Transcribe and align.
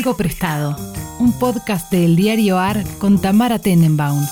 Algo 0.00 0.16
Prestado, 0.16 0.76
un 1.18 1.38
podcast 1.38 1.92
del 1.92 2.16
diario 2.16 2.58
AR 2.58 2.82
con 2.98 3.20
Tamara 3.20 3.58
Tenenbaum. 3.58 4.26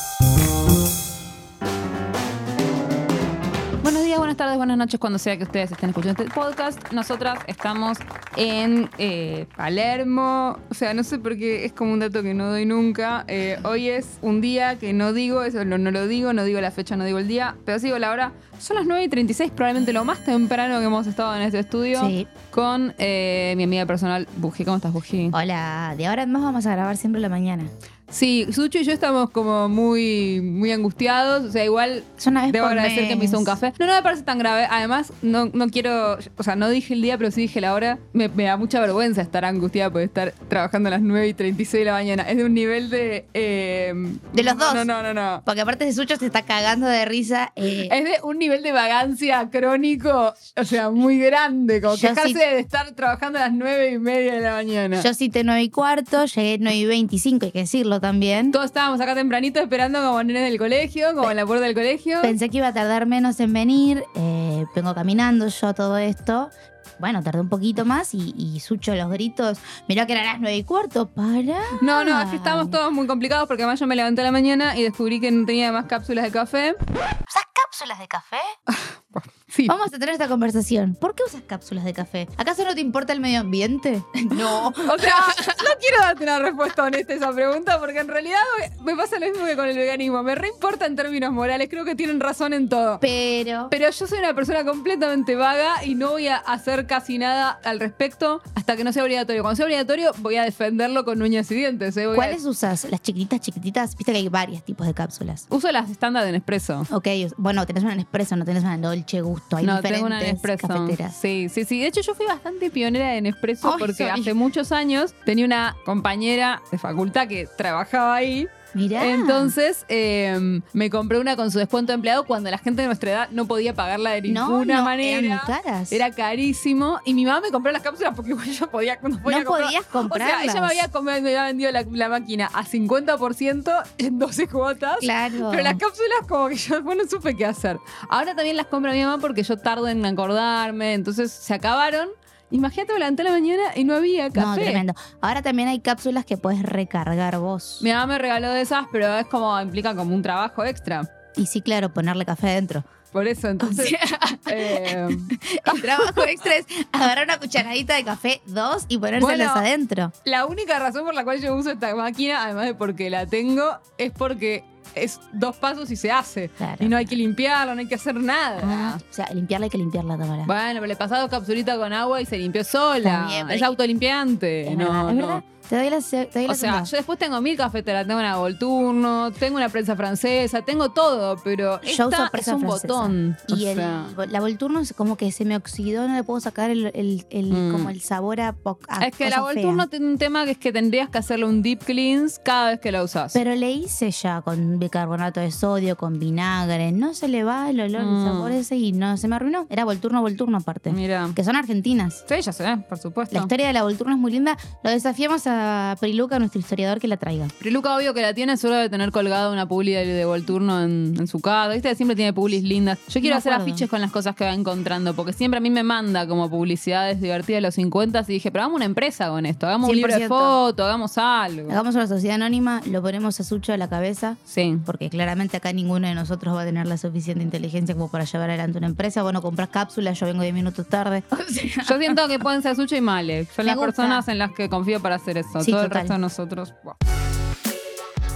Tardes, 4.38 4.56
buenas 4.56 4.78
noches, 4.78 5.00
cuando 5.00 5.18
sea 5.18 5.36
que 5.36 5.42
ustedes 5.42 5.72
estén 5.72 5.90
escuchando 5.90 6.22
este 6.22 6.32
podcast. 6.32 6.92
Nosotras 6.92 7.40
estamos 7.48 7.98
en 8.36 8.88
eh, 8.96 9.48
Palermo. 9.56 10.56
O 10.70 10.74
sea, 10.74 10.94
no 10.94 11.02
sé 11.02 11.18
por 11.18 11.36
qué 11.36 11.64
es 11.64 11.72
como 11.72 11.92
un 11.92 11.98
dato 11.98 12.22
que 12.22 12.34
no 12.34 12.46
doy 12.46 12.64
nunca. 12.64 13.24
Eh, 13.26 13.58
hoy 13.64 13.88
es 13.88 14.18
un 14.22 14.40
día 14.40 14.78
que 14.78 14.92
no 14.92 15.12
digo, 15.12 15.42
eso 15.42 15.64
no, 15.64 15.76
no 15.76 15.90
lo 15.90 16.06
digo, 16.06 16.32
no 16.32 16.44
digo 16.44 16.60
la 16.60 16.70
fecha, 16.70 16.96
no 16.96 17.04
digo 17.04 17.18
el 17.18 17.26
día, 17.26 17.56
pero 17.64 17.80
sí 17.80 17.86
digo 17.86 17.98
la 17.98 18.12
hora. 18.12 18.32
Son 18.60 18.76
las 18.76 18.86
9 18.86 19.02
y 19.02 19.08
36, 19.08 19.50
probablemente 19.50 19.92
lo 19.92 20.04
más 20.04 20.24
temprano 20.24 20.78
que 20.78 20.84
hemos 20.84 21.08
estado 21.08 21.34
en 21.34 21.42
este 21.42 21.58
estudio. 21.58 22.00
Sí. 22.06 22.28
Con 22.52 22.94
eh, 22.98 23.54
mi 23.56 23.64
amiga 23.64 23.86
personal, 23.86 24.28
Buji. 24.36 24.64
¿Cómo 24.64 24.76
estás, 24.76 24.92
Buji? 24.92 25.30
Hola, 25.32 25.94
de 25.98 26.06
ahora 26.06 26.22
en 26.22 26.30
más 26.30 26.42
vamos 26.42 26.64
a 26.64 26.70
grabar 26.70 26.96
siempre 26.96 27.20
la 27.20 27.28
mañana. 27.28 27.64
Sí, 28.10 28.46
Sucho 28.52 28.78
y 28.78 28.84
yo 28.84 28.92
estamos 28.92 29.28
como 29.30 29.68
muy, 29.68 30.40
muy 30.40 30.72
angustiados. 30.72 31.44
O 31.44 31.52
sea, 31.52 31.64
igual 31.64 32.02
Es 32.16 32.26
una 32.26 32.42
vez 32.42 32.52
Debo 32.52 32.66
agradecer 32.66 33.06
que 33.06 33.16
me 33.16 33.26
hizo 33.26 33.36
un 33.38 33.44
mes. 33.44 33.52
café. 33.54 33.72
No, 33.78 33.86
no 33.86 33.92
me 33.94 34.02
parece 34.02 34.22
tan 34.22 34.38
grave. 34.38 34.66
Además, 34.70 35.12
no, 35.20 35.50
no 35.52 35.68
quiero. 35.68 36.18
O 36.36 36.42
sea, 36.42 36.56
no 36.56 36.70
dije 36.70 36.94
el 36.94 37.02
día, 37.02 37.18
pero 37.18 37.30
sí 37.30 37.42
dije 37.42 37.60
la 37.60 37.74
hora. 37.74 37.98
Me, 38.14 38.28
me 38.28 38.44
da 38.44 38.56
mucha 38.56 38.80
vergüenza 38.80 39.20
estar 39.20 39.44
angustiada 39.44 39.90
por 39.90 40.00
estar 40.00 40.32
trabajando 40.48 40.88
a 40.88 40.92
las 40.92 41.02
9 41.02 41.28
y 41.28 41.34
36 41.34 41.80
de 41.80 41.84
la 41.84 41.92
mañana. 41.92 42.22
Es 42.22 42.36
de 42.38 42.44
un 42.44 42.54
nivel 42.54 42.88
de. 42.88 43.26
eh, 43.34 43.92
De 44.32 44.42
los 44.42 44.56
dos. 44.56 44.74
No, 44.74 44.84
no, 44.86 45.02
no, 45.02 45.12
no. 45.12 45.42
Porque 45.44 45.60
aparte 45.60 45.84
de 45.84 45.92
Sucho 45.92 46.16
se 46.16 46.26
está 46.26 46.42
cagando 46.42 46.86
de 46.86 47.04
risa. 47.04 47.52
eh, 47.56 47.88
Es 47.92 48.04
de 48.04 48.14
un 48.22 48.38
nivel 48.38 48.62
de 48.62 48.72
vagancia 48.72 49.48
crónico, 49.50 50.32
o 50.56 50.64
sea, 50.64 50.88
muy 50.90 51.18
grande. 51.18 51.80
Como 51.82 51.96
Yo 51.96 52.08
quejarse 52.08 52.28
sí- 52.32 52.38
de 52.38 52.58
estar 52.60 52.90
trabajando 52.92 53.38
a 53.38 53.42
las 53.42 53.52
9 53.52 53.92
y 53.92 53.98
media 53.98 54.32
de 54.34 54.40
la 54.40 54.52
mañana. 54.52 55.02
yo 55.02 55.12
cité 55.12 55.44
9 55.44 55.62
y 55.62 55.68
cuarto, 55.70 56.24
llegué 56.24 56.56
9 56.58 56.76
y 56.78 56.86
25, 56.86 57.44
hay 57.46 57.52
que 57.52 57.58
decirlo 57.60 57.97
también. 58.00 58.52
Todos 58.52 58.66
estábamos 58.66 59.00
acá 59.00 59.14
tempranito 59.14 59.60
esperando 59.60 60.00
como 60.00 60.22
nenes 60.22 60.42
del 60.48 60.58
colegio, 60.58 61.14
como 61.14 61.30
en 61.30 61.36
la 61.36 61.46
puerta 61.46 61.64
del 61.64 61.74
colegio. 61.74 62.20
Pensé 62.22 62.48
que 62.48 62.58
iba 62.58 62.68
a 62.68 62.74
tardar 62.74 63.06
menos 63.06 63.38
en 63.40 63.52
venir. 63.52 64.04
eh, 64.14 64.64
vengo 64.74 64.94
caminando 64.94 65.48
yo 65.48 65.74
todo 65.74 65.96
esto. 65.98 66.50
Bueno, 66.98 67.22
tardé 67.22 67.40
un 67.40 67.48
poquito 67.48 67.84
más 67.84 68.12
y, 68.12 68.34
y 68.36 68.58
Sucho 68.60 68.92
los 68.94 69.08
gritos. 69.10 69.58
Mirá 69.88 70.04
que 70.06 70.12
eran 70.14 70.26
las 70.26 70.40
9 70.40 70.56
y 70.56 70.64
cuarto. 70.64 71.06
Para. 71.08 71.60
No, 71.80 72.04
no, 72.04 72.20
es 72.20 72.28
que 72.28 72.36
estábamos 72.36 72.70
todos 72.70 72.90
muy 72.92 73.06
complicados 73.06 73.46
porque 73.46 73.62
además 73.62 73.78
yo 73.78 73.86
me 73.86 73.94
levanté 73.94 74.22
a 74.22 74.24
la 74.24 74.32
mañana 74.32 74.76
y 74.76 74.82
descubrí 74.82 75.20
que 75.20 75.30
no 75.30 75.46
tenía 75.46 75.70
más 75.70 75.84
cápsulas 75.86 76.24
de 76.24 76.32
café. 76.32 76.74
¿Usas 76.80 77.44
cápsulas 77.54 77.98
de 78.00 78.08
café? 78.08 78.36
Sí. 79.50 79.66
Vamos 79.66 79.86
a 79.86 79.90
tener 79.98 80.10
esta 80.10 80.28
conversación. 80.28 80.94
¿Por 80.94 81.14
qué 81.14 81.22
usas 81.26 81.40
cápsulas 81.40 81.82
de 81.86 81.94
café? 81.94 82.28
¿Acaso 82.36 82.64
no 82.64 82.74
te 82.74 82.82
importa 82.82 83.14
el 83.14 83.20
medio 83.20 83.40
ambiente? 83.40 84.02
No. 84.30 84.68
O 84.68 84.98
sea, 84.98 85.14
no 85.46 85.70
quiero 85.80 85.98
darte 86.00 86.24
una 86.24 86.38
respuesta 86.38 86.84
honesta 86.84 87.14
a 87.14 87.16
esa 87.16 87.32
pregunta 87.32 87.80
porque 87.80 88.00
en 88.00 88.08
realidad 88.08 88.36
me, 88.84 88.94
pasa 88.94 89.18
lo 89.18 89.26
mismo 89.26 89.46
que 89.46 89.56
con 89.56 89.66
el 89.66 89.76
veganismo. 89.76 90.22
Me 90.22 90.34
reimporta 90.34 90.84
en 90.84 90.96
términos 90.96 91.32
morales, 91.32 91.68
creo 91.70 91.86
que 91.86 91.94
tienen 91.94 92.20
razón 92.20 92.52
en 92.52 92.68
todo. 92.68 93.00
Pero. 93.00 93.68
Pero 93.70 93.90
yo 93.90 94.06
soy 94.06 94.18
una 94.18 94.34
persona 94.34 94.64
completamente 94.66 95.34
vaga 95.34 95.82
y 95.82 95.94
no 95.94 96.10
voy 96.10 96.28
a 96.28 96.36
hacer 96.36 96.86
casi 96.86 97.16
nada 97.16 97.58
al 97.64 97.80
respecto 97.80 98.42
hasta 98.54 98.76
que 98.76 98.84
no 98.84 98.92
sea 98.92 99.02
obligatorio. 99.02 99.42
Cuando 99.42 99.56
sea 99.56 99.64
obligatorio 99.64 100.12
voy 100.18 100.36
a 100.36 100.42
defenderlo 100.42 101.06
con 101.06 101.22
uñas 101.22 101.50
y 101.50 101.54
dientes. 101.54 101.96
¿eh? 101.96 102.04
A- 102.04 102.14
¿Cuáles 102.14 102.44
usas? 102.44 102.86
Las 102.90 103.00
chiquititas, 103.00 103.40
chiquititas. 103.40 103.96
Viste 103.96 104.12
que 104.12 104.18
hay 104.18 104.28
varios 104.28 104.62
tipos 104.62 104.86
de 104.86 104.92
cápsulas. 104.92 105.46
Uso 105.48 105.72
las 105.72 105.88
estándar 105.90 106.24
de 106.26 106.32
Nespresso. 106.32 106.82
Ok, 106.90 107.08
bueno, 107.38 107.64
tenés 107.66 107.82
una 107.82 107.94
Nespresso, 107.94 108.36
no 108.36 108.44
tenés 108.44 108.62
una 108.62 108.76
Dolce 108.98 109.20
Gusto. 109.20 109.56
Hay 109.56 109.66
no, 109.66 109.76
diferentes 109.76 109.96
tengo 110.02 110.06
una 110.06 110.20
Nespresso. 110.20 110.68
cafeteras. 110.68 111.16
Sí, 111.16 111.48
sí, 111.48 111.64
sí. 111.64 111.80
De 111.80 111.86
hecho, 111.86 112.00
yo 112.00 112.14
fui 112.14 112.26
bastante 112.26 112.70
pionera 112.70 113.08
de 113.10 113.20
Nespresso 113.22 113.72
Ay, 113.72 113.78
porque 113.78 113.94
soy. 113.94 114.06
hace 114.20 114.34
muchos 114.34 114.72
años 114.72 115.14
tenía 115.24 115.44
una 115.44 115.76
compañera 115.84 116.62
de 116.70 116.78
facultad 116.78 117.28
que 117.28 117.46
trabajaba 117.56 118.14
ahí. 118.16 118.46
Mirá. 118.74 119.04
Entonces 119.06 119.84
eh, 119.88 120.60
me 120.72 120.90
compré 120.90 121.18
una 121.18 121.36
con 121.36 121.50
su 121.50 121.58
descuento 121.58 121.92
de 121.92 121.94
empleado 121.94 122.24
cuando 122.24 122.50
la 122.50 122.58
gente 122.58 122.82
de 122.82 122.86
nuestra 122.86 123.10
edad 123.10 123.28
no 123.30 123.46
podía 123.46 123.74
pagarla 123.74 124.10
de 124.10 124.22
no, 124.22 124.48
ninguna 124.48 124.78
no, 124.78 124.84
manera. 124.84 125.18
eran 125.26 125.38
caras. 125.46 125.92
Era 125.92 126.10
carísimo. 126.10 127.00
Y 127.04 127.14
mi 127.14 127.24
mamá 127.24 127.40
me 127.40 127.50
compró 127.50 127.72
las 127.72 127.82
cápsulas 127.82 128.12
porque 128.14 128.30
igual 128.32 128.46
yo 128.50 128.70
podía, 128.70 128.98
no 129.02 129.20
podía 129.22 129.38
no 129.40 129.44
comprar- 129.44 129.64
podías 129.66 129.84
O 129.86 129.90
comprarlas. 129.90 130.28
sea, 130.42 130.44
ella 130.44 130.60
me 130.60 130.66
había, 130.66 130.88
com- 130.88 131.04
me 131.04 131.12
había 131.12 131.44
vendido 131.44 131.70
la, 131.72 131.84
la 131.90 132.08
máquina 132.08 132.50
a 132.52 132.64
50% 132.64 133.82
en 133.98 134.18
12 134.18 134.48
cuotas. 134.48 134.96
Claro. 135.00 135.48
Pero 135.50 135.62
las 135.62 135.74
cápsulas 135.76 136.26
como 136.28 136.48
que 136.48 136.56
yo 136.56 136.82
bueno, 136.82 137.02
no 137.04 137.08
supe 137.10 137.36
qué 137.36 137.46
hacer. 137.46 137.78
Ahora 138.08 138.34
también 138.34 138.56
las 138.56 138.66
compra 138.66 138.92
mi 138.92 139.02
mamá 139.02 139.18
porque 139.18 139.42
yo 139.42 139.56
tardo 139.56 139.88
en 139.88 140.04
acordarme, 140.04 140.94
entonces 140.94 141.32
se 141.32 141.54
acabaron. 141.54 142.08
Imagínate, 142.50 142.92
me 142.94 142.98
levanté 143.00 143.22
a 143.22 143.24
la 143.26 143.30
mañana 143.32 143.62
y 143.76 143.84
no 143.84 143.94
había 143.94 144.30
café. 144.30 144.46
No, 144.46 144.54
tremendo. 144.54 144.94
Ahora 145.20 145.42
también 145.42 145.68
hay 145.68 145.80
cápsulas 145.80 146.24
que 146.24 146.36
puedes 146.38 146.62
recargar 146.62 147.38
vos. 147.38 147.78
Mi 147.82 147.90
mamá 147.90 148.06
me 148.06 148.18
regaló 148.18 148.50
de 148.50 148.62
esas, 148.62 148.86
pero 148.90 149.14
es 149.18 149.26
como, 149.26 149.60
implica 149.60 149.94
como 149.94 150.14
un 150.14 150.22
trabajo 150.22 150.64
extra. 150.64 151.02
Y 151.36 151.46
sí, 151.46 151.60
claro, 151.60 151.92
ponerle 151.92 152.24
café 152.24 152.48
adentro. 152.50 152.84
Por 153.12 153.26
eso, 153.26 153.48
entonces... 153.48 153.92
eh, 154.50 155.08
El 155.74 155.82
trabajo 155.82 156.22
extra 156.24 156.56
es 156.56 156.66
agarrar 156.92 157.24
una 157.24 157.38
cucharadita 157.38 157.94
de 157.94 158.04
café, 158.04 158.40
dos, 158.46 158.84
y 158.88 158.98
ponérselas 158.98 159.52
Bueno. 159.52 159.52
adentro. 159.54 160.12
la 160.24 160.46
única 160.46 160.78
razón 160.78 161.04
por 161.04 161.14
la 161.14 161.24
cual 161.24 161.40
yo 161.40 161.54
uso 161.54 161.70
esta 161.70 161.94
máquina, 161.94 162.44
además 162.44 162.66
de 162.66 162.74
porque 162.74 163.08
la 163.10 163.26
tengo, 163.26 163.78
es 163.98 164.10
porque 164.12 164.64
es 164.94 165.20
dos 165.32 165.56
pasos 165.56 165.90
y 165.90 165.96
se 165.96 166.10
hace. 166.10 166.48
Claro. 166.50 166.84
Y 166.84 166.88
no 166.88 166.96
hay 166.96 167.06
que 167.06 167.16
limpiarlo, 167.16 167.74
no 167.74 167.80
hay 167.80 167.86
que 167.86 167.94
hacer 167.94 168.14
nada. 168.14 168.60
Ah, 168.62 168.98
o 168.98 169.14
sea, 169.14 169.28
limpiarla 169.32 169.64
hay 169.64 169.70
que 169.70 169.78
limpiarla, 169.78 170.16
Tamara. 170.16 170.44
Bueno, 170.46 170.74
pero 170.74 170.86
le 170.86 170.96
pasás 170.96 171.20
dos 171.20 171.30
capsulitas 171.30 171.76
con 171.78 171.92
agua 171.92 172.20
y 172.20 172.26
se 172.26 172.38
limpió 172.38 172.64
sola. 172.64 173.28
Es 173.50 173.62
autolimpiante. 173.62 174.74
no, 174.76 175.06
verdad, 175.06 175.12
no. 175.12 175.57
Te 175.68 175.76
doy 175.76 175.90
la, 175.90 176.00
te 176.00 176.28
doy 176.32 176.46
la 176.46 176.52
O 176.52 176.56
sea, 176.56 176.82
yo 176.84 176.96
después 176.96 177.18
tengo 177.18 177.40
mil 177.40 177.56
cafeteras, 177.56 178.06
tengo 178.06 178.18
una 178.20 178.36
Volturno, 178.36 179.30
tengo 179.32 179.56
una 179.56 179.68
prensa 179.68 179.94
francesa, 179.96 180.62
tengo 180.62 180.90
todo, 180.90 181.36
pero 181.44 181.80
Yo 181.82 181.90
uso 181.90 182.10
esta 182.10 182.24
es 182.24 182.30
presa 182.30 182.54
un 182.54 182.60
francesa. 182.62 182.86
botón. 182.88 183.36
Y 183.48 183.64
o 183.66 183.68
el, 183.70 183.76
sea, 183.76 184.04
la 184.30 184.40
Volturno 184.40 184.80
es 184.80 184.92
como 184.92 185.16
que 185.16 185.30
se 185.32 185.44
me 185.44 185.56
oxidó, 185.56 186.08
no 186.08 186.14
le 186.14 186.24
puedo 186.24 186.40
sacar 186.40 186.70
el, 186.70 186.86
el- 186.94 187.26
el- 187.30 187.48
Mm. 187.48 187.72
como 187.72 187.90
el 187.90 188.00
sabor 188.00 188.40
a, 188.40 188.52
po- 188.52 188.78
a 188.88 189.06
es 189.06 189.16
que 189.16 189.30
la 189.30 189.36
cosa 189.38 189.52
fea. 189.54 189.62
Volturno 189.62 189.88
tiene 189.88 190.06
un 190.06 190.18
tema 190.18 190.44
que 190.44 190.52
es 190.52 190.58
que 190.58 190.72
tendrías 190.72 191.08
que 191.08 191.18
hacerle 191.18 191.46
un 191.46 191.62
deep 191.62 191.84
cleanse 191.84 192.40
cada 192.44 192.70
vez 192.70 192.80
que 192.80 192.92
la 192.92 193.02
usas. 193.02 193.32
Pero 193.32 193.54
le 193.54 193.70
hice 193.70 194.10
ya 194.10 194.40
con 194.42 194.78
bicarbonato 194.78 195.40
de 195.40 195.50
sodio, 195.50 195.96
con 195.96 196.18
vinagre. 196.18 196.92
No 196.92 197.14
se 197.14 197.28
le 197.28 197.44
va 197.44 197.70
el 197.70 197.80
olor, 197.80 198.02
Mm. 198.04 198.16
el 198.18 198.24
sabor 198.24 198.52
ese 198.52 198.76
y 198.76 198.92
no 198.92 199.16
se 199.16 199.28
me 199.28 199.36
arruinó. 199.36 199.66
Era 199.70 199.84
Volturno, 199.84 200.20
Volturno 200.20 200.58
aparte. 200.58 200.92
Mira. 200.92 201.28
Que 201.34 201.42
son 201.44 201.56
argentinas. 201.56 202.24
Sí, 202.28 202.40
ya 202.40 202.52
sé, 202.52 202.76
por 202.88 202.98
supuesto. 202.98 203.34
La 203.34 203.40
historia 203.40 203.66
de 203.66 203.72
la 203.72 203.82
Volturno 203.82 204.12
es 204.14 204.18
muy 204.18 204.32
linda. 204.32 204.56
Lo 204.82 204.90
desafiamos 204.90 205.46
a 205.46 205.57
Priluca, 206.00 206.38
nuestro 206.38 206.60
historiador, 206.60 207.00
que 207.00 207.08
la 207.08 207.16
traiga. 207.16 207.48
Priluca, 207.58 207.96
obvio 207.96 208.14
que 208.14 208.22
la 208.22 208.34
tiene, 208.34 208.56
solo 208.56 208.76
de 208.76 208.88
tener 208.88 209.10
colgada 209.10 209.50
una 209.50 209.66
publi 209.66 209.92
de, 209.92 210.24
Volturno 210.24 210.82
en, 210.82 211.14
en 211.18 211.26
su 211.26 211.40
casa. 211.40 211.72
Viste, 211.72 211.94
siempre 211.94 212.16
tiene 212.16 212.32
publis 212.32 212.62
lindas. 212.62 212.98
Yo 213.08 213.20
quiero 213.20 213.36
hacer 213.36 213.52
acuerdo. 213.52 213.72
afiches 213.72 213.90
con 213.90 214.00
las 214.00 214.10
cosas 214.10 214.36
que 214.36 214.44
va 214.44 214.52
encontrando, 214.52 215.14
porque 215.14 215.32
siempre 215.32 215.58
a 215.58 215.60
mí 215.60 215.70
me 215.70 215.82
manda 215.82 216.26
como 216.26 216.50
publicidades 216.50 217.20
divertidas 217.20 217.58
de 217.58 217.62
los 217.62 217.74
50 217.74 218.24
y 218.28 218.32
dije, 218.32 218.50
pero 218.50 218.64
hagamos 218.64 218.76
una 218.76 218.84
empresa 218.84 219.28
con 219.28 219.46
esto, 219.46 219.66
hagamos 219.66 219.90
un 219.90 219.96
libro 219.96 220.12
de 220.12 220.26
100%. 220.26 220.28
fotos, 220.28 220.86
hagamos 220.86 221.18
algo. 221.18 221.70
Hagamos 221.70 221.94
una 221.94 222.06
sociedad 222.06 222.36
anónima, 222.36 222.82
lo 222.86 223.02
ponemos 223.02 223.38
a 223.40 223.44
Sucho 223.44 223.72
a 223.72 223.76
la 223.76 223.88
cabeza. 223.88 224.36
Sí. 224.44 224.78
Porque 224.84 225.10
claramente 225.10 225.56
acá 225.56 225.72
ninguno 225.72 226.08
de 226.08 226.14
nosotros 226.14 226.54
va 226.54 226.62
a 226.62 226.64
tener 226.64 226.86
la 226.86 226.96
suficiente 226.96 227.42
inteligencia 227.42 227.94
como 227.94 228.10
para 228.10 228.24
llevar 228.24 228.50
adelante 228.50 228.78
una 228.78 228.86
empresa. 228.86 229.22
Bueno, 229.22 229.42
compras 229.42 229.68
cápsulas, 229.68 230.18
yo 230.18 230.26
vengo 230.26 230.42
10 230.42 230.54
minutos 230.54 230.86
tarde. 230.86 231.22
O 231.48 231.50
sea, 231.50 231.84
Yo 231.88 231.98
siento 231.98 232.28
que 232.28 232.38
pueden 232.38 232.62
ser 232.62 232.76
Sucho 232.76 232.94
y 232.94 233.00
Male. 233.00 233.46
Son 233.46 233.64
las 233.64 233.76
gusta. 233.76 233.86
personas 233.86 234.28
en 234.28 234.38
las 234.38 234.52
que 234.52 234.68
confío 234.68 235.00
para 235.00 235.16
hacer 235.16 235.38
eso. 235.38 235.47
Sí, 235.62 235.70
Todo 235.70 235.84
el 235.84 235.90
resto 235.90 236.12
de 236.14 236.18
nosotros. 236.18 236.74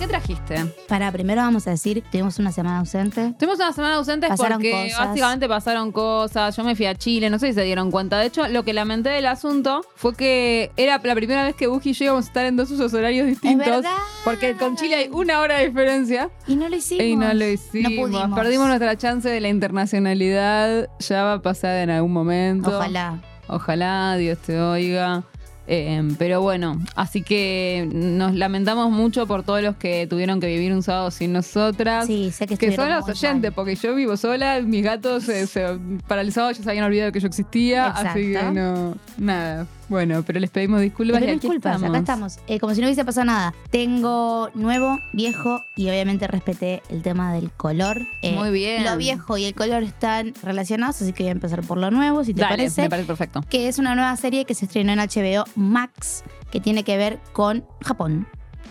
¿Qué 0.03 0.09
trajiste? 0.09 0.56
para, 0.89 1.12
primero 1.12 1.43
vamos 1.43 1.65
a 1.69 1.71
decir, 1.71 2.03
tuvimos 2.11 2.37
una 2.41 2.50
semana 2.50 2.81
ausente. 2.81 3.34
Tuvimos 3.39 3.61
una 3.61 3.73
semana 3.73 3.97
Pasaron 3.99 4.55
porque 4.55 4.73
cosas. 4.91 5.09
básicamente 5.09 5.49
pasaron 5.49 5.93
cosas. 5.93 6.56
Yo 6.56 6.65
me 6.65 6.75
fui 6.75 6.87
a 6.87 6.97
Chile, 6.97 7.31
no 7.31 7.39
sé 7.39 7.49
si 7.49 7.53
se 7.53 7.62
dieron 7.62 7.93
cuenta. 7.93 8.19
De 8.19 8.27
hecho, 8.27 8.49
lo 8.49 8.65
que 8.65 8.73
lamenté 8.73 9.11
del 9.11 9.27
asunto 9.27 9.83
fue 9.95 10.17
que 10.17 10.73
era 10.77 10.99
la 10.99 11.15
primera 11.15 11.45
vez 11.45 11.55
que 11.55 11.69
Buji 11.69 11.91
y 11.91 11.93
yo 11.93 12.05
íbamos 12.06 12.25
a 12.25 12.29
estar 12.29 12.47
en 12.47 12.56
dos 12.56 12.73
usos 12.73 12.93
horarios 12.93 13.29
distintos. 13.29 13.64
verdad. 13.64 13.93
Porque 14.25 14.56
con 14.56 14.75
Chile 14.76 14.97
hay 14.97 15.09
una 15.12 15.41
hora 15.41 15.59
de 15.59 15.69
diferencia. 15.69 16.31
Y 16.49 16.56
no 16.56 16.69
lo 16.69 16.75
hicimos. 16.75 17.05
Y 17.05 17.14
no 17.14 17.32
lo 17.32 17.47
hicimos. 17.47 17.93
No 17.93 18.03
pudimos. 18.03 18.38
Perdimos 18.38 18.67
nuestra 18.67 18.97
chance 18.99 19.29
de 19.29 19.41
la 19.41 19.50
internacionalidad. 19.50 20.88
Ya 20.99 21.23
va 21.23 21.35
a 21.35 21.43
pasar 21.43 21.76
en 21.76 21.91
algún 21.91 22.12
momento. 22.12 22.76
Ojalá. 22.76 23.23
Ojalá 23.47 24.17
Dios 24.17 24.38
te 24.38 24.61
oiga. 24.61 25.23
Eh, 25.69 26.03
pero 26.19 26.41
bueno, 26.41 26.81
así 26.97 27.23
que 27.23 27.88
nos 27.93 28.35
lamentamos 28.35 28.91
mucho 28.91 29.26
por 29.29 29.44
todos 29.44 29.62
los 29.62 29.76
que 29.76 30.06
tuvieron 30.09 30.41
que 30.41 30.49
vivir 30.49 30.73
un 30.73 30.82
sábado 30.82 31.11
sin 31.12 31.32
nosotras. 31.32 32.06
Sí, 32.06 32.31
sé 32.32 32.47
que 32.49 32.56
Que 32.56 32.75
son 32.75 32.91
los 32.91 33.09
oyentes, 33.09 33.50
mal. 33.50 33.53
porque 33.53 33.76
yo 33.76 33.94
vivo 33.94 34.17
sola, 34.17 34.61
mis 34.61 34.82
gatos 34.82 35.23
se, 35.25 35.47
se- 35.47 35.79
para 36.09 36.23
el 36.23 36.32
sábado 36.32 36.53
ya 36.53 36.62
se 36.64 36.69
habían 36.69 36.85
olvidado 36.85 37.12
que 37.12 37.20
yo 37.20 37.29
existía, 37.29 37.87
así 37.87 38.32
que 38.32 38.43
no, 38.53 38.97
nada. 39.19 39.67
Bueno, 39.88 40.23
pero 40.26 40.40
les 40.40 40.49
pedimos 40.50 40.81
disculpas. 40.81 41.20
Y 41.20 41.25
aquí 41.25 41.32
disculpas, 41.34 41.75
estamos. 41.76 41.90
acá 41.90 41.99
estamos. 41.99 42.38
Eh, 42.46 42.58
como 42.61 42.75
si 42.75 42.81
no 42.81 42.87
hubiese 42.87 43.05
pasado 43.05 43.26
nada. 43.26 43.55
Tengo 43.70 44.50
nuevo, 44.55 44.99
viejo 45.12 45.64
y 45.76 45.88
obviamente 45.88 46.26
respeté 46.29 46.82
el 46.88 47.02
tema 47.02 47.34
del 47.34 47.50
color. 47.50 48.00
Eh, 48.23 48.32
Muy 48.34 48.50
bien. 48.50 48.84
Lo 48.84 48.96
viejo 48.96 49.37
y 49.38 49.44
el 49.44 49.55
color 49.55 49.82
están 49.82 50.32
relacionados, 50.43 51.02
así 51.02 51.12
que 51.12 51.25
voy 51.25 51.29
a 51.29 51.32
empezar 51.32 51.62
por 51.62 51.79
lo 51.79 51.90
nuevo, 51.90 52.25
si 52.25 52.32
te 52.32 52.40
Dale, 52.43 52.52
parece. 52.56 52.82
me 52.82 52.90
parece 52.90 53.06
perfecto. 53.06 53.43
Que 53.50 53.69
es 53.69 53.79
una 53.79 53.94
nueva 53.94 54.17
serie 54.17 54.44
que 54.44 54.55
se 54.55 54.64
estrenó 54.64 54.93
en 54.93 54.99
HBO 55.00 55.44
Max, 55.56 56.25
que 56.50 56.61
tiene 56.61 56.85
que 56.85 56.96
ver 56.96 57.19
con 57.32 57.64
Japón. 57.85 58.26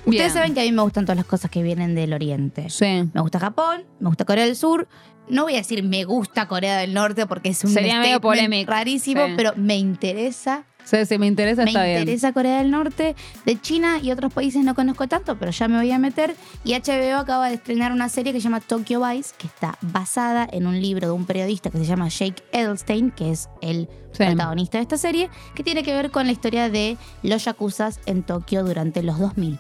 Bien. 0.05 0.15
Ustedes 0.23 0.33
saben 0.33 0.55
que 0.55 0.61
a 0.61 0.63
mí 0.63 0.71
me 0.71 0.81
gustan 0.81 1.05
todas 1.05 1.17
las 1.17 1.25
cosas 1.27 1.51
que 1.51 1.61
vienen 1.61 1.93
del 1.93 2.13
oriente. 2.13 2.69
Sí. 2.71 3.07
Me 3.13 3.21
gusta 3.21 3.39
Japón, 3.39 3.83
me 3.99 4.07
gusta 4.07 4.25
Corea 4.25 4.45
del 4.45 4.55
Sur. 4.55 4.87
No 5.29 5.43
voy 5.43 5.53
a 5.53 5.57
decir 5.57 5.83
me 5.83 6.03
gusta 6.03 6.47
Corea 6.47 6.77
del 6.79 6.93
Norte 6.95 7.27
porque 7.27 7.49
es 7.49 7.63
un 7.63 7.69
Sería 7.69 7.99
medio 7.99 8.19
polémico. 8.19 8.71
rarísimo, 8.71 9.27
Sí. 9.27 9.33
pero 9.37 9.53
me 9.55 9.77
interesa 9.77 10.65
Sí, 10.85 11.17
me 11.17 11.27
interesa, 11.27 11.63
me 11.63 11.69
está 11.71 11.83
bien. 11.85 11.99
interesa 12.01 12.33
Corea 12.33 12.57
del 12.59 12.69
Norte. 12.71 13.15
De 13.45 13.59
China 13.61 13.99
y 14.01 14.11
otros 14.11 14.33
países 14.33 14.63
no 14.63 14.75
conozco 14.75 15.07
tanto, 15.07 15.37
pero 15.37 15.51
ya 15.51 15.67
me 15.67 15.77
voy 15.77 15.91
a 15.91 15.97
meter. 15.99 16.35
Y 16.63 16.73
HBO 16.73 17.17
acaba 17.17 17.47
de 17.49 17.55
estrenar 17.55 17.91
una 17.91 18.09
serie 18.09 18.33
que 18.33 18.39
se 18.39 18.45
llama 18.45 18.59
Tokyo 18.59 19.01
Vice, 19.07 19.33
que 19.37 19.47
está 19.47 19.77
basada 19.81 20.47
en 20.51 20.67
un 20.67 20.81
libro 20.81 21.07
de 21.07 21.13
un 21.13 21.25
periodista 21.25 21.69
que 21.69 21.77
se 21.77 21.85
llama 21.85 22.09
Jake 22.09 22.43
Edelstein, 22.51 23.11
que 23.11 23.31
es 23.31 23.49
el 23.61 23.87
Sí. 24.11 24.25
protagonista 24.25 24.77
de 24.77 24.81
esta 24.81 24.97
serie, 24.97 25.29
que 25.55 25.63
tiene 25.63 25.83
que 25.83 25.93
ver 25.93 26.11
con 26.11 26.25
la 26.25 26.33
historia 26.33 26.69
de 26.69 26.97
los 27.23 27.45
yakuzas 27.45 28.01
en 28.05 28.23
Tokio 28.23 28.61
durante 28.65 29.03
los 29.03 29.17
2000. 29.17 29.57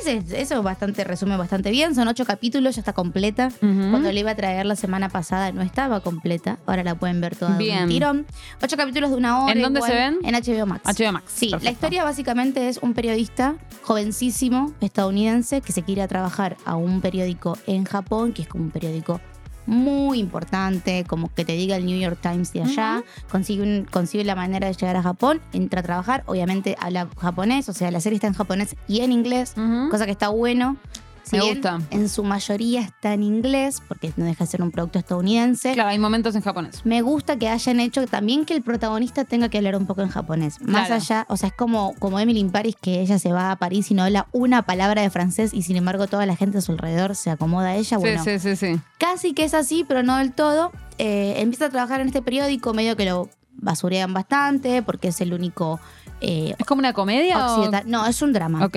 Ese- 0.00 0.22
Eso 0.40 0.62
bastante 0.62 1.04
resume 1.04 1.36
bastante 1.36 1.70
bien. 1.70 1.94
Son 1.94 2.08
ocho 2.08 2.24
capítulos, 2.24 2.74
ya 2.76 2.80
está 2.80 2.92
completa. 2.92 3.50
Cuando 3.60 4.10
le 4.12 4.20
iba 4.20 4.30
a 4.32 4.34
traer 4.34 4.66
la 4.66 4.76
semana 4.76 5.08
pasada 5.08 5.52
no 5.52 5.62
estaba 5.62 6.00
completa. 6.00 6.58
Ahora 6.66 6.82
la 6.84 6.94
pueden 6.94 7.20
ver 7.20 7.36
toda 7.36 7.52
de 7.52 7.58
Bien. 7.58 7.84
un 7.84 7.88
tirón. 7.88 8.26
Ocho 8.62 8.76
capítulos 8.76 9.10
de 9.10 9.16
una 9.16 9.42
hora. 9.44 9.52
¿En 9.52 9.62
dónde 9.62 9.78
igual, 9.78 9.90
se 9.90 9.96
ven? 9.96 10.18
En 10.22 10.34
HBO 10.34 10.66
Max. 10.66 10.82
HBO 10.84 11.12
Max. 11.12 11.32
Sí, 11.34 11.50
la 11.62 11.70
historia 11.70 12.04
básicamente 12.04 12.68
es 12.68 12.78
un 12.78 12.94
periodista 12.94 13.56
jovencísimo 13.82 14.72
estadounidense 14.80 15.60
que 15.60 15.72
se 15.72 15.82
quiere 15.82 16.02
a 16.02 16.08
trabajar 16.08 16.56
a 16.64 16.76
un 16.76 17.00
periódico 17.00 17.56
en 17.66 17.84
Japón, 17.84 18.32
que 18.32 18.42
es 18.42 18.48
como 18.48 18.64
un 18.64 18.70
periódico 18.70 19.20
muy 19.66 20.18
importante, 20.18 21.04
como 21.06 21.32
que 21.34 21.44
te 21.44 21.52
diga 21.52 21.76
el 21.76 21.86
New 21.86 21.98
York 21.98 22.18
Times 22.20 22.52
de 22.52 22.62
allá, 22.62 23.02
consigue, 23.30 23.62
un- 23.62 23.86
consigue 23.90 24.24
la 24.24 24.34
manera 24.34 24.66
de 24.66 24.74
llegar 24.74 24.96
a 24.96 25.02
Japón, 25.02 25.40
entra 25.52 25.80
a 25.80 25.82
trabajar, 25.82 26.22
obviamente 26.26 26.76
habla 26.80 27.08
japonés, 27.18 27.68
o 27.68 27.72
sea, 27.72 27.90
la 27.90 28.00
serie 28.00 28.16
está 28.16 28.26
en 28.26 28.34
japonés 28.34 28.76
y 28.88 29.00
en 29.00 29.12
inglés, 29.12 29.54
cosa 29.90 30.04
que 30.06 30.12
está 30.12 30.28
bueno. 30.28 30.76
Si 31.24 31.36
Me 31.36 31.42
bien 31.42 31.54
gusta. 31.54 31.80
En 31.90 32.08
su 32.08 32.22
mayoría 32.22 32.82
está 32.82 33.14
en 33.14 33.22
inglés, 33.22 33.82
porque 33.88 34.12
no 34.16 34.24
deja 34.26 34.44
de 34.44 34.50
ser 34.50 34.62
un 34.62 34.70
producto 34.70 34.98
estadounidense. 34.98 35.72
Claro, 35.72 35.88
hay 35.90 35.98
momentos 35.98 36.34
en 36.34 36.42
japonés. 36.42 36.84
Me 36.84 37.00
gusta 37.02 37.36
que 37.38 37.48
hayan 37.48 37.80
hecho 37.80 38.06
también 38.06 38.44
que 38.44 38.54
el 38.54 38.62
protagonista 38.62 39.24
tenga 39.24 39.48
que 39.48 39.58
hablar 39.58 39.76
un 39.76 39.86
poco 39.86 40.02
en 40.02 40.08
japonés. 40.08 40.60
Más 40.60 40.86
Claro. 40.88 40.94
allá, 41.02 41.26
o 41.30 41.36
sea, 41.36 41.48
es 41.48 41.54
como, 41.54 41.94
como 41.98 42.20
Emily 42.20 42.40
in 42.40 42.50
Paris, 42.50 42.76
que 42.80 43.00
ella 43.00 43.18
se 43.18 43.32
va 43.32 43.50
a 43.50 43.56
París 43.56 43.90
y 43.90 43.94
no 43.94 44.02
habla 44.04 44.26
una 44.32 44.62
palabra 44.62 45.02
de 45.02 45.10
francés 45.10 45.52
y 45.54 45.62
sin 45.62 45.76
embargo 45.76 46.06
toda 46.06 46.26
la 46.26 46.36
gente 46.36 46.58
a 46.58 46.60
su 46.60 46.72
alrededor 46.72 47.16
se 47.16 47.30
acomoda 47.30 47.68
a 47.68 47.76
ella. 47.76 47.96
Bueno, 47.98 48.22
Sí, 48.22 48.38
sí, 48.38 48.56
sí, 48.56 48.74
sí. 48.74 48.80
casi 48.98 49.32
que 49.32 49.44
es 49.44 49.54
así, 49.54 49.84
pero 49.86 50.02
no 50.02 50.16
del 50.18 50.32
todo. 50.32 50.72
Eh, 50.98 51.34
empieza 51.38 51.66
a 51.66 51.70
trabajar 51.70 52.00
en 52.00 52.08
este 52.08 52.22
periódico, 52.22 52.72
medio 52.74 52.96
que 52.96 53.04
lo 53.06 53.28
basurean 53.56 54.12
bastante 54.12 54.82
porque 54.82 55.08
es 55.08 55.20
el 55.20 55.32
único 55.32 55.80
eh, 56.20 56.54
¿Es 56.58 56.66
como 56.66 56.78
una 56.80 56.92
comedia 56.92 57.54
o...? 57.56 57.70
No, 57.86 58.06
es 58.06 58.22
un 58.22 58.32
drama. 58.32 58.64
Ok, 58.64 58.76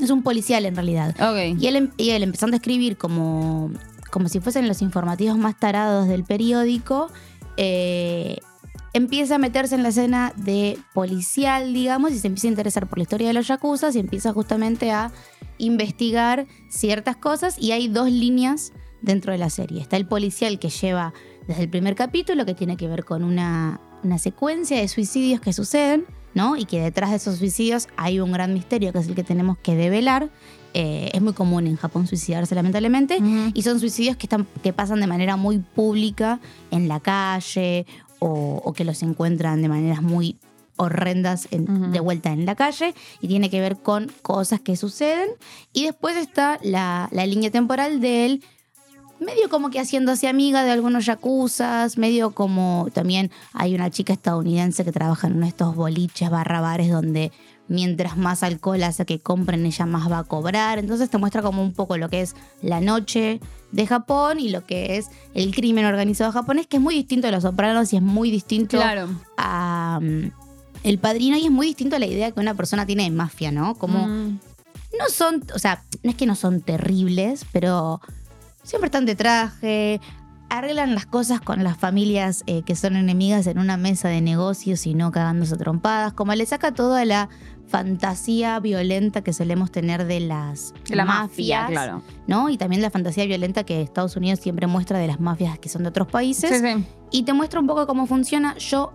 Es 0.00 0.10
un 0.10 0.22
policial 0.22 0.64
en 0.66 0.74
realidad. 0.74 1.14
Y 1.58 1.66
él, 1.66 1.76
em- 1.76 1.90
y 1.96 2.10
él 2.10 2.22
empezando 2.22 2.54
a 2.54 2.58
escribir 2.58 2.96
como, 2.96 3.70
como 4.10 4.28
si 4.28 4.40
fuesen 4.40 4.66
los 4.68 4.82
informativos 4.82 5.36
más 5.38 5.58
tarados 5.58 6.08
del 6.08 6.24
periódico, 6.24 7.08
eh, 7.56 8.38
empieza 8.94 9.36
a 9.36 9.38
meterse 9.38 9.74
en 9.74 9.82
la 9.82 9.88
escena 9.90 10.32
de 10.36 10.78
policial, 10.94 11.72
digamos, 11.72 12.12
y 12.12 12.18
se 12.18 12.26
empieza 12.26 12.48
a 12.48 12.50
interesar 12.50 12.86
por 12.86 12.98
la 12.98 13.02
historia 13.02 13.28
de 13.28 13.34
los 13.34 13.46
yakuzas 13.46 13.94
y 13.96 13.98
empieza 14.00 14.32
justamente 14.32 14.90
a 14.90 15.12
investigar 15.58 16.46
ciertas 16.68 17.16
cosas. 17.16 17.56
Y 17.58 17.72
hay 17.72 17.88
dos 17.88 18.10
líneas 18.10 18.72
dentro 19.00 19.32
de 19.32 19.38
la 19.38 19.50
serie. 19.50 19.80
Está 19.80 19.96
el 19.96 20.06
policial 20.06 20.58
que 20.58 20.68
lleva 20.68 21.12
desde 21.46 21.62
el 21.62 21.68
primer 21.68 21.94
capítulo, 21.94 22.44
que 22.46 22.54
tiene 22.54 22.76
que 22.76 22.86
ver 22.88 23.04
con 23.04 23.24
una, 23.24 23.80
una 24.02 24.18
secuencia 24.18 24.78
de 24.78 24.88
suicidios 24.88 25.40
que 25.40 25.52
suceden, 25.52 26.04
¿no? 26.34 26.56
Y 26.56 26.64
que 26.64 26.80
detrás 26.80 27.10
de 27.10 27.16
esos 27.16 27.38
suicidios 27.38 27.88
hay 27.96 28.20
un 28.20 28.32
gran 28.32 28.52
misterio 28.54 28.92
que 28.92 28.98
es 28.98 29.08
el 29.08 29.14
que 29.14 29.24
tenemos 29.24 29.58
que 29.58 29.74
develar. 29.76 30.30
Eh, 30.74 31.10
es 31.12 31.20
muy 31.20 31.34
común 31.34 31.66
en 31.66 31.76
Japón 31.76 32.06
suicidarse, 32.06 32.54
lamentablemente. 32.54 33.18
Y 33.54 33.62
son 33.62 33.78
suicidios 33.78 34.16
que, 34.16 34.24
están, 34.26 34.46
que 34.62 34.72
pasan 34.72 35.00
de 35.00 35.06
manera 35.06 35.36
muy 35.36 35.58
pública 35.58 36.40
en 36.70 36.88
la 36.88 36.98
calle 37.00 37.84
o, 38.20 38.60
o 38.64 38.72
que 38.72 38.84
los 38.84 39.02
encuentran 39.02 39.60
de 39.60 39.68
maneras 39.68 40.00
muy 40.02 40.36
horrendas 40.76 41.46
en- 41.50 41.92
de 41.92 42.00
vuelta 42.00 42.32
en 42.32 42.46
la 42.46 42.54
calle 42.54 42.94
y 43.20 43.28
tiene 43.28 43.50
que 43.50 43.60
ver 43.60 43.76
con 43.76 44.10
cosas 44.22 44.60
que 44.60 44.76
suceden. 44.76 45.28
Y 45.74 45.84
después 45.84 46.16
está 46.16 46.58
la, 46.62 47.08
la 47.12 47.26
línea 47.26 47.50
temporal 47.50 48.00
de 48.00 48.24
él 48.24 48.44
medio 49.22 49.48
como 49.48 49.70
que 49.70 49.80
haciéndose 49.80 50.28
amiga 50.28 50.64
de 50.64 50.70
algunos 50.70 51.06
yacuzas, 51.06 51.98
medio 51.98 52.32
como 52.32 52.88
también 52.92 53.30
hay 53.52 53.74
una 53.74 53.90
chica 53.90 54.12
estadounidense 54.12 54.84
que 54.84 54.92
trabaja 54.92 55.26
en 55.26 55.34
uno 55.34 55.42
de 55.42 55.48
estos 55.50 55.74
boliches 55.74 56.30
barra 56.30 56.60
bares 56.60 56.90
donde 56.90 57.32
mientras 57.68 58.16
más 58.18 58.42
alcohol 58.42 58.82
hace 58.82 59.06
que 59.06 59.18
compren, 59.20 59.64
ella 59.64 59.86
más 59.86 60.10
va 60.10 60.18
a 60.18 60.24
cobrar. 60.24 60.78
Entonces 60.78 61.08
te 61.08 61.16
muestra 61.18 61.40
como 61.42 61.62
un 61.62 61.72
poco 61.72 61.96
lo 61.96 62.08
que 62.10 62.20
es 62.20 62.34
la 62.60 62.80
noche 62.80 63.40
de 63.70 63.86
Japón 63.86 64.40
y 64.40 64.50
lo 64.50 64.66
que 64.66 64.98
es 64.98 65.06
el 65.32 65.54
crimen 65.54 65.86
organizado 65.86 66.32
japonés, 66.32 66.66
que 66.66 66.76
es 66.76 66.82
muy 66.82 66.94
distinto 66.94 67.28
de 67.28 67.32
Los 67.32 67.44
Sopranos 67.44 67.92
y 67.92 67.96
es 67.96 68.02
muy 68.02 68.30
distinto 68.30 68.76
Claro. 68.76 69.08
a 69.38 69.98
mm, 70.02 70.30
El 70.82 70.98
Padrino 70.98 71.38
y 71.38 71.44
es 71.46 71.50
muy 71.50 71.68
distinto 71.68 71.96
a 71.96 71.98
la 71.98 72.06
idea 72.06 72.30
que 72.32 72.40
una 72.40 72.54
persona 72.54 72.84
tiene 72.84 73.04
de 73.04 73.10
mafia, 73.10 73.52
¿no? 73.52 73.74
Como 73.76 74.06
Mm. 74.06 74.38
no 74.98 75.08
son, 75.08 75.42
o 75.54 75.58
sea, 75.58 75.82
no 76.02 76.10
es 76.10 76.16
que 76.16 76.26
no 76.26 76.34
son 76.34 76.60
terribles, 76.60 77.46
pero 77.52 78.00
siempre 78.62 78.86
están 78.86 79.06
de 79.06 79.14
traje, 79.14 80.00
arreglan 80.48 80.94
las 80.94 81.06
cosas 81.06 81.40
con 81.40 81.64
las 81.64 81.76
familias 81.78 82.42
eh, 82.46 82.62
que 82.62 82.76
son 82.76 82.96
enemigas 82.96 83.46
en 83.46 83.58
una 83.58 83.76
mesa 83.76 84.08
de 84.08 84.20
negocios 84.20 84.86
y 84.86 84.94
no 84.94 85.10
cagándose 85.10 85.56
trompadas, 85.56 86.12
como 86.12 86.34
le 86.34 86.44
saca 86.46 86.72
toda 86.72 87.04
la 87.04 87.28
fantasía 87.68 88.60
violenta 88.60 89.22
que 89.22 89.32
solemos 89.32 89.72
tener 89.72 90.04
de 90.04 90.20
las 90.20 90.74
De 90.88 90.94
la 90.94 91.06
mafias, 91.06 91.62
mafia, 91.62 91.66
claro. 91.68 92.02
¿no? 92.26 92.50
Y 92.50 92.58
también 92.58 92.82
la 92.82 92.90
fantasía 92.90 93.24
violenta 93.24 93.64
que 93.64 93.80
Estados 93.80 94.14
Unidos 94.16 94.40
siempre 94.40 94.66
muestra 94.66 94.98
de 94.98 95.06
las 95.06 95.20
mafias 95.20 95.58
que 95.58 95.70
son 95.70 95.82
de 95.82 95.88
otros 95.88 96.06
países 96.08 96.50
Sí, 96.50 96.58
sí. 96.58 96.84
y 97.10 97.22
te 97.22 97.32
muestra 97.32 97.60
un 97.60 97.66
poco 97.66 97.86
cómo 97.86 98.06
funciona. 98.06 98.54
Yo 98.58 98.92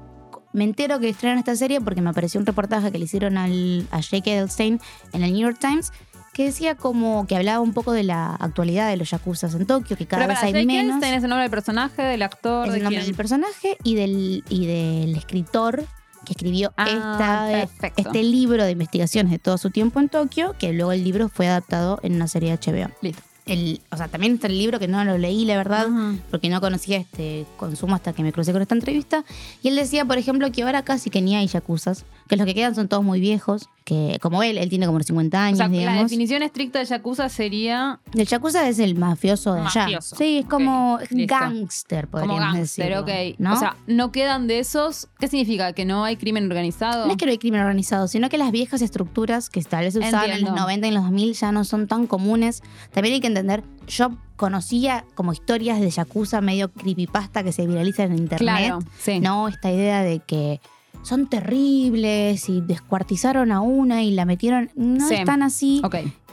me 0.54 0.64
entero 0.64 1.00
que 1.00 1.10
estrenan 1.10 1.40
esta 1.40 1.56
serie 1.56 1.82
porque 1.82 2.02
me 2.02 2.12
apareció 2.12 2.40
un 2.40 2.46
reportaje 2.46 2.92
que 2.92 3.00
le 3.00 3.06
hicieron 3.06 3.38
al, 3.38 3.88
a 3.92 4.00
Jake 4.00 4.32
Edelstein 4.36 4.80
en 5.12 5.24
el 5.24 5.32
New 5.34 5.42
York 5.42 5.58
Times 5.60 5.92
que 6.38 6.44
decía 6.44 6.76
como 6.76 7.26
que 7.26 7.36
hablaba 7.36 7.62
un 7.62 7.74
poco 7.74 7.94
de 7.94 8.04
la 8.04 8.36
actualidad 8.36 8.88
de 8.92 8.96
los 8.96 9.10
yakuzas 9.10 9.56
en 9.56 9.66
Tokio, 9.66 9.98
que 9.98 10.06
cada 10.06 10.22
Pero 10.22 10.34
vez 10.36 10.40
para 10.40 10.56
hay 10.56 10.68
menos. 10.68 10.92
Einstein 10.92 11.16
es 11.16 11.24
el 11.24 11.30
nombre 11.32 11.42
del 11.42 11.50
personaje, 11.50 12.04
del 12.04 12.22
actor, 12.22 12.68
Es 12.68 12.74
de 12.74 12.78
el 12.78 12.84
nombre 12.84 13.00
quién? 13.00 13.08
del 13.08 13.16
personaje 13.16 13.78
y 13.84 13.96
del, 13.96 14.44
y 14.48 14.68
del 14.68 15.16
escritor 15.16 15.84
que 16.26 16.34
escribió 16.34 16.74
Ah, 16.78 17.64
esta, 17.64 17.92
este 17.96 18.22
libro 18.22 18.64
de 18.64 18.70
investigaciones 18.70 19.32
de 19.32 19.40
todo 19.40 19.58
su 19.58 19.72
tiempo 19.72 20.00
en 20.00 20.10
Tokio, 20.10 20.54
que 20.60 20.74
luego 20.74 20.92
el 20.92 21.04
libro 21.04 21.28
fue 21.28 21.48
adaptado 21.48 22.00
en 22.04 22.14
una 22.14 22.28
serie 22.28 22.56
de 22.56 22.58
HBO. 22.58 22.92
Listo. 23.02 23.24
El, 23.48 23.82
o 23.92 23.98
sea, 23.98 24.08
también 24.08 24.34
está 24.36 24.48
el 24.48 24.58
libro 24.58 24.78
que 24.80 24.88
no 24.88 25.04
lo 25.04 25.18
leí, 25.18 25.46
la 25.46 25.56
verdad, 25.58 25.88
porque 26.30 26.50
no 26.50 26.60
conocía 26.62 26.98
este 26.98 27.46
consumo 27.58 27.96
hasta 27.96 28.14
que 28.14 28.24
me 28.24 28.32
crucé 28.34 28.52
con 28.52 28.62
esta 28.62 28.76
entrevista. 28.76 29.24
Y 29.64 29.70
él 29.70 29.76
decía, 29.76 30.06
por 30.06 30.18
ejemplo, 30.18 30.52
que 30.52 30.64
ahora 30.64 30.84
casi 30.84 31.10
que 31.10 31.22
ni 31.22 31.36
hay 31.36 31.48
yakuzas, 31.48 32.06
que 32.28 32.36
los 32.36 32.46
que 32.46 32.54
quedan 32.54 32.76
son 32.76 32.88
todos 32.88 33.04
muy 33.04 33.20
viejos, 33.20 33.70
que 33.86 34.18
como 34.22 34.44
él, 34.44 34.58
él 34.58 34.68
tiene 34.70 34.86
como 34.86 34.98
unos 34.98 35.08
50 35.08 35.38
O 35.38 35.42
años, 35.42 35.60
la 35.60 36.04
definición 36.04 36.44
estricta 36.44 36.80
de 36.80 36.86
Yakuza 36.86 37.30
sería 37.30 38.02
El 38.14 38.28
yakuza 38.28 38.68
es 38.68 38.80
el 38.80 38.96
mafioso 38.96 39.54
de 39.54 39.62
allá. 39.62 39.84
Mafioso. 39.84 40.16
Sí, 40.18 40.40
es 40.40 40.46
como 40.46 40.96
Ok, 40.96 41.12
listo. 41.12 41.36
gangster, 41.40 42.08
como 42.10 42.26
podríamos 42.26 42.54
gangster, 42.56 42.86
decirlo. 42.90 43.02
ok. 43.32 43.40
¿no? 43.40 43.54
O 43.54 43.58
sea, 43.58 43.78
no 43.88 44.12
quedan 44.12 44.48
de 44.48 44.60
esos. 44.60 45.08
¿Qué 45.20 45.30
significa? 45.30 45.72
¿Que 45.72 45.86
no 45.86 46.04
hay 46.04 46.18
crimen 46.18 46.48
organizado? 46.48 47.06
No 47.06 47.12
es 47.14 47.18
que 47.18 47.26
no 47.26 47.32
hay 47.32 47.38
crimen 47.38 47.62
organizado, 47.62 48.10
sino 48.10 48.28
que 48.28 48.38
las 48.38 48.52
viejas 48.52 48.82
estructuras 48.82 49.50
que 49.50 49.62
tal 49.64 49.86
vez 49.86 49.94
se 49.94 50.00
usaban 50.00 50.32
en 50.32 50.42
los 50.42 50.54
90 50.54 50.86
y 50.86 50.90
en 50.90 50.94
los 50.94 51.04
2000 51.04 51.34
ya 51.34 51.52
no 51.54 51.64
son 51.64 51.88
tan 51.88 52.08
comunes. 52.08 52.64
También 52.92 53.16
hay 53.16 53.22
que 53.22 53.28
entender, 53.40 53.64
yo 53.88 54.12
conocía 54.36 55.04
como 55.16 55.34
historias 55.34 55.80
de 55.80 55.90
Yakuza 55.90 56.42
medio 56.42 56.70
creepypasta 56.72 57.44
que 57.44 57.52
se 57.52 57.66
viralizan 57.66 58.12
en 58.12 58.18
internet. 58.20 58.40
Claro, 58.40 58.80
sí. 59.00 59.20
¿no? 59.20 59.48
Esta 59.48 59.72
idea 59.72 60.02
de 60.04 60.20
que 60.20 60.60
son 61.04 61.28
terribles 61.28 62.50
y 62.50 62.62
descuartizaron 62.62 63.52
a 63.52 63.62
una 63.62 64.04
y 64.04 64.12
la 64.12 64.26
metieron. 64.26 64.70
No 64.76 65.08
Sí. 65.08 65.16
es 65.16 65.26
tan 65.26 65.42
así. 65.44 65.82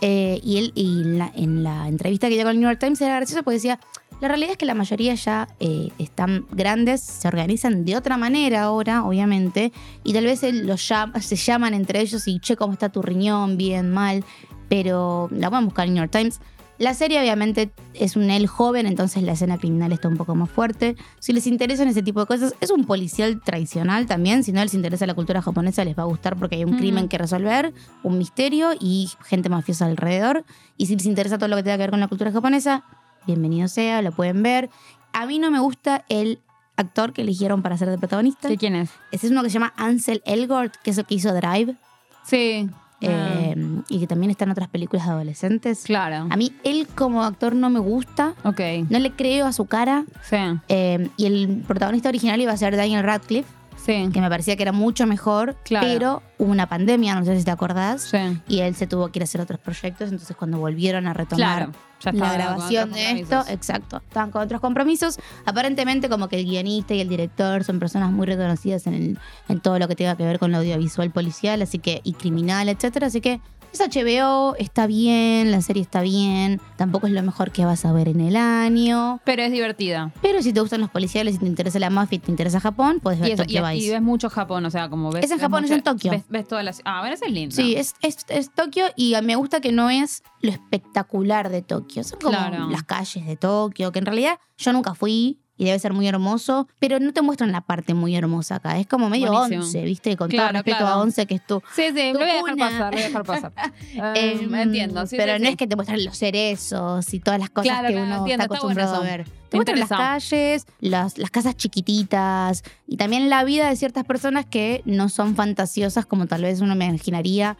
Eh, 0.00 0.40
y 0.42 0.58
él, 0.58 0.72
y 0.74 1.04
la- 1.04 1.32
en 1.34 1.62
la 1.62 1.88
entrevista 1.88 2.28
que 2.28 2.34
dio 2.34 2.44
con 2.44 2.52
el 2.52 2.60
New 2.60 2.68
York 2.68 2.80
Times 2.80 3.00
era 3.00 3.16
gracioso 3.16 3.42
porque 3.42 3.54
decía. 3.56 3.78
La 4.20 4.28
realidad 4.28 4.52
es 4.52 4.56
que 4.58 4.64
la 4.64 4.74
mayoría 4.74 5.14
ya 5.16 5.48
eh, 5.58 5.88
están 5.98 6.46
grandes, 6.52 7.00
se 7.02 7.26
organizan 7.28 7.84
de 7.84 7.96
otra 7.96 8.16
manera 8.16 8.62
ahora, 8.62 9.04
obviamente, 9.04 9.72
y 10.04 10.12
tal 10.14 10.24
vez 10.24 10.40
los 10.52 10.88
llama- 10.88 11.14
se 11.20 11.34
llaman 11.36 11.74
entre 11.74 12.00
ellos 12.00 12.26
y 12.28 12.38
che, 12.38 12.56
¿cómo 12.56 12.72
está 12.74 12.88
tu 12.90 13.02
riñón? 13.02 13.56
Bien, 13.58 13.90
mal. 13.90 14.24
Pero 14.68 15.28
la 15.32 15.50
pueden 15.50 15.64
buscar 15.66 15.86
en 15.86 15.90
el 15.90 15.94
New 15.94 16.02
York 16.04 16.12
Times. 16.12 16.40
La 16.76 16.92
serie 16.92 17.20
obviamente 17.20 17.70
es 17.94 18.16
un 18.16 18.30
él 18.30 18.48
joven, 18.48 18.86
entonces 18.86 19.22
la 19.22 19.32
escena 19.32 19.58
criminal 19.58 19.92
está 19.92 20.08
un 20.08 20.16
poco 20.16 20.34
más 20.34 20.50
fuerte. 20.50 20.96
Si 21.20 21.32
les 21.32 21.46
interesan 21.46 21.86
ese 21.86 22.02
tipo 22.02 22.18
de 22.18 22.26
cosas, 22.26 22.54
es 22.60 22.70
un 22.70 22.84
policial 22.84 23.40
tradicional 23.42 24.06
también. 24.06 24.42
Si 24.42 24.50
no 24.50 24.60
les 24.60 24.74
interesa 24.74 25.06
la 25.06 25.14
cultura 25.14 25.40
japonesa, 25.40 25.84
les 25.84 25.96
va 25.96 26.02
a 26.02 26.06
gustar 26.06 26.36
porque 26.36 26.56
hay 26.56 26.64
un 26.64 26.72
Mm. 26.74 26.78
crimen 26.78 27.08
que 27.08 27.16
resolver, 27.16 27.72
un 28.02 28.18
misterio 28.18 28.70
y 28.80 29.08
gente 29.24 29.48
mafiosa 29.48 29.86
alrededor. 29.86 30.44
Y 30.76 30.86
si 30.86 30.96
les 30.96 31.06
interesa 31.06 31.38
todo 31.38 31.48
lo 31.48 31.56
que 31.56 31.62
tenga 31.62 31.76
que 31.76 31.82
ver 31.84 31.90
con 31.90 32.00
la 32.00 32.08
cultura 32.08 32.32
japonesa, 32.32 32.82
bienvenido 33.24 33.68
sea, 33.68 34.02
lo 34.02 34.10
pueden 34.10 34.42
ver. 34.42 34.68
A 35.12 35.26
mí 35.26 35.38
no 35.38 35.52
me 35.52 35.60
gusta 35.60 36.04
el 36.08 36.40
actor 36.76 37.12
que 37.12 37.22
eligieron 37.22 37.62
para 37.62 37.78
ser 37.78 37.88
de 37.88 37.98
protagonista. 37.98 38.48
¿Sí, 38.48 38.56
quién 38.56 38.74
es? 38.74 38.90
Ese 39.12 39.26
es 39.26 39.30
uno 39.32 39.44
que 39.44 39.48
se 39.50 39.54
llama 39.54 39.72
Ansel 39.76 40.22
Elgort, 40.26 40.74
que 40.82 40.90
es 40.90 40.98
el 40.98 41.04
que 41.06 41.14
hizo 41.14 41.32
Drive. 41.32 41.76
Sí. 42.24 42.68
Ah, 43.08 43.28
eh, 43.40 43.56
y 43.88 43.98
que 44.00 44.06
también 44.06 44.30
está 44.30 44.44
en 44.44 44.50
otras 44.50 44.68
películas 44.68 45.06
de 45.06 45.12
adolescentes. 45.12 45.82
claro. 45.84 46.26
A 46.30 46.36
mí 46.36 46.52
él 46.64 46.86
como 46.94 47.22
actor 47.24 47.54
no 47.54 47.70
me 47.70 47.80
gusta, 47.80 48.34
Ok. 48.44 48.60
no 48.88 48.98
le 48.98 49.10
creo 49.12 49.46
a 49.46 49.52
su 49.52 49.66
cara. 49.66 50.04
Sí. 50.22 50.36
eh, 50.68 51.08
y 51.16 51.26
el 51.26 51.62
protagonista 51.66 52.08
original 52.08 52.40
iba 52.40 52.52
a 52.52 52.56
ser 52.56 52.76
Daniel 52.76 53.02
Radcliffe, 53.04 53.48
Sí. 53.84 54.08
que 54.12 54.20
me 54.20 54.28
parecía 54.30 54.56
que 54.56 54.62
era 54.62 54.72
mucho 54.72 55.06
mejor, 55.06 55.56
Claro. 55.64 55.86
pero 55.86 56.22
hubo 56.38 56.50
una 56.50 56.68
pandemia, 56.68 57.14
no 57.14 57.24
sé 57.24 57.38
si 57.38 57.44
te 57.44 57.50
acordás, 57.50 58.02
Sí. 58.02 58.40
y 58.48 58.60
él 58.60 58.74
se 58.74 58.86
tuvo 58.86 59.08
que 59.08 59.18
ir 59.18 59.22
a 59.22 59.24
hacer 59.24 59.40
otros 59.40 59.60
proyectos, 59.60 60.10
entonces 60.10 60.36
cuando 60.36 60.58
volvieron 60.58 61.06
a 61.06 61.12
retomar 61.12 61.66
Claro. 61.66 61.72
Ya 62.00 62.12
la 62.12 62.32
grabación 62.34 62.92
de 62.92 63.12
esto, 63.12 63.44
exacto, 63.48 63.96
estaban 63.96 64.30
con 64.30 64.42
otros 64.42 64.60
compromisos. 64.60 65.18
Aparentemente 65.46 66.10
como 66.10 66.28
que 66.28 66.38
el 66.38 66.44
guionista 66.44 66.92
y 66.92 67.00
el 67.00 67.08
director 67.08 67.64
son 67.64 67.78
personas 67.78 68.10
muy 68.12 68.26
reconocidas 68.26 68.86
en, 68.86 68.94
el- 68.94 69.18
en 69.48 69.60
todo 69.60 69.78
lo 69.78 69.88
que 69.88 69.96
tenga 69.96 70.14
que 70.14 70.22
ver 70.24 70.38
con 70.38 70.52
lo 70.52 70.58
audiovisual 70.58 71.10
policial, 71.10 71.62
así 71.62 71.78
que 71.78 72.00
y 72.04 72.12
criminal, 72.12 72.68
etcétera, 72.68 73.06
así 73.06 73.22
que 73.22 73.40
es 73.74 73.88
HBO, 73.88 74.54
está 74.56 74.86
bien, 74.86 75.50
la 75.50 75.60
serie 75.62 75.82
está 75.82 76.00
bien, 76.02 76.60
tampoco 76.76 77.06
es 77.06 77.12
lo 77.12 77.22
mejor 77.22 77.50
que 77.52 77.64
vas 77.64 77.84
a 77.84 77.92
ver 77.92 78.08
en 78.08 78.20
el 78.20 78.36
año. 78.36 79.20
Pero 79.24 79.42
es 79.42 79.52
divertida. 79.52 80.12
Pero 80.22 80.42
si 80.42 80.52
te 80.52 80.60
gustan 80.60 80.80
los 80.80 80.90
policiales, 80.90 81.34
si 81.34 81.40
te 81.40 81.46
interesa 81.46 81.78
la 81.78 81.90
mafia 81.90 82.16
y 82.16 82.18
te 82.20 82.30
interesa 82.30 82.60
Japón, 82.60 83.00
puedes 83.02 83.20
ver 83.20 83.30
Y, 83.30 83.32
eso- 83.32 83.42
Tokyo 83.44 83.68
y- 83.68 83.72
y 83.72 83.74
Vice. 83.80 83.92
ves 83.92 84.02
mucho 84.02 84.30
Japón, 84.30 84.64
o 84.66 84.70
sea, 84.70 84.88
como 84.88 85.10
ves. 85.12 85.24
Es 85.24 85.30
en 85.30 85.36
ves 85.38 85.42
Japón, 85.42 85.64
es 85.64 85.70
en 85.70 85.82
Tokio. 85.82 86.10
Ves, 86.12 86.24
ves 86.28 86.48
todas 86.48 86.64
las. 86.64 86.80
Ah, 86.84 87.00
bueno, 87.00 87.14
es 87.14 87.30
lindo. 87.30 87.54
Sí, 87.54 87.74
es, 87.76 87.94
es, 88.02 88.18
es 88.28 88.50
Tokio 88.54 88.86
y 88.96 89.14
me 89.22 89.36
gusta 89.36 89.60
que 89.60 89.72
no 89.72 89.90
es 89.90 90.22
lo 90.40 90.50
espectacular 90.50 91.48
de 91.50 91.62
Tokio. 91.62 92.04
Son 92.04 92.18
como 92.20 92.36
Claro. 92.36 92.68
las 92.70 92.82
calles 92.84 93.26
de 93.26 93.36
Tokio, 93.36 93.92
que 93.92 93.98
en 93.98 94.06
realidad 94.06 94.38
yo 94.56 94.72
nunca 94.72 94.94
fui 94.94 95.40
y 95.56 95.66
debe 95.66 95.78
ser 95.78 95.92
muy 95.92 96.08
hermoso, 96.08 96.66
pero 96.80 96.98
no 96.98 97.12
te 97.12 97.22
muestran 97.22 97.52
la 97.52 97.60
parte 97.60 97.94
muy 97.94 98.16
hermosa 98.16 98.56
acá. 98.56 98.78
Es 98.78 98.86
como 98.86 99.08
medio 99.08 99.30
Buenísimo. 99.30 99.62
once, 99.62 99.82
¿viste? 99.84 100.16
Con 100.16 100.28
Claro, 100.28 100.48
todo 100.48 100.52
respeto 100.54 100.78
claro. 100.78 100.94
a 100.94 101.00
once, 101.02 101.26
que 101.26 101.34
es 101.36 101.46
tu. 101.46 101.62
Sí, 101.74 101.84
sí, 101.94 102.12
lo 102.12 102.18
voy 102.18 102.28
a 102.28 102.34
dejar 102.34 102.56
pasar, 102.56 102.80
lo 102.80 102.90
voy 102.90 103.00
a 103.00 103.06
dejar 103.06 103.24
pasar. 103.24 103.52
Eh, 104.16 104.48
entiendo, 104.52 105.06
sí, 105.06 105.16
pero 105.16 105.34
sí, 105.34 105.38
no 105.40 105.46
sí. 105.46 105.50
es 105.52 105.56
que 105.56 105.66
te 105.66 105.76
muestran 105.76 106.04
los 106.04 106.16
cerezos 106.18 107.14
y 107.14 107.20
todas 107.20 107.38
las 107.40 107.50
cosas 107.50 107.70
Claro, 107.70 107.88
que 107.88 108.02
uno 108.02 108.16
entiendo, 108.18 108.42
está 108.42 108.44
acostumbrado 108.44 108.96
a 108.96 109.00
ver. 109.00 109.24
Te 109.48 109.56
muestran 109.56 109.78
las 109.78 109.88
calles, 109.88 110.66
las, 110.80 111.16
las 111.18 111.30
casas 111.30 111.56
chiquititas 111.56 112.64
y 112.88 112.96
también 112.96 113.30
la 113.30 113.44
vida 113.44 113.68
de 113.68 113.76
ciertas 113.76 114.04
personas 114.04 114.46
que 114.46 114.82
no 114.84 115.08
son 115.08 115.36
fantasiosas 115.36 116.06
como 116.06 116.26
tal 116.26 116.42
vez 116.42 116.60
uno 116.60 116.74
me 116.74 116.86
imaginaría 116.86 117.56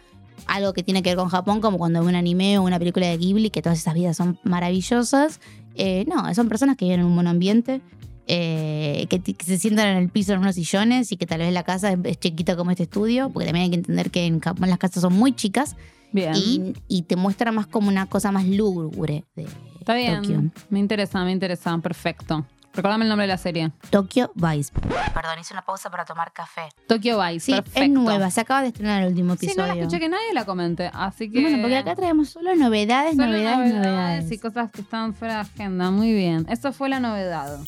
algo 0.47 0.73
que 0.73 0.83
tiene 0.83 1.03
que 1.03 1.11
ver 1.11 1.17
con 1.19 1.29
Japón, 1.29 1.61
como 1.61 1.79
cuando 1.79 2.01
ve 2.03 2.09
un 2.09 2.17
anime 2.17 2.59
o 2.59 2.63
una 2.63 2.79
película 2.79 3.07
de 3.07 3.17
Ghibli, 3.17 3.51
que 3.51 3.63
todas 3.63 3.79
esas 3.79 3.95
vidas 3.95 4.17
son 4.17 4.39
maravillosas. 4.43 5.41
Eh, 5.75 6.05
no, 6.07 6.33
son 6.35 6.49
personas 6.49 6.77
que 6.77 6.85
viven 6.85 7.01
en 7.01 7.07
un 7.07 7.15
buen 7.15 7.27
ambiente, 7.27 7.81
eh, 8.27 9.07
que, 9.09 9.21
se 9.45 9.59
sientan 9.59 9.89
en 9.89 9.97
el 9.99 10.09
piso 10.09 10.33
en 10.33 10.41
unos 10.41 10.55
sillones 10.55 11.13
y 11.13 11.17
que 11.17 11.27
tal 11.27 11.41
vez 11.41 11.53
la 11.53 11.63
casa 11.63 11.93
es, 11.93 11.99
es 12.05 12.19
chiquita 12.19 12.57
como 12.57 12.71
este 12.71 12.85
estudio, 12.85 13.31
porque 13.31 13.47
también 13.47 13.65
hay 13.65 13.71
que 13.71 13.77
entender 13.77 14.11
que 14.11 14.25
en 14.27 14.41
Japón 14.41 14.71
las 14.71 14.79
casas 14.79 15.03
son 15.03 15.13
muy 15.13 15.33
chicas 15.33 15.77
Bien. 16.13 16.35
y, 16.35 16.75
y 16.89 17.03
te 17.03 17.17
muestra 17.17 17.53
más 17.53 17.67
como 17.67 17.89
una 17.89 18.07
cosa 18.07 18.31
más 18.33 18.47
lúgubre 18.47 19.25
de 19.35 19.47
Está 19.85 19.95
bien. 19.95 20.23
Tokio. 20.23 20.51
Me 20.71 20.79
interesa, 20.79 21.23
me 21.25 21.33
interesa. 21.33 21.77
Perfecto. 21.77 22.47
Recordame 22.75 23.05
el 23.05 23.09
nombre 23.09 23.25
de 23.27 23.33
la 23.33 23.39
serie. 23.39 23.71
Tokyo 23.91 24.33
Vice. 24.35 24.73
Perdón, 24.73 25.39
hice 25.41 25.55
una 25.55 25.65
pausa 25.65 25.91
para 25.91 26.05
tomar 26.05 26.33
café. 26.33 26.63
Tokyo 26.89 27.21
Vice. 27.23 27.41
Sí, 27.41 27.53
perfecto. 27.53 27.81
es 27.83 27.89
nueva, 27.91 28.31
se 28.31 28.41
acaba 28.41 28.63
de 28.63 28.69
estrenar 28.69 29.03
el 29.03 29.09
último 29.11 29.37
Sí, 29.37 29.47
episodio. 29.47 29.69
no 29.69 29.75
la 29.75 29.81
escuché 29.83 30.01
que 30.01 30.09
nadie 30.09 30.35
la 30.35 30.45
comente. 30.45 30.91
Así 30.93 31.31
que. 31.31 31.41
Bueno, 31.41 31.59
porque 31.61 31.77
acá 31.77 31.95
traemos 31.95 32.31
solo 32.31 32.55
novedades, 32.57 33.13
Solo 33.17 33.29
novedades, 33.29 33.75
novedades. 33.75 34.33
y 34.33 34.39
cosas 34.39 34.71
que 34.73 34.81
están 34.81 35.15
fuera 35.15 35.35
de 35.35 35.41
agenda. 35.43 35.91
Muy 35.93 36.13
bien. 36.13 36.47
Eso 36.51 36.73
fue 36.73 36.89
la 36.89 36.99
novedad. 36.99 37.59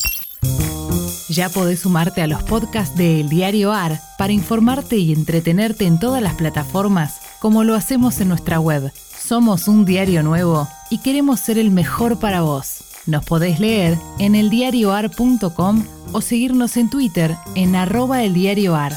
Ya 1.29 1.49
podés 1.51 1.81
sumarte 1.81 2.23
a 2.23 2.27
los 2.27 2.43
podcasts 2.45 2.97
de 2.97 3.21
El 3.21 3.29
Diario 3.29 3.73
AR 3.73 3.99
para 4.19 4.33
informarte 4.33 4.97
y 4.97 5.13
entretenerte 5.13 5.85
en 5.87 5.99
todas 5.99 6.23
las 6.23 6.35
plataformas 6.35 7.21
como 7.41 7.65
lo 7.65 7.75
hacemos 7.75 8.21
en 8.21 8.29
nuestra 8.29 8.59
web. 8.61 8.93
Somos 8.95 9.67
un 9.69 9.85
diario 9.85 10.23
nuevo 10.23 10.69
y 10.91 10.99
queremos 10.99 11.41
ser 11.41 11.59
el 11.59 11.71
mejor 11.71 12.19
para 12.21 12.43
vos. 12.43 12.85
Nos 13.07 13.25
podés 13.25 13.61
leer 13.61 13.97
en 14.19 14.35
eldiarioar.com 14.35 15.85
o 16.13 16.21
seguirnos 16.21 16.77
en 16.77 16.91
Twitter 16.91 17.35
en 17.55 17.77
arroba 17.77 18.23
eldiarioar. 18.25 18.93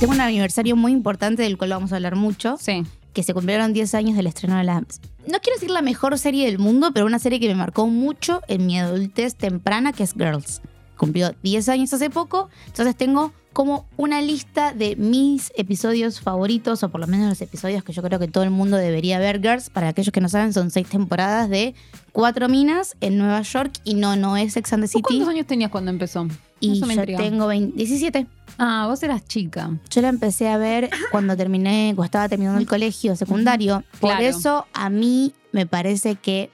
Tengo 0.00 0.12
un 0.12 0.20
aniversario 0.20 0.76
muy 0.76 0.92
importante 0.92 1.42
del 1.42 1.56
cual 1.56 1.70
vamos 1.70 1.92
a 1.92 1.96
hablar 1.96 2.16
mucho, 2.16 2.56
Sí. 2.60 2.82
que 3.14 3.22
se 3.22 3.32
cumplieron 3.32 3.72
10 3.72 3.94
años 3.94 4.16
del 4.16 4.26
estreno 4.26 4.58
de 4.58 4.64
la... 4.64 4.80
No 4.80 5.40
quiero 5.40 5.54
decir 5.54 5.70
la 5.70 5.80
mejor 5.80 6.18
serie 6.18 6.44
del 6.46 6.58
mundo, 6.58 6.90
pero 6.92 7.06
una 7.06 7.18
serie 7.18 7.40
que 7.40 7.48
me 7.48 7.54
marcó 7.54 7.86
mucho 7.86 8.42
en 8.46 8.66
mi 8.66 8.78
adultez 8.78 9.34
temprana, 9.36 9.92
que 9.94 10.02
es 10.02 10.12
Girls. 10.12 10.60
Cumplió 10.96 11.34
10 11.42 11.68
años 11.68 11.92
hace 11.92 12.10
poco, 12.10 12.48
entonces 12.66 12.96
tengo 12.96 13.32
como 13.52 13.86
una 13.96 14.20
lista 14.20 14.74
de 14.74 14.96
mis 14.96 15.50
episodios 15.56 16.20
favoritos, 16.20 16.82
o 16.82 16.90
por 16.90 17.00
lo 17.00 17.06
menos 17.06 17.28
los 17.30 17.40
episodios 17.40 17.82
que 17.82 17.92
yo 17.94 18.02
creo 18.02 18.18
que 18.18 18.28
todo 18.28 18.44
el 18.44 18.50
mundo 18.50 18.76
debería 18.76 19.18
ver. 19.18 19.40
Girls, 19.40 19.70
para 19.70 19.88
aquellos 19.88 20.12
que 20.12 20.20
no 20.20 20.28
saben, 20.28 20.52
son 20.52 20.70
seis 20.70 20.86
temporadas 20.88 21.48
de 21.48 21.74
cuatro 22.12 22.48
minas 22.50 22.96
en 23.00 23.16
Nueva 23.16 23.40
York 23.42 23.72
y 23.84 23.94
no, 23.94 24.14
no 24.16 24.36
es 24.36 24.52
Sex 24.52 24.72
and 24.74 24.82
the 24.82 24.86
¿Vos 24.86 24.90
City. 24.92 25.02
cuántos 25.02 25.28
años 25.28 25.46
tenías 25.46 25.70
cuando 25.70 25.90
empezó? 25.90 26.26
Y 26.60 26.72
Eso 26.78 26.86
me 26.86 26.94
yo 26.96 27.00
intriga. 27.02 27.18
tengo 27.18 27.46
20 27.46 27.76
17. 27.76 28.26
Ah, 28.58 28.86
vos 28.88 29.02
eras 29.02 29.26
chica. 29.26 29.70
Yo 29.90 30.00
la 30.02 30.08
empecé 30.08 30.48
a 30.48 30.56
ver 30.58 30.90
cuando 31.10 31.34
terminé, 31.36 31.92
cuando 31.94 32.04
estaba 32.04 32.28
terminando 32.28 32.58
el 32.60 32.66
colegio 32.66 33.16
secundario. 33.16 33.84
Por 34.00 34.10
Claro. 34.10 34.24
eso 34.24 34.66
a 34.74 34.88
mí 34.90 35.32
me 35.52 35.66
parece 35.66 36.14
que. 36.16 36.50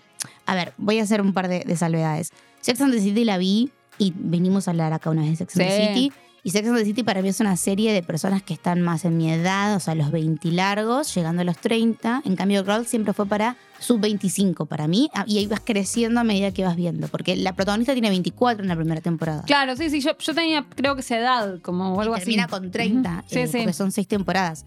A 0.46 0.54
ver, 0.56 0.72
voy 0.78 0.98
a 0.98 1.04
hacer 1.04 1.20
un 1.20 1.32
par 1.32 1.48
de, 1.48 1.60
de 1.60 1.76
salvedades. 1.76 2.30
Sex 2.60 2.80
and 2.80 2.92
the 2.92 3.00
City 3.00 3.24
la 3.24 3.38
vi 3.38 3.70
y 4.02 4.12
venimos 4.16 4.66
a 4.66 4.72
hablar 4.72 4.92
acá 4.92 5.10
una 5.10 5.22
vez 5.22 5.30
de 5.30 5.36
Sex 5.36 5.56
and 5.56 5.68
the. 5.68 5.94
City. 5.94 6.12
Y 6.42 6.50
Sex 6.50 6.68
and 6.68 6.76
the 6.76 6.84
City 6.84 7.04
para 7.04 7.22
mí 7.22 7.28
es 7.28 7.38
una 7.38 7.56
serie 7.56 7.92
de 7.92 8.02
personas 8.02 8.42
que 8.42 8.52
están 8.52 8.82
más 8.82 9.04
en 9.04 9.16
mi 9.16 9.30
edad, 9.30 9.76
o 9.76 9.80
sea, 9.80 9.94
los 9.94 10.10
20 10.10 10.48
largos, 10.50 11.14
llegando 11.14 11.42
a 11.42 11.44
los 11.44 11.56
30. 11.58 12.22
En 12.24 12.34
cambio, 12.34 12.64
Girls 12.64 12.88
siempre 12.88 13.12
fue 13.12 13.26
para 13.26 13.56
sub 13.82 14.00
25 14.00 14.66
para 14.66 14.86
mí. 14.88 15.10
Ah, 15.14 15.24
Y 15.26 15.38
ahí 15.38 15.46
vas 15.46 15.60
creciendo 15.64 16.20
a 16.20 16.24
medida 16.24 16.50
que 16.52 16.64
vas 16.64 16.76
viendo. 16.76 17.08
Porque 17.08 17.36
la 17.36 17.54
protagonista 17.54 17.92
tiene 17.92 18.08
24 18.10 18.62
en 18.62 18.68
la 18.68 18.76
primera 18.76 19.00
temporada. 19.00 19.42
Claro, 19.46 19.76
sí, 19.76 19.90
sí. 19.90 20.00
Yo, 20.00 20.16
yo 20.18 20.34
tenía, 20.34 20.64
creo 20.74 20.94
que 20.94 21.00
esa 21.02 21.18
edad, 21.18 21.60
como 21.60 21.94
o 21.94 22.00
algo 22.00 22.16
y 22.16 22.20
termina 22.20 22.44
así. 22.44 22.50
con 22.50 22.70
30, 22.70 23.10
Ujú. 23.10 23.20
Sí, 23.28 23.38
eh, 23.40 23.46
sí. 23.46 23.58
porque 23.58 23.72
son 23.72 23.92
seis 23.92 24.06
temporadas. 24.08 24.64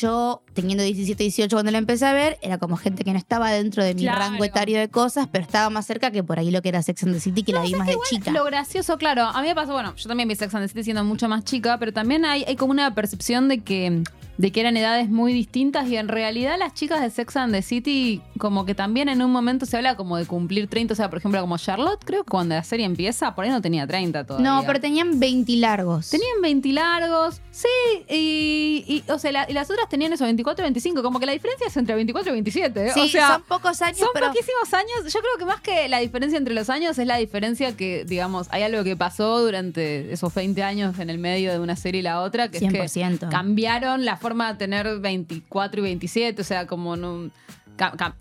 Yo, 0.00 0.42
teniendo 0.54 0.84
17, 0.84 1.20
18 1.24 1.54
cuando 1.56 1.72
la 1.72 1.78
empecé 1.78 2.06
a 2.06 2.12
ver, 2.12 2.38
era 2.42 2.58
como 2.58 2.76
gente 2.76 3.02
que 3.04 3.10
no 3.12 3.18
estaba 3.18 3.50
dentro 3.50 3.82
de 3.82 3.94
mi 3.94 4.02
Claro. 4.02 4.20
rango 4.20 4.44
etario 4.44 4.78
de 4.78 4.88
cosas, 4.88 5.26
pero 5.30 5.42
estaba 5.44 5.68
más 5.68 5.84
cerca 5.84 6.12
que 6.12 6.22
por 6.22 6.38
ahí 6.38 6.52
lo 6.52 6.62
que 6.62 6.68
era 6.68 6.80
Sex 6.80 7.02
and 7.02 7.12
the 7.14 7.20
City, 7.20 7.42
que 7.42 7.52
la 7.52 7.62
vi 7.62 7.74
más 7.74 7.88
de 7.88 7.96
chica. 8.08 8.30
Lo 8.30 8.44
gracioso, 8.44 8.96
claro, 8.98 9.24
a 9.24 9.42
mí 9.42 9.48
me 9.48 9.54
pasó, 9.56 9.72
bueno, 9.72 9.94
yo 9.96 10.06
también 10.08 10.28
vi 10.28 10.36
Sex 10.36 10.54
and 10.54 10.64
the 10.64 10.68
City 10.68 10.84
siendo 10.84 11.02
mucho 11.02 11.28
más 11.28 11.42
chica, 11.44 11.76
pero 11.78 11.92
también 11.92 12.24
hay, 12.24 12.44
hay 12.46 12.54
como 12.54 12.70
una 12.70 12.94
percepción 12.94 13.48
de 13.48 13.58
que, 13.62 14.04
de 14.38 14.52
que 14.52 14.60
eran 14.60 14.76
edades 14.76 15.08
muy 15.08 15.32
distintas 15.32 15.88
y 15.88 15.96
en 15.96 16.06
realidad 16.06 16.54
las 16.56 16.74
chicas 16.74 17.00
de 17.00 17.10
Sex 17.10 17.36
and 17.36 17.52
the 17.52 17.62
City 17.62 18.22
como 18.38 18.53
que 18.64 18.74
también 18.74 19.08
en 19.08 19.20
un 19.22 19.32
momento 19.32 19.66
se 19.66 19.76
habla 19.76 19.96
como 19.96 20.16
de 20.16 20.26
cumplir 20.26 20.68
30, 20.68 20.92
o 20.92 20.96
sea, 20.96 21.10
por 21.10 21.18
ejemplo, 21.18 21.40
como 21.40 21.58
Charlotte, 21.58 22.00
creo 22.04 22.22
que 22.24 22.30
cuando 22.30 22.54
la 22.54 22.62
serie 22.62 22.86
empieza, 22.86 23.34
por 23.34 23.44
ahí 23.44 23.50
no 23.50 23.60
tenía 23.60 23.86
30 23.86 24.24
todavía. 24.24 24.48
No, 24.48 24.62
pero 24.66 24.80
tenían 24.80 25.18
20 25.18 25.52
largos. 25.56 26.10
Tenían 26.10 26.40
20 26.42 26.68
largos, 26.72 27.40
sí, 27.50 27.66
y, 28.08 28.84
y, 28.86 29.10
o 29.10 29.18
sea, 29.18 29.32
la- 29.32 29.46
y 29.50 29.52
las 29.52 29.70
otras 29.70 29.88
tenían 29.88 30.12
eso, 30.12 30.24
24 30.24 30.62
y 30.62 30.66
25, 30.66 31.02
como 31.02 31.18
que 31.20 31.26
la 31.26 31.32
diferencia 31.32 31.66
es 31.66 31.76
entre 31.76 31.94
24 31.96 32.30
y 32.30 32.32
27, 32.34 32.92
Sí, 32.92 33.00
o 33.00 33.08
sea... 33.08 33.28
son 33.34 33.42
pocos 33.42 33.82
años, 33.82 33.98
Son 33.98 34.08
pero 34.14 34.28
poquísimos 34.28 34.72
años. 34.74 35.12
Yo 35.12 35.20
creo 35.20 35.38
que 35.38 35.44
más 35.44 35.60
que 35.60 35.88
la 35.88 35.98
diferencia 35.98 36.38
entre 36.38 36.54
los 36.54 36.70
años 36.70 36.98
es 36.98 37.06
la 37.06 37.16
diferencia 37.16 37.76
que, 37.76 38.04
digamos, 38.04 38.46
hay 38.50 38.62
algo 38.62 38.84
que 38.84 38.96
pasó 38.96 39.40
durante 39.40 40.12
esos 40.12 40.32
20 40.34 40.62
años 40.62 40.98
en 40.98 41.10
el 41.10 41.18
medio 41.18 41.52
de 41.52 41.58
una 41.58 41.76
serie 41.76 42.00
y 42.00 42.02
la 42.02 42.20
otra, 42.20 42.50
que 42.50 42.58
es 42.58 42.62
100%. 42.62 43.18
que 43.20 43.26
cambiaron 43.28 44.04
la 44.04 44.16
forma 44.16 44.52
de 44.52 44.58
tener 44.58 44.98
24 45.00 45.80
y 45.80 45.84
27, 45.84 46.40
o 46.40 46.44
sea, 46.44 46.66
como 46.66 46.96
no... 46.96 47.30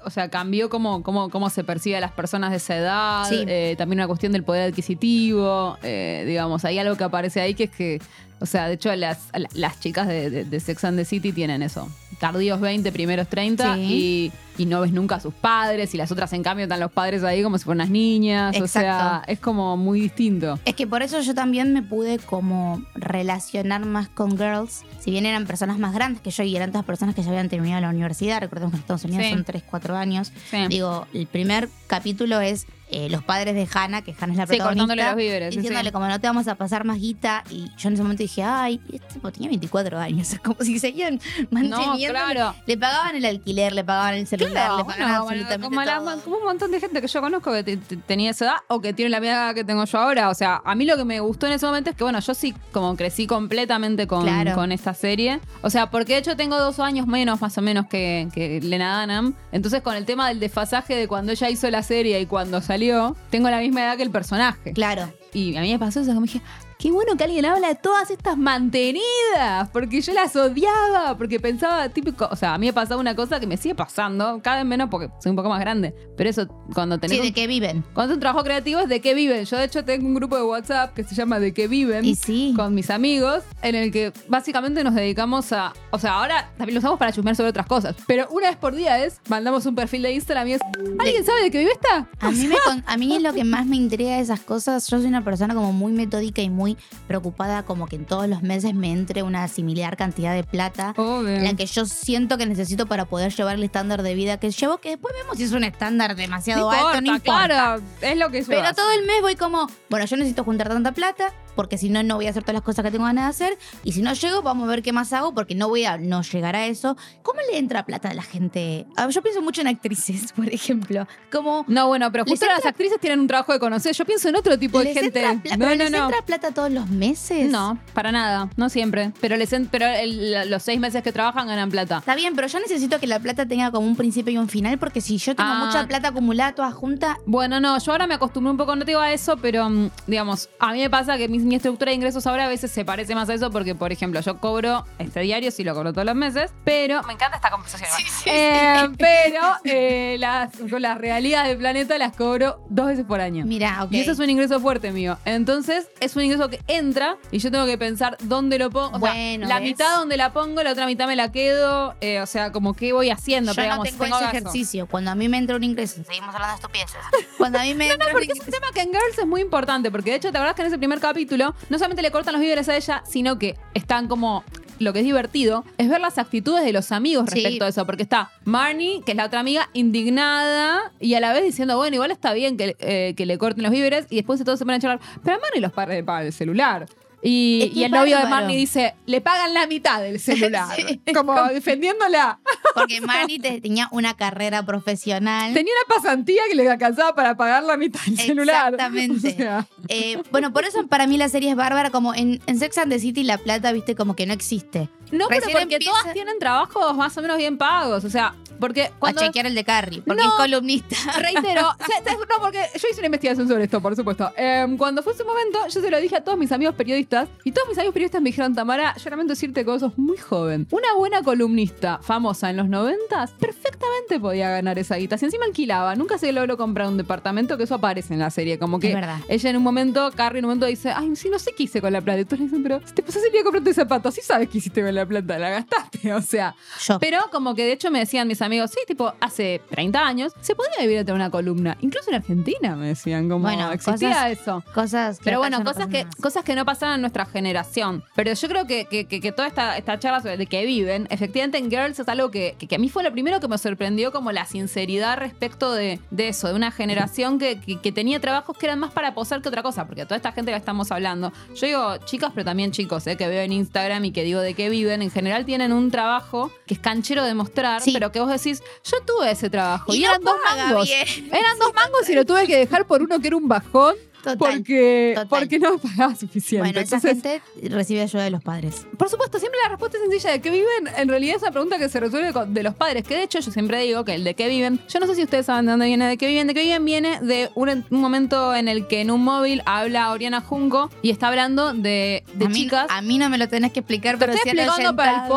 o 0.04 0.10
sea, 0.10 0.30
cambió 0.30 0.70
cómo, 0.70 1.04
cómo, 1.04 1.30
cómo 1.30 1.50
se 1.50 1.64
percibe 1.64 1.98
a 1.98 2.00
las 2.02 2.12
personas 2.12 2.52
de 2.52 2.58
esa 2.58 2.76
edad, 2.78 3.30
Sí. 3.30 3.44
eh, 3.48 3.76
también 3.78 4.00
una 4.00 4.08
cuestión 4.08 4.32
del 4.32 4.44
poder 4.44 4.70
adquisitivo, 4.72 5.78
eh, 5.84 6.24
digamos, 6.28 6.66
hay 6.66 6.80
algo 6.80 6.96
que 6.96 7.04
aparece 7.04 7.42
ahí 7.42 7.54
que 7.54 7.66
es 7.66 7.70
que, 7.70 8.02
o 8.40 8.46
sea, 8.46 8.68
de 8.68 8.74
hecho 8.74 8.94
las, 8.96 9.20
las 9.54 9.80
chicas 9.80 10.08
de, 10.08 10.30
de- 10.30 10.46
de 10.46 10.60
Sex 10.60 10.84
and 10.86 10.98
the 10.98 11.06
City 11.06 11.32
tienen 11.32 11.62
eso, 11.62 11.88
tardíos 12.20 12.60
20, 12.62 12.92
primeros 12.92 13.28
30 13.28 13.76
Sí. 13.76 13.82
y 13.82 14.32
y 14.58 14.66
no 14.66 14.82
ves 14.82 14.92
nunca 14.92 15.16
a 15.16 15.20
sus 15.20 15.34
padres 15.34 15.94
y 15.94 15.98
las 15.98 16.12
otras 16.12 16.32
en 16.34 16.44
cambio 16.44 16.64
están 16.66 16.80
los 16.80 16.92
padres 16.92 17.24
ahí 17.24 17.42
como 17.44 17.58
si 17.58 17.64
fueran 17.64 17.80
unas 17.82 17.90
niñas. 17.92 18.60
O 18.62 18.68
sea, 18.68 19.24
es 19.28 19.40
como 19.40 19.78
muy 19.78 20.00
distinto. 20.02 20.60
Es 20.66 20.76
que 20.76 20.86
por 20.88 21.02
eso 21.02 21.20
yo 21.22 21.34
también 21.34 21.74
me 21.74 21.82
pude 21.82 22.20
como 22.20 22.84
relacionar 22.96 23.86
más 23.86 24.10
con 24.10 24.38
girls. 24.38 24.84
Si 25.00 25.12
bien 25.12 25.26
eran 25.26 25.46
personas 25.46 25.78
más 25.80 25.94
grandes 25.94 26.22
que 26.22 26.32
yo 26.32 26.44
y 26.44 26.56
eran 26.56 26.72
todas 26.72 26.86
personas 26.86 27.16
que 27.16 27.22
ya 27.24 27.30
habían 27.30 27.50
terminado 27.50 27.82
la 27.82 27.90
universidad, 27.90 28.40
recordemos 28.42 28.72
que 28.72 28.78
en 28.78 28.82
Estados 28.82 29.04
Unidos 29.06 29.26
Sí. 29.26 29.32
son 29.32 29.44
3, 29.44 29.64
4 29.70 29.96
años. 29.96 30.32
Sí. 30.50 30.58
Digo, 30.70 31.08
el 31.14 31.28
primer 31.28 31.70
capítulo 31.88 32.40
es 32.42 32.66
eh, 32.96 33.10
los 33.10 33.24
padres 33.24 33.56
de 33.56 33.68
Hannah, 33.74 34.04
que 34.04 34.14
Hannah 34.20 34.34
es 34.34 34.38
la 34.38 34.46
Sí, 34.46 34.56
protagonista. 34.58 34.96
los 35.08 35.16
víveres, 35.16 35.56
Diciéndole 35.56 35.90
sí. 35.90 35.92
como 35.92 36.08
no 36.08 36.20
te 36.20 36.28
vamos 36.28 36.48
a 36.48 36.54
pasar 36.54 36.84
más 36.86 37.00
guita. 37.00 37.44
Y 37.50 37.66
yo 37.76 37.88
en 37.88 37.94
ese 37.96 38.04
momento 38.04 38.22
dije, 38.22 38.44
ay, 38.44 38.80
este 38.92 39.14
tipo 39.16 39.32
tenía 39.32 39.50
24 39.50 39.98
años. 39.98 40.36
Como 40.44 40.62
si 40.62 40.78
seguían 40.78 41.20
manteniendo. 41.50 41.98
claro. 42.14 42.54
Le 42.68 42.78
pagaban 42.78 43.16
el 43.16 43.26
alquiler, 43.26 43.74
le 43.74 43.84
pagaban 43.84 44.14
el 44.16 44.28
celular, 44.28 44.43
Claro, 44.52 44.88
le 44.98 45.04
absolutamente 45.04 45.60
como, 45.68 45.82
la- 45.84 45.98
todo. 46.00 46.22
como 46.22 46.38
un 46.38 46.44
montón 46.44 46.72
de 46.72 46.80
gente 46.80 47.02
que 47.02 47.08
yo 47.08 47.22
conozco 47.22 47.52
que 47.52 47.64
te- 47.64 47.78
te- 47.78 47.98
tenía 47.98 48.32
esa 48.32 48.46
edad 48.46 48.56
o 48.68 48.82
que 48.82 48.94
tiene 48.94 49.10
la 49.10 49.20
misma 49.20 49.36
edad 49.36 49.56
que 49.56 49.64
tengo 49.64 49.86
yo 49.86 49.98
ahora. 50.00 50.30
O 50.30 50.34
sea, 50.34 50.62
a 50.64 50.76
mí 50.76 50.86
lo 50.86 50.98
que 50.98 51.06
me 51.06 51.20
gustó 51.20 51.48
en 51.48 51.54
ese 51.54 51.66
momento 51.66 51.90
es 51.90 51.96
que, 51.96 52.04
bueno, 52.04 52.20
yo 52.20 52.34
sí 52.34 52.54
como 52.72 52.96
crecí 52.96 53.28
completamente 53.28 54.08
con, 54.08 54.24
Claro. 54.24 54.54
con 54.56 54.72
esta 54.72 54.94
serie. 54.94 55.40
O 55.62 55.70
sea, 55.70 55.90
porque 55.90 56.14
de 56.14 56.20
hecho 56.20 56.36
tengo 56.36 56.58
dos 56.60 56.80
años 56.80 57.08
menos, 57.08 57.42
más 57.42 57.58
o 57.58 57.62
menos, 57.62 57.86
que, 57.88 58.28
que 58.34 58.60
Lena 58.62 59.02
Dunham. 59.02 59.34
Entonces, 59.52 59.82
con 59.82 59.96
el 59.96 60.06
tema 60.06 60.28
del 60.30 60.40
desfasaje 60.40 60.96
de 60.96 61.08
cuando 61.08 61.32
ella 61.32 61.50
hizo 61.50 61.70
la 61.70 61.84
serie 61.84 62.20
y 62.20 62.26
cuando 62.26 62.62
salió, 62.62 63.16
tengo 63.30 63.50
la 63.50 63.60
misma 63.60 63.82
edad 63.82 63.98
que 63.98 64.04
el 64.04 64.12
personaje. 64.12 64.74
Claro. 64.74 65.12
Y 65.34 65.56
a 65.56 65.62
mí 65.62 65.72
me 65.72 65.80
pasó 65.80 66.02
eso, 66.02 66.10
que 66.14 66.20
me 66.20 66.26
dije, 66.28 66.42
qué 66.84 66.92
bueno 66.92 67.16
que 67.16 67.24
alguien 67.24 67.46
habla 67.46 67.70
de 67.70 67.76
todas 67.76 68.12
estas 68.12 68.38
mantenidas, 68.38 69.70
porque 69.72 70.02
yo 70.02 70.12
las 70.12 70.36
odiaba, 70.36 71.18
porque 71.18 71.40
pensaba 71.40 71.88
típico, 71.88 72.28
o 72.30 72.36
sea, 72.36 72.54
a 72.54 72.58
mí 72.58 72.66
me 72.68 72.74
pasaba 72.74 73.00
una 73.00 73.16
cosa 73.16 73.40
que 73.40 73.48
me 73.48 73.56
sigue 73.56 73.74
pasando, 73.74 74.42
cada 74.44 74.58
vez 74.58 74.66
menos 74.66 74.90
porque 74.90 75.10
soy 75.22 75.30
un 75.30 75.36
poco 75.38 75.48
más 75.48 75.62
grande, 75.62 75.96
pero 76.18 76.30
eso 76.30 76.46
cuando 76.74 76.98
tenés 77.00 77.16
Sí, 77.16 77.22
un, 77.22 77.28
de 77.28 77.34
qué 77.34 77.48
viven. 77.48 77.84
cuando 77.94 78.12
es 78.14 78.18
un 78.18 78.20
trabajo 78.20 78.44
creativo 78.44 78.82
es 78.82 78.90
de 78.90 79.00
qué 79.00 79.14
viven. 79.14 79.46
Yo 79.46 79.58
de 79.58 79.64
hecho 79.64 79.86
tengo 79.86 80.06
un 80.08 80.14
grupo 80.14 80.36
de 80.36 80.44
WhatsApp 80.44 80.94
que 80.94 81.04
se 81.06 81.16
llama 81.16 81.40
de 81.40 81.54
qué 81.54 81.68
viven 81.70 82.04
Y 82.04 82.16
sí. 82.16 82.54
con 82.56 82.74
mis 82.76 82.90
amigos, 82.90 83.44
en 83.62 83.76
el 83.76 83.90
que 83.92 84.12
básicamente 84.28 84.84
nos 84.84 84.94
dedicamos 84.94 85.54
a. 85.54 85.72
O 85.92 86.00
sea, 86.00 86.16
ahora 86.16 86.52
también 86.58 86.76
lo 86.76 86.80
usamos 86.80 87.00
para 87.00 87.14
chusmear 87.14 87.36
sobre 87.38 87.50
otras 87.52 87.66
cosas. 87.66 87.96
Pero 88.08 88.28
una 88.32 88.48
vez 88.50 88.58
por 88.58 88.76
día 88.76 89.04
es, 89.06 89.22
mandamos 89.30 89.66
un 89.66 89.76
perfil 89.76 90.02
de 90.02 90.12
Instagram 90.14 90.48
y 90.50 90.54
es. 90.54 90.62
¿Alguien 91.00 91.24
sabe 91.26 91.44
de 91.44 91.52
qué 91.52 91.60
vive 91.60 91.72
esta? 91.72 92.10
A 92.20 92.32
mí, 92.32 92.46
me 92.48 92.56
con- 92.66 92.84
a 92.86 92.98
mí 92.98 93.16
es 93.16 93.22
lo 93.22 93.34
que 93.34 93.44
más 93.46 93.66
me 93.66 93.78
intriga 93.78 94.16
de 94.16 94.20
esas 94.22 94.42
cosas. 94.42 94.88
Yo 94.90 94.98
soy 94.98 95.08
una 95.08 95.24
persona 95.24 95.54
como 95.56 95.72
muy 95.72 95.94
metódica 95.94 96.42
y 96.42 96.50
muy 96.50 96.73
preocupada, 97.08 97.64
como 97.64 97.88
que 97.88 97.96
en 97.96 98.06
todos 98.06 98.28
los 98.28 98.42
meses 98.44 98.74
me 98.74 98.92
entre 98.92 99.24
una 99.24 99.48
similar 99.48 99.98
cantidad 99.98 100.34
de 100.34 100.44
plata. 100.44 100.94
Obvio. 100.98 101.40
La 101.42 101.54
que 101.54 101.66
yo 101.66 101.86
siento 101.86 102.38
que 102.38 102.46
necesito 102.46 102.86
para 102.86 103.06
poder 103.06 103.34
llevar 103.34 103.56
el 103.56 103.64
estándar 103.64 104.04
de 104.04 104.16
vida 104.16 104.38
que 104.38 104.52
llevo, 104.52 104.78
que 104.78 104.90
después 104.92 105.14
vemos 105.22 105.38
si 105.38 105.44
es 105.44 105.52
un 105.52 105.64
estándar 105.64 106.16
demasiado 106.16 106.70
alto, 106.70 107.02
no 107.02 107.16
importa. 107.16 107.22
claro, 107.48 107.82
es 108.02 108.18
lo 108.18 108.30
que 108.30 108.44
Pero 108.44 108.60
llevas. 108.62 108.76
todo 108.76 108.92
el 108.92 109.06
mes 109.06 109.22
voy 109.22 109.36
como, 109.36 109.68
bueno, 109.90 110.06
yo 110.06 110.18
necesito 110.18 110.44
juntar 110.44 110.70
tanta 110.70 110.92
plata, 110.92 111.34
porque 111.56 111.78
si 111.78 111.90
no, 111.90 112.04
no 112.04 112.16
voy 112.16 112.28
a 112.28 112.30
hacer 112.32 112.44
todas 112.44 112.56
las 112.56 112.64
cosas 112.64 112.84
que 112.84 112.92
tengo 112.92 113.06
ganas 113.06 113.38
de 113.38 113.46
hacer. 113.46 113.58
Y 113.84 113.92
si 113.94 114.02
no 114.02 114.14
llego, 114.14 114.42
vamos 114.42 114.68
a 114.68 114.72
ver 114.72 114.82
qué 114.84 114.92
más 114.94 115.12
hago, 115.14 115.34
porque 115.34 115.56
no 115.56 115.68
voy 115.70 115.86
a 115.86 115.98
no 115.98 116.22
llegar 116.22 116.56
a 116.56 116.66
eso. 116.68 116.96
¿Cómo 117.22 117.40
le 117.52 117.58
entra 117.58 117.86
plata 117.86 118.10
a 118.10 118.14
la 118.14 118.24
gente? 118.24 118.86
Ah, 118.96 119.08
Yo 119.10 119.22
pienso 119.22 119.42
mucho 119.42 119.62
en 119.62 119.68
actrices, 119.68 120.32
por 120.36 120.48
ejemplo. 120.50 121.08
Como 121.32 121.66
No, 121.68 121.88
bueno, 121.88 122.12
pero 122.12 122.26
justo 122.26 122.46
las 122.46 122.66
actrices 122.66 123.00
tienen 123.00 123.20
un 123.20 123.28
trabajo 123.28 123.54
de 123.54 123.60
conocer. 123.60 123.94
Yo 123.96 124.06
pienso 124.06 124.30
en 124.30 124.36
otro 124.36 124.58
tipo 124.58 124.80
de 124.80 124.86
¿Les 124.86 124.94
gente. 125.00 125.24
entra 125.26 125.58
no, 125.58 125.66
pero 125.66 125.76
no, 125.78 125.84
les 125.84 125.92
no. 125.92 126.06
entra 126.06 126.22
plata 126.26 126.52
todos 126.52 126.72
los 126.72 126.90
meses? 126.90 127.50
No, 127.50 127.80
para 127.94 128.12
nada, 128.12 128.50
no 128.58 128.70
siempre. 128.70 129.12
Pero 129.22 129.38
les 129.38 129.52
en- 129.54 129.68
pero 129.68 129.86
el- 129.88 130.50
los 130.50 130.64
seis 130.64 130.80
meses 130.80 131.04
que 131.04 131.12
trabajan 131.12 131.48
ganan 131.48 131.70
plata. 131.70 131.98
Está 132.00 132.16
bien, 132.16 132.36
pero 132.36 132.48
yo 132.48 132.60
necesito 132.60 133.00
que 133.00 133.08
la 133.08 133.20
plata 133.20 133.46
tenga 133.46 133.72
como 133.72 133.86
un 133.88 133.96
principio 133.96 134.34
y 134.34 134.38
un 134.38 134.50
final, 134.50 134.78
porque 134.78 135.02
si 135.02 135.18
yo 135.18 135.36
tengo 135.36 135.50
Ah. 135.52 135.66
mucha 135.66 135.88
plata 135.88 136.10
acumulada 136.10 136.54
toda 136.56 136.72
junta, 136.72 137.18
Bueno, 137.26 137.60
no, 137.60 137.78
yo 137.80 137.92
ahora 137.92 138.08
me 138.08 138.14
acostumbré 138.16 138.52
un 138.52 138.58
poco, 138.58 138.76
no 138.76 138.82
te 138.86 138.92
digo 138.92 139.00
a 139.00 139.12
eso, 139.12 139.38
pero 139.38 139.70
mm, 139.70 139.90
digamos, 140.08 140.50
a 140.60 140.72
mí 140.74 140.80
me 140.80 140.90
pasa 140.90 141.18
que 141.18 141.28
mi, 141.28 141.40
mi 141.44 141.56
estructura 141.56 141.90
de 141.90 141.96
ingresos 141.96 142.26
ahora 142.28 142.46
a 142.46 142.48
veces 142.48 142.72
se 142.72 142.86
parece 142.86 143.16
más 143.16 143.30
a 143.30 143.34
eso 143.34 143.50
porque, 143.52 143.76
por 143.76 143.92
ejemplo, 143.92 144.20
yo 144.22 144.38
cobro 144.40 144.86
este 145.00 145.22
diario, 145.22 145.52
sí 145.52 145.64
lo 145.64 145.74
cobro 145.74 145.92
todos 145.94 146.06
los 146.06 146.16
meses, 146.16 146.52
pero... 146.64 147.02
Me 147.04 147.14
encanta 147.14 147.38
esta 147.38 147.50
conversación. 147.50 147.90
Eh, 148.26 148.90
pero 148.98 149.42
eh, 149.64 150.18
las, 150.20 150.52
las 150.60 150.98
realidades 150.98 151.50
del 151.50 151.58
planeta 151.58 151.98
las 151.98 152.16
cobro 152.16 152.64
dos 152.70 152.88
veces 152.88 153.06
por 153.06 153.22
año. 153.22 153.46
mira, 153.46 153.84
ok. 153.84 153.92
Y 153.92 154.00
eso 154.00 154.12
es 154.12 154.20
un 154.20 154.30
ingreso 154.30 154.60
fuerte 154.60 154.92
mío. 154.92 155.18
Entonces, 155.26 155.88
es 156.00 156.16
un 156.16 156.24
ingreso 156.24 156.50
que 156.50 156.60
entra 156.68 157.18
y 157.32 157.40
yo 157.40 157.52
tengo 157.52 157.66
que 157.66 157.78
pensar 157.78 158.18
dónde 158.24 158.58
lo 158.60 158.70
pongo. 158.70 158.98
O 158.98 159.00
sea, 159.00 159.12
Bueno, 159.14 159.48
la 159.48 159.56
¿ves? 159.60 159.64
mitad 159.70 159.98
donde 159.98 160.18
la 160.18 160.34
pongo, 160.34 160.64
la 160.64 160.72
otra 160.72 160.86
mitad 160.86 161.08
me 161.08 161.16
la 161.16 161.32
quedo. 161.32 161.96
eh, 162.02 162.22
o 162.22 162.26
sea, 162.26 162.52
como 162.52 162.74
qué 162.74 162.94
voy 162.94 163.10
haciendo. 163.10 163.52
Yo 163.52 163.56
pero, 163.56 163.68
no 163.76 163.84
digamos, 163.84 163.90
tengo 163.90 164.04
tengo 164.04 164.16
ese 164.18 164.26
gasto. 164.26 164.38
ejercicio. 164.38 164.88
Cuando 164.88 165.12
a 165.12 165.16
mí 165.16 165.28
me 165.30 165.38
entra 165.38 165.56
un 165.56 165.64
ingreso, 165.64 166.04
seguimos 166.06 166.34
hablando 166.36 166.50
de 166.50 166.62
estupideces. 166.62 166.98
Cuando 167.38 167.60
a 167.60 167.64
mí 167.64 167.74
me 167.74 167.92
entra 167.92 168.08
un 168.08 168.14
Porque 168.14 168.28
es 168.34 168.40
un 168.40 168.46
tema 168.52 168.68
que 168.74 168.82
en 168.82 168.90
Girls 168.90 169.18
es 169.18 169.26
muy 169.28 169.42
importante, 169.42 169.90
porque 169.92 170.12
de 170.12 170.18
hecho, 170.18 170.32
¿te 170.32 170.38
acuerdas 170.38 170.56
que 170.56 170.62
en 170.62 170.68
ese 170.68 170.78
primer 170.78 171.00
capítulo 171.00 171.33
no 171.38 171.78
solamente 171.78 172.02
le 172.02 172.12
cortan 172.12 172.34
los 172.34 172.42
víveres 172.42 172.70
a 172.70 172.76
ella, 172.76 173.04
sino 173.06 173.38
que 173.40 173.56
están 173.74 174.08
como. 174.08 174.44
Lo 174.80 174.92
que 174.92 175.00
es 175.00 175.06
divertido 175.06 175.64
es 175.78 175.88
ver 175.88 176.02
las 176.02 176.18
actitudes 176.18 176.66
de 176.66 176.74
los 176.74 176.92
amigos 176.92 177.26
Sí. 177.30 177.36
respecto 177.36 177.64
a 177.64 177.68
eso, 177.68 177.86
porque 177.86 178.02
está 178.04 178.32
Marnie, 178.44 179.02
que 179.06 179.12
es 179.12 179.18
la 179.18 179.26
otra 179.28 179.40
amiga, 179.40 179.70
indignada 179.74 180.92
y 181.00 181.14
a 181.14 181.20
la 181.20 181.32
vez 181.32 181.44
diciendo, 181.44 181.78
bueno, 181.78 181.94
igual 181.96 182.12
está 182.12 182.34
bien 182.34 182.58
que, 182.58 182.76
eh, 182.80 183.14
que 183.16 183.26
le 183.26 183.38
corten 183.38 183.64
los 183.64 183.72
víveres 183.72 184.08
y 184.10 184.16
después 184.18 184.44
todos 184.44 184.58
se 184.60 184.66
ponen 184.66 184.80
a 184.80 184.82
charlar, 184.82 185.00
pero 185.24 185.38
a 185.38 185.40
Marnie 185.40 185.62
los 185.62 185.72
pagan 185.72 186.04
el 186.26 186.34
celular. 186.34 186.88
Y, 187.26 187.62
Es 187.64 187.70
que 187.74 187.80
y 187.80 187.84
el 187.86 187.92
novio 187.92 188.18
de. 188.18 188.26
Marnie 188.26 188.58
dice, 188.58 188.96
le 189.06 189.22
pagan 189.22 189.54
la 189.54 189.66
mitad 189.66 190.02
del 190.02 190.20
celular. 190.20 190.76
Sí. 190.76 191.02
Como 191.14 191.42
defendiéndola. 191.46 192.40
Porque 192.76 193.00
Manny 193.02 193.40
te- 193.40 193.62
tenía 193.62 193.88
una 193.92 194.14
carrera 194.16 194.66
profesional. 194.66 195.54
Tenía 195.54 195.72
una 195.88 195.96
pasantía 195.96 196.44
que 196.50 196.56
le 196.56 196.70
alcanzaba 196.70 197.16
para 197.16 197.36
pagar 197.38 197.64
la 197.64 197.78
mitad 197.78 198.02
del 198.06 198.18
celular. 198.18 198.74
Exactamente. 198.74 199.30
O 199.34 199.36
sea, 199.38 199.68
Eh, 199.90 200.22
bueno, 200.32 200.52
por 200.54 200.66
eso 200.66 200.86
para 200.88 201.08
mí 201.08 201.18
la 201.18 201.30
serie 201.30 201.50
es 201.52 201.56
bárbara. 201.56 201.90
Como 201.92 202.14
en, 202.14 202.42
en 202.46 202.60
Sex 202.60 202.78
and 202.78 202.92
the 202.92 203.00
City 203.00 203.24
la 203.24 203.38
plata, 203.38 203.72
viste, 203.72 203.96
como 203.96 204.16
que 204.16 204.26
no 204.26 204.34
existe. 204.34 204.90
No, 205.12 205.28
pero 205.30 205.46
porque 205.52 205.62
empieza- 205.76 205.92
todas 205.92 206.14
tienen 206.14 206.40
trabajos 206.40 206.96
más 206.98 207.16
o 207.18 207.22
menos 207.22 207.38
bien 207.38 207.58
pagos. 207.58 208.04
O 208.04 208.10
sea, 208.10 208.36
porque 208.64 208.92
cuando. 208.98 209.20
A 209.20 209.26
chequear 209.26 209.46
el 209.46 209.56
de 209.56 209.66
Carrie, 209.66 210.02
porque 210.02 210.24
No. 210.24 210.30
es 210.30 210.36
columnista. 210.36 210.96
Reitero, 211.20 211.64
no, 211.64 212.42
porque 212.42 212.62
yo 212.80 212.88
hice 212.90 213.00
una 213.02 213.08
investigación 213.08 213.46
sobre 213.46 213.66
esto, 213.66 213.82
por 213.82 213.94
supuesto. 213.94 214.32
Em, 214.38 214.78
cuando 214.78 215.04
fue 215.04 215.12
ese 215.12 215.26
momento, 215.26 215.60
yo 215.68 215.82
se 215.82 215.92
lo 215.92 216.00
dije 216.00 216.16
a 216.16 216.24
todos 216.24 216.38
mis 216.38 216.50
amigos 216.54 216.74
periodistas 216.74 217.28
y 217.44 217.52
todos 217.52 217.68
mis 217.68 217.78
amigos 217.78 217.94
periodistas 217.94 218.22
me 218.22 218.30
dijeron, 218.30 218.56
Tamara, 218.56 218.96
yo 218.96 219.10
lamento 219.10 219.34
decirte 219.34 219.66
que 219.66 219.70
vos 219.70 219.82
sos 219.82 219.98
muy 219.98 220.16
joven. 220.16 220.66
Una 220.72 220.94
buena 220.96 221.22
columnista 221.24 222.00
famosa 222.02 222.52
en 222.52 222.56
los 222.56 222.70
noventas 222.70 223.32
perfectamente 223.38 224.18
podía 224.18 224.50
ganar 224.50 224.80
esa 224.80 224.96
guita. 224.96 225.18
Si 225.18 225.26
encima 225.26 225.44
alquilaba, 225.44 225.96
nunca 225.98 226.18
se 226.18 226.32
logró 226.32 226.56
comprar 226.56 226.88
un 226.88 226.96
departamento, 226.96 227.58
que 227.58 227.64
eso 227.66 227.76
aparece 227.76 228.14
en 228.14 228.22
la 228.22 228.30
serie. 228.30 228.58
Como 228.58 228.80
que 228.80 228.96
ella 229.28 229.50
en 229.50 229.58
un 229.58 229.64
momento, 229.64 230.10
Carrie 230.16 230.40
en 230.40 230.46
un 230.46 230.52
momento 230.52 230.68
dice, 230.68 230.90
ay, 230.96 231.18
sí, 231.18 231.30
no 231.30 231.38
sé 231.38 231.52
qué 231.54 231.64
hice 231.64 231.82
con 231.82 231.92
la 231.92 232.00
plata. 232.00 232.22
Y 232.22 232.24
todos 232.24 232.40
le 232.40 232.46
dicen, 232.46 232.64
pero 232.64 232.80
si 232.86 232.94
te 232.94 233.04
pasás 233.04 233.26
el 233.26 233.32
día 233.34 233.44
comprando 233.44 233.74
zapatos, 233.74 234.14
sí 234.14 234.22
sabes 234.24 234.48
qué 234.48 234.60
hiciste 234.60 234.82
con 234.82 234.96
la 234.96 235.06
plata, 235.06 235.38
la 235.38 235.50
gastaste. 235.50 236.14
O 236.14 236.22
sea, 236.22 236.56
Yo. 236.86 237.00
pero 237.00 237.20
como 237.32 237.56
que 237.56 237.66
de 237.66 237.72
hecho 237.72 237.90
me 237.90 238.00
decían 238.00 238.28
mis 238.28 238.42
amigos, 238.42 238.53
sí, 238.68 238.80
tipo, 238.88 239.14
hace 239.20 239.62
30 239.70 240.06
años 240.06 240.34
se 240.42 240.56
podía 240.56 240.72
vivir 240.82 240.98
entre 240.98 241.14
una 241.16 241.30
columna. 241.30 241.78
Incluso 241.82 242.10
en 242.10 242.16
Argentina 242.18 242.76
me 242.76 242.88
decían, 242.88 243.28
como 243.30 243.44
Bueno, 243.48 243.72
existía 243.72 244.10
cosas- 244.10 244.32
eso. 244.32 244.64
Cosas 244.74 245.18
que 245.20 245.26
Pero 245.26 245.40
bueno, 245.40 245.60
no 245.60 245.66
cosas 245.66 245.88
que, 245.88 246.06
más. 246.06 246.16
cosas 246.16 246.44
que 246.44 246.56
no 246.56 246.66
pasaban 246.66 246.96
en 246.96 247.02
nuestra 247.02 247.26
generación. 247.26 248.04
Pero 248.16 248.34
yo 248.34 248.48
creo 248.48 248.66
que, 248.68 248.86
que, 248.86 249.06
que- 249.06 249.20
que 249.22 249.32
toda 249.32 249.48
esta, 249.48 249.78
esta 249.78 250.00
charla 250.00 250.22
sobre 250.22 250.38
de 250.38 250.46
que 250.48 250.66
viven, 250.66 251.08
efectivamente 251.10 251.58
en 251.58 251.70
Girls 251.70 252.00
es 252.00 252.08
algo 252.08 252.32
que, 252.32 252.56
a 252.74 252.78
mí 252.78 252.90
fue 252.90 253.04
lo 253.04 253.12
primero 253.12 253.40
que 253.40 253.48
me 253.48 253.58
sorprendió, 253.58 254.12
como 254.12 254.32
la 254.32 254.46
sinceridad 254.46 255.18
respecto 255.18 255.72
de, 255.74 256.00
de 256.12 256.28
eso, 256.30 256.48
de 256.48 256.54
una 256.56 256.72
generación 256.72 257.40
que, 257.40 257.56
tenía 257.94 258.20
trabajos 258.20 258.58
que 258.58 258.66
eran 258.66 258.80
más 258.80 258.92
para 258.92 259.14
posar 259.14 259.42
que 259.42 259.50
otra 259.50 259.62
cosa. 259.64 259.86
Porque 259.86 260.04
toda 260.06 260.16
esta 260.18 260.32
gente 260.32 260.52
que 260.52 260.58
estamos 260.58 260.92
hablando, 260.92 261.32
yo 261.56 261.68
digo 261.68 261.98
chicas, 262.06 262.32
pero 262.34 262.46
también 262.46 262.72
chicos, 262.72 263.06
eh, 263.08 263.16
que 263.18 263.28
veo 263.28 263.42
en 263.44 263.52
Instagram 263.52 264.06
y 264.06 264.12
que 264.12 264.24
digo 264.24 264.40
de 264.40 264.54
qué 264.54 264.70
viven, 264.70 265.02
en 265.02 265.12
general 265.12 265.46
tienen 265.46 265.72
un 265.72 265.92
trabajo 265.92 266.52
que 266.66 266.74
es 266.74 266.80
canchero 266.80 267.24
de 267.24 267.34
mostrar, 267.34 267.82
Sí. 267.82 267.92
pero 267.94 268.12
que 268.12 268.20
vos 268.20 268.32
decís, 268.34 268.62
yo 268.84 268.98
tuve 269.06 269.32
ese 269.32 269.50
trabajo. 269.50 269.94
Y, 269.94 269.98
Y 269.98 270.02
no 270.02 270.10
eran 270.10 270.22
dos 270.24 270.36
paga 270.48 270.66
mangos. 270.68 270.88
bien. 270.88 271.28
Eran 271.34 271.60
dos 271.60 271.74
mangos 271.74 272.10
y 272.10 272.14
lo 272.14 272.26
tuve 272.26 272.46
que 272.48 272.58
dejar 272.58 272.86
por 272.86 273.02
uno 273.02 273.20
que 273.20 273.28
era 273.28 273.38
un 273.38 273.48
bajón. 273.48 273.96
Total. 274.24 274.38
Porque, 274.38 275.12
total. 275.16 275.28
porque 275.28 275.60
no 275.60 275.78
pagaba 275.80 276.16
suficiente. 276.16 276.60
Bueno, 276.72 276.80
esa 276.80 276.96
Entonces, 276.96 277.22
gente 277.22 277.42
recibe 277.76 278.04
ayuda 278.04 278.24
de 278.24 278.30
los 278.30 278.42
padres. 278.42 278.88
por 278.98 279.10
supuesto, 279.10 279.38
siempre 279.38 279.60
la 279.62 279.68
respuesta 279.68 279.98
es 279.98 280.04
sencilla. 280.10 280.32
¿De 280.32 280.40
qué 280.40 280.50
viven? 280.50 280.88
En 280.96 281.10
realidad 281.10 281.36
es 281.36 281.42
una 281.42 281.52
pregunta 281.52 281.78
que 281.78 281.90
se 281.90 282.00
resuelve 282.00 282.32
de 282.48 282.64
los 282.64 282.74
padres. 282.74 283.04
Que 283.06 283.18
de 283.18 283.24
hecho 283.24 283.42
yo 283.42 283.52
siempre 283.52 283.82
digo 283.82 284.06
que 284.06 284.14
el 284.16 284.24
de 284.24 284.34
qué 284.34 284.48
viven. 284.48 284.80
Yo 284.88 285.02
no 285.02 285.08
sé 285.08 285.16
si 285.16 285.24
ustedes 285.24 285.48
saben 285.48 285.66
de 285.66 285.72
dónde 285.72 285.88
viene 285.88 286.08
de 286.08 286.16
qué 286.16 286.28
viven. 286.28 286.48
De 286.48 286.54
qué 286.54 286.64
viven 286.64 286.86
viene 286.86 287.20
de 287.20 287.50
un, 287.56 287.68
un 287.90 288.00
momento 288.00 288.56
en 288.56 288.70
el 288.70 288.88
que 288.88 289.02
en 289.02 289.12
un 289.12 289.22
móvil 289.26 289.62
habla 289.66 290.10
Oriana 290.14 290.40
Junco 290.40 290.90
y 291.02 291.10
está 291.10 291.28
hablando 291.28 291.74
de, 291.74 292.24
de 292.34 292.46
a 292.46 292.48
mí, 292.48 292.56
chicas. 292.56 292.88
A 292.92 293.02
mí 293.02 293.18
no 293.18 293.30
me 293.30 293.38
lo 293.38 293.50
tenés 293.50 293.74
que 293.74 293.82
explicar, 293.82 294.14
Te 294.16 294.20
pero 294.20 294.32
estoy 294.32 294.52
a 294.52 294.54
la 294.54 294.64
explicando 294.68 294.96
para 294.96 295.24
el 295.24 295.28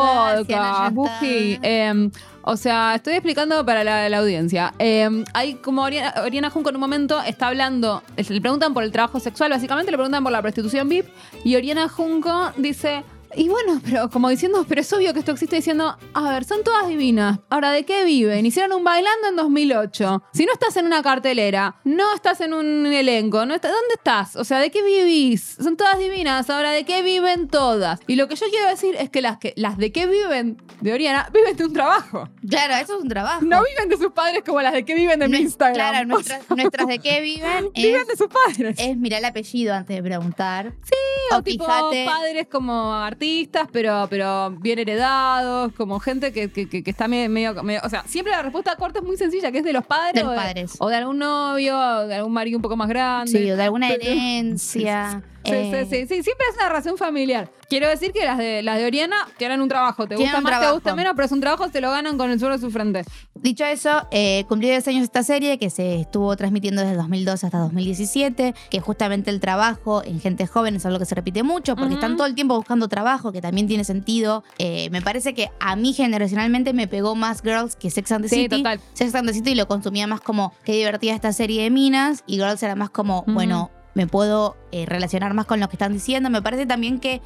podcast. 0.47 0.93
Buji. 0.93 1.59
Eh, 1.61 2.09
o 2.49 2.55
sea, 2.55 2.95
estoy 2.95 3.15
explicando 3.15 3.65
para 3.65 3.83
la, 3.83 4.17
audiencia. 4.17 4.73
Eh, 4.79 5.09
hay 5.33 5.55
como 5.55 5.83
Oriana, 5.83 6.13
Oriana 6.23 6.49
Junco 6.49 6.69
en 6.69 6.75
un 6.75 6.79
momento 6.79 7.21
está 7.21 7.49
hablando, 7.49 8.01
le 8.15 8.39
preguntan 8.39 8.73
por 8.73 8.83
el 8.83 8.91
trabajo 8.93 9.19
sexual, 9.19 9.49
básicamente 9.49 9.91
le 9.91 9.97
preguntan 9.97 10.23
por 10.23 10.31
la 10.31 10.41
prostitución 10.41 10.87
VIP, 10.87 11.07
y 11.43 11.57
Oriana 11.57 11.89
Junco 11.89 12.53
dice, 12.55 13.03
Y 13.35 13.49
bueno, 13.49 13.81
pero 13.83 14.09
como 14.09 14.29
diciendo, 14.29 14.65
pero 14.67 14.81
es 14.81 14.91
obvio 14.93 15.13
que 15.13 15.19
esto 15.19 15.31
existe 15.31 15.55
diciendo, 15.57 15.97
a 16.13 16.31
ver, 16.31 16.43
son 16.45 16.63
todas 16.63 16.87
divinas. 16.87 17.39
Ahora, 17.49 17.71
¿de 17.71 17.83
qué 17.85 18.03
viven? 18.05 18.45
Hicieron 18.45 18.73
un 18.77 18.83
bailando 18.83 19.27
en 19.27 19.35
2008. 19.35 20.23
Si 20.33 20.45
no 20.45 20.53
estás 20.53 20.75
en 20.77 20.85
una 20.85 21.03
cartelera, 21.03 21.75
no 21.83 22.13
estás 22.15 22.41
en 22.41 22.53
un 22.53 22.85
elenco, 22.87 23.45
no 23.45 23.53
estás, 23.53 23.71
¿dónde 23.71 23.93
estás? 23.95 24.35
O 24.35 24.43
sea, 24.43 24.59
¿de 24.59 24.71
qué 24.71 24.81
vivís? 24.81 25.57
Son 25.61 25.77
todas 25.77 25.99
divinas. 25.99 26.49
Ahora, 26.49 26.71
¿de 26.71 26.83
qué 26.85 27.01
viven 27.01 27.47
todas? 27.47 27.99
Y 28.07 28.15
lo 28.15 28.27
que 28.27 28.35
yo 28.35 28.47
quiero 28.49 28.67
decir 28.69 28.95
es 28.97 29.09
que 29.09 29.21
las, 29.21 29.37
que, 29.37 29.53
las 29.55 29.77
de 29.77 29.91
qué 29.91 30.07
viven 30.07 30.61
de 30.81 30.93
Oriana 30.93 31.29
viven 31.33 31.55
de 31.57 31.65
un 31.65 31.73
trabajo. 31.73 32.29
Claro, 32.49 32.75
eso 32.75 32.97
es 32.97 33.03
un 33.03 33.09
trabajo. 33.09 33.41
No 33.43 33.61
viven 33.63 33.89
de 33.89 33.97
sus 33.97 34.11
padres 34.13 34.41
como 34.45 34.61
las 34.61 34.73
de 34.73 34.85
qué 34.85 34.95
viven 34.95 35.19
de 35.19 35.27
mi 35.27 35.37
Nue- 35.37 35.41
Instagram. 35.41 35.75
Claro, 35.91 36.07
nuestras, 36.07 36.49
nuestras 36.49 36.87
de 36.87 36.99
qué 36.99 37.21
viven 37.21 37.69
viven 37.75 38.07
de 38.07 38.15
sus 38.15 38.27
padres. 38.27 38.75
es 38.79 38.97
mirar 38.97 39.19
el 39.19 39.25
apellido 39.25 39.73
antes 39.73 39.95
de 39.95 40.01
preguntar. 40.03 40.73
Sí, 40.83 40.95
o 41.31 41.37
o 41.37 41.43
tipo 41.43 41.65
fíjate- 41.65 42.05
padres 42.05 42.47
como 42.49 42.93
artistas, 42.93 43.26
pero, 43.71 44.07
pero 44.09 44.51
bien 44.51 44.79
heredados, 44.79 45.71
como 45.73 45.99
gente 45.99 46.31
que, 46.31 46.49
que, 46.51 46.67
que- 46.69 46.83
que 46.83 46.91
está 46.91 47.07
medio, 47.07 47.29
medio- 47.29 47.63
medio- 47.63 47.81
O 47.83 47.89
sea, 47.89 48.03
siempre 48.07 48.31
la 48.31 48.41
respuesta 48.41 48.75
corta 48.75 48.99
es 48.99 49.05
muy 49.05 49.17
sencilla, 49.17 49.51
que 49.51 49.59
es 49.59 49.63
de 49.63 49.73
los 49.73 49.85
padres. 49.85 50.13
De 50.15 50.23
los 50.23 50.33
o 50.33 50.35
padres. 50.35 50.75
O 50.79 50.89
de 50.89 50.95
algún 50.95 51.17
novio, 51.19 51.77
o 51.77 52.07
de 52.07 52.15
algún 52.15 52.33
marido 52.33 52.57
un 52.57 52.61
poco 52.61 52.75
más 52.75 52.87
grande. 52.89 53.31
Sí, 53.31 53.51
o 53.51 53.55
de 53.57 53.63
alguna 53.63 53.87
Pero- 53.89 54.01
herencia. 54.03 55.21
Sí, 55.47 55.53
eh, 55.53 55.87
sí, 55.89 55.95
sí, 56.01 56.07
sí, 56.07 56.23
siempre 56.23 56.45
es 56.51 56.55
una 56.57 56.69
relación 56.69 56.97
familiar. 56.97 57.49
Quiero 57.69 57.87
decir 57.89 58.13
que 58.13 58.23
las 58.25 58.37
de 58.37 58.61
las 58.63 58.77
de 58.77 58.85
Oriana 58.85 59.27
tienen 59.37 59.61
un 59.61 59.67
trabajo. 59.67 60.07
Te 60.07 60.15
gusta 60.15 60.39
más, 60.41 60.59
te 60.61 60.71
gusta 60.71 60.95
menos, 60.95 61.13
pero 61.15 61.25
es 61.25 61.31
un 61.31 61.41
trabajo, 61.41 61.67
se 61.69 61.81
lo 61.81 61.91
ganan 61.91 62.17
con 62.17 62.31
el 62.31 62.39
suelo 62.39 62.55
de 62.55 62.61
su 62.61 62.71
frente. 62.71 63.03
Dicho 63.35 63.65
eso, 63.65 64.07
eh, 64.11 64.45
cumplió 64.47 64.69
10 64.69 64.87
años 64.87 65.03
esta 65.03 65.21
serie 65.23 65.57
que 65.57 65.69
se 65.69 65.99
estuvo 66.01 66.35
transmitiendo 66.37 66.81
desde 66.81 66.95
2012 66.95 67.45
hasta 67.45 67.57
2017, 67.59 68.53
que 68.69 68.79
justamente 68.79 69.29
el 69.31 69.39
trabajo 69.41 70.01
en 70.03 70.19
gente 70.21 70.47
joven 70.47 70.75
es 70.77 70.85
algo 70.85 70.99
que 70.99 71.05
se 71.05 71.15
repite 71.15 71.43
mucho 71.43 71.75
porque 71.75 71.95
están 71.95 72.15
todo 72.15 72.25
el 72.27 72.35
tiempo 72.35 72.55
buscando 72.55 72.87
trabajo, 72.87 73.31
que 73.31 73.41
también 73.41 73.67
tiene 73.67 73.83
sentido. 73.83 74.43
Eh, 74.59 74.89
me 74.91 75.01
parece 75.01 75.33
que 75.33 75.49
a 75.59 75.75
mí 75.75 75.93
generacionalmente 75.93 76.73
me 76.73 76.87
pegó 76.87 77.15
más 77.15 77.41
Girls 77.41 77.75
que 77.75 77.91
Sex 77.91 78.11
and 78.13 78.23
the 78.23 78.29
Sí, 78.29 78.35
City. 78.43 78.57
total. 78.57 78.79
Sex 78.93 79.13
and 79.15 79.27
the 79.27 79.33
City 79.33 79.55
lo 79.55 79.67
consumía 79.67 80.07
más 80.07 80.21
como 80.21 80.53
qué 80.63 80.73
divertida 80.73 81.13
esta 81.13 81.33
serie 81.33 81.63
de 81.63 81.69
minas 81.69 82.23
y 82.27 82.35
Girls 82.35 82.63
era 82.63 82.75
más 82.75 82.89
como, 82.89 83.23
bueno, 83.27 83.71
me 83.97 84.05
puedo 84.05 84.55
eh, 84.71 84.85
relacionar 84.85 85.33
más 85.33 85.47
con 85.47 85.59
lo 85.59 85.67
que 85.69 85.75
están 85.75 85.91
diciendo. 85.91 86.29
Me 86.29 86.43
parece 86.43 86.67
también 86.67 86.99
que 86.99 87.19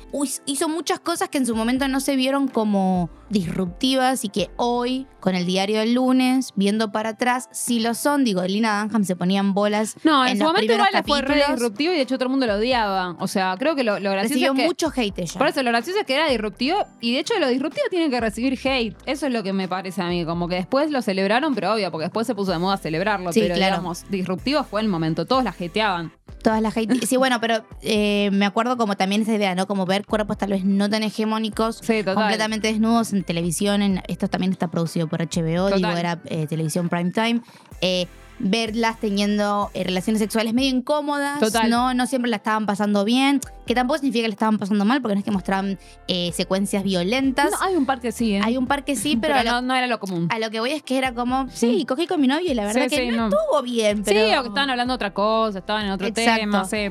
hizo 0.46 0.70
muchas 0.70 1.02
cosas 1.02 1.28
que 1.28 1.38
en 1.38 1.46
su 1.46 1.54
momento 1.54 1.86
no 1.90 2.00
se 2.00 2.16
vieron 2.16 2.48
como 2.48 3.10
disruptivas 3.30 4.24
y 4.24 4.30
que 4.30 4.52
hoy, 4.56 5.06
con 5.22 5.36
el 5.36 5.46
diario 5.46 5.80
del 5.80 5.94
lunes, 5.94 6.52
viendo 6.56 6.92
para 6.92 7.12
atrás, 7.12 7.48
sí 7.54 7.80
lo 7.80 7.94
son. 7.94 8.26
Digo, 8.26 8.44
Lina 8.44 8.84
Dunham 8.84 9.06
se 9.06 9.16
ponían 9.16 9.54
bolas. 9.54 9.96
No, 10.04 10.26
en, 10.26 10.32
En 10.32 10.38
su 10.38 10.44
los 10.44 10.52
momento 10.54 10.74
igual 10.74 10.90
fue 11.06 11.22
re 11.22 11.28
capítulos- 11.40 11.52
disruptivo 11.56 11.94
y 11.94 11.96
de 11.96 12.02
hecho 12.02 12.16
todo 12.16 12.26
el 12.26 12.32
mundo 12.32 12.48
lo 12.48 12.56
odiaba. 12.56 13.16
O 13.20 13.28
sea, 13.28 13.56
creo 13.58 13.76
que 13.76 13.84
lo, 13.86 14.00
lo 14.00 14.12
gracioso 14.12 14.34
Recibió 14.34 14.52
es 14.52 14.58
que... 14.60 14.66
mucho 14.66 14.92
hate 14.94 15.20
ella. 15.20 15.38
Por 15.38 15.48
eso, 15.48 15.64
lo 15.64 15.70
gracioso 15.70 16.00
es 16.00 16.06
que 16.06 16.16
era 16.16 16.28
disruptivo 16.28 16.86
y 17.00 17.14
de 17.14 17.20
hecho 17.20 17.34
lo 17.40 17.48
disruptivo 17.48 17.86
tiene 17.90 18.10
que 18.10 18.20
recibir 18.20 18.60
hate. 18.62 18.98
Eso 19.06 19.28
es 19.28 19.32
lo 19.34 19.44
que 19.44 19.54
me 19.54 19.68
parece 19.70 20.02
a 20.02 20.08
mí. 20.08 20.26
Como 20.26 20.48
que 20.50 20.56
después 20.56 20.92
lo 20.92 21.02
celebraron, 21.02 21.56
pero 21.56 21.74
obvio, 21.74 21.92
porque 21.92 22.06
después 22.06 22.28
se 22.28 22.36
puso 22.36 22.52
de 22.52 22.58
moda 22.60 22.78
celebrarlo. 22.78 23.32
Sí, 23.32 23.42
pero 23.42 23.56
claro. 23.56 23.76
digamos, 23.76 24.04
disruptivo 24.10 24.64
fue 24.64 24.82
el 24.82 24.88
momento. 24.88 25.26
Todos 25.26 25.44
la 25.44 25.52
hateaban. 25.52 26.12
Todas 26.44 26.60
las 26.62 26.76
hate. 26.76 27.06
Sí, 27.06 27.18
bueno, 27.18 27.40
pero 27.40 27.64
eh, 27.84 28.30
me 28.32 28.48
acuerdo 28.48 28.76
como 28.76 28.98
también 28.98 29.22
esa 29.22 29.36
idea, 29.36 29.54
¿no? 29.54 29.68
Como 29.68 29.86
ver 29.86 30.06
cuerpos 30.08 30.40
tal 30.40 30.50
vez 30.50 30.66
no 30.66 30.90
tan 30.90 31.04
hegemónicos, 31.04 31.78
Sí, 31.84 32.04
completamente 32.04 32.68
desnudos 32.70 33.14
en 33.14 33.24
televisión. 33.24 33.84
En, 33.84 34.02
esto 34.08 34.28
también 34.28 34.52
está 34.52 34.70
producido 34.72 35.08
por 35.12 35.20
HBO, 35.22 35.66
Total. 35.70 35.78
digo, 35.78 35.92
era 35.92 36.20
eh, 36.26 36.48
televisión 36.48 36.90
prime 36.90 37.12
time. 37.12 37.42
Eh, 37.82 38.08
verlas 38.44 39.00
teniendo 39.00 39.70
eh, 39.76 39.84
relaciones 39.84 40.20
sexuales 40.20 40.56
medio 40.56 40.70
incómodas, 40.72 41.40
Total. 41.40 41.70
¿no? 41.70 41.94
No 41.94 42.08
siempre 42.08 42.28
la 42.32 42.38
estaban 42.38 42.66
pasando 42.66 43.06
bien, 43.06 43.40
que 43.68 43.76
tampoco 43.76 44.00
significa 44.00 44.24
que 44.24 44.30
la 44.30 44.34
estaban 44.34 44.58
pasando 44.58 44.84
mal, 44.84 45.00
porque 45.00 45.14
no 45.14 45.20
es 45.20 45.26
que 45.26 45.30
mostraban 45.30 45.78
eh, 46.08 46.32
secuencias 46.34 46.84
violentas. 46.84 47.52
No, 47.52 47.58
hay 47.62 47.76
un 47.76 47.86
par 47.86 48.00
que 48.02 48.12
sí, 48.12 48.34
¿eh? 48.38 48.42
Hay 48.44 48.58
un 48.58 48.66
par 48.66 48.84
que 48.84 48.96
sí, 48.96 49.16
pero, 49.16 49.36
pero 49.38 49.50
a, 49.52 49.54
lo, 49.54 49.62
no, 49.62 49.68
no 49.68 49.76
era 49.76 49.86
lo 49.86 50.00
común. 50.00 50.28
a 50.32 50.40
lo 50.40 50.50
que 50.50 50.60
voy 50.60 50.72
es 50.72 50.82
que 50.82 50.98
era 50.98 51.14
como, 51.14 51.48
sí, 51.50 51.86
cogí 51.88 52.08
con 52.08 52.20
mi 52.20 52.26
novio 52.28 52.52
y 52.52 52.56
la 52.56 52.66
verdad 52.66 52.82
Sí, 52.84 52.90
que 52.90 52.96
sí, 52.96 53.08
no, 53.16 53.30
no. 53.30 53.36
estuvo 53.38 53.62
bien, 53.62 54.02
pero... 54.04 54.20
Sí, 54.28 54.36
o 54.36 54.42
que 54.42 54.48
estaban 54.48 54.72
hablando 54.72 54.94
de 54.94 54.96
otra 54.96 55.14
cosa, 55.14 55.60
estaban 55.60 55.86
en 55.86 55.92
otro 55.92 56.08
Exacto. 56.08 56.40
tema, 56.40 56.66
sí. 56.66 56.88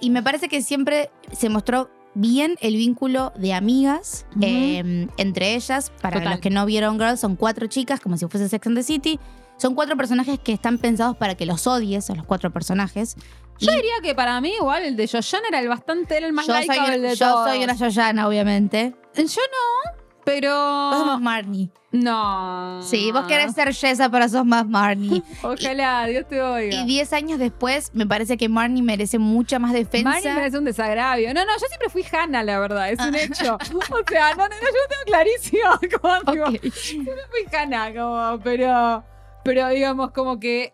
Y 0.00 0.10
me 0.10 0.22
parece 0.22 0.48
que 0.48 0.62
siempre 0.62 1.10
se 1.32 1.48
mostró 1.48 1.90
bien 2.14 2.56
el 2.60 2.76
vínculo 2.76 3.32
de 3.36 3.54
amigas 3.54 4.26
eh, 4.40 5.08
entre 5.16 5.54
ellas. 5.54 5.92
Para 6.00 6.18
Total. 6.18 6.32
los 6.32 6.40
que 6.40 6.50
no 6.50 6.66
vieron 6.66 6.98
Girls, 6.98 7.20
son 7.20 7.36
cuatro 7.36 7.66
chicas, 7.66 8.00
como 8.00 8.16
si 8.16 8.26
fuese 8.26 8.48
Sex 8.48 8.66
and 8.66 8.76
the 8.76 8.82
City. 8.82 9.18
Son 9.56 9.74
cuatro 9.74 9.96
personajes 9.96 10.38
que 10.40 10.52
están 10.52 10.78
pensados 10.78 11.16
para 11.16 11.36
que 11.36 11.46
los 11.46 11.66
odies 11.66 12.10
a 12.10 12.14
los 12.14 12.26
cuatro 12.26 12.50
personajes. 12.52 13.16
Yo 13.58 13.70
Y 13.70 13.76
diría 13.76 13.92
que 14.02 14.14
para 14.14 14.40
mí 14.40 14.52
igual 14.58 14.82
el 14.82 14.96
de 14.96 15.06
Yoyan 15.06 15.42
era 15.48 15.60
el 15.60 15.68
bastante, 15.68 16.16
era 16.16 16.26
el 16.26 16.32
más 16.32 16.46
yo 16.46 16.54
soy, 16.54 17.00
de 17.00 17.14
yo 17.14 17.26
todos. 17.30 17.48
soy 17.48 17.62
una 17.62 17.74
Yoyana, 17.74 18.26
obviamente. 18.26 18.94
Yo 19.14 19.22
no, 19.24 19.92
pero... 20.24 20.50
Vos 20.90 21.06
más 21.06 21.20
Marnie. 21.20 21.70
No. 21.92 22.80
Sí, 22.82 23.12
vos 23.12 23.26
querés 23.26 23.52
ser 23.54 23.72
Jessa, 23.74 24.08
pero 24.10 24.28
sos 24.28 24.44
más 24.46 24.66
Marnie. 24.66 25.22
Ojalá, 25.42 26.06
Dios 26.06 26.26
te 26.26 26.40
oiga. 26.42 26.74
y 26.82 26.86
diez 26.86 27.12
años 27.12 27.38
después, 27.38 27.90
me 27.94 28.06
parece 28.06 28.36
que 28.36 28.48
Marnie 28.48 28.82
merece 28.82 29.18
mucha 29.18 29.58
más 29.58 29.72
defensa. 29.72 30.08
Marnie 30.08 30.32
merece 30.32 30.58
un 30.58 30.64
desagravio. 30.64 31.34
No, 31.34 31.44
no, 31.44 31.52
yo 31.52 31.66
siempre 31.68 31.88
fui 31.90 32.04
Hannah, 32.10 32.42
la 32.42 32.58
verdad, 32.58 32.90
es 32.90 32.98
Ah. 32.98 33.08
un 33.08 33.14
hecho. 33.14 33.54
O 33.56 34.04
sea, 34.10 34.34
no, 34.34 34.48
no, 34.48 34.54
yo 34.54 34.66
lo 34.66 34.88
tengo 34.88 35.04
clarísimo. 35.06 35.70
Como, 36.00 36.32
digo, 36.32 36.46
Ok. 36.46 36.72
siempre 36.74 37.14
fui 37.30 37.58
Hannah, 37.58 37.92
como, 37.92 38.40
pero, 38.42 39.04
pero 39.44 39.68
digamos, 39.68 40.10
como 40.12 40.40
que. 40.40 40.72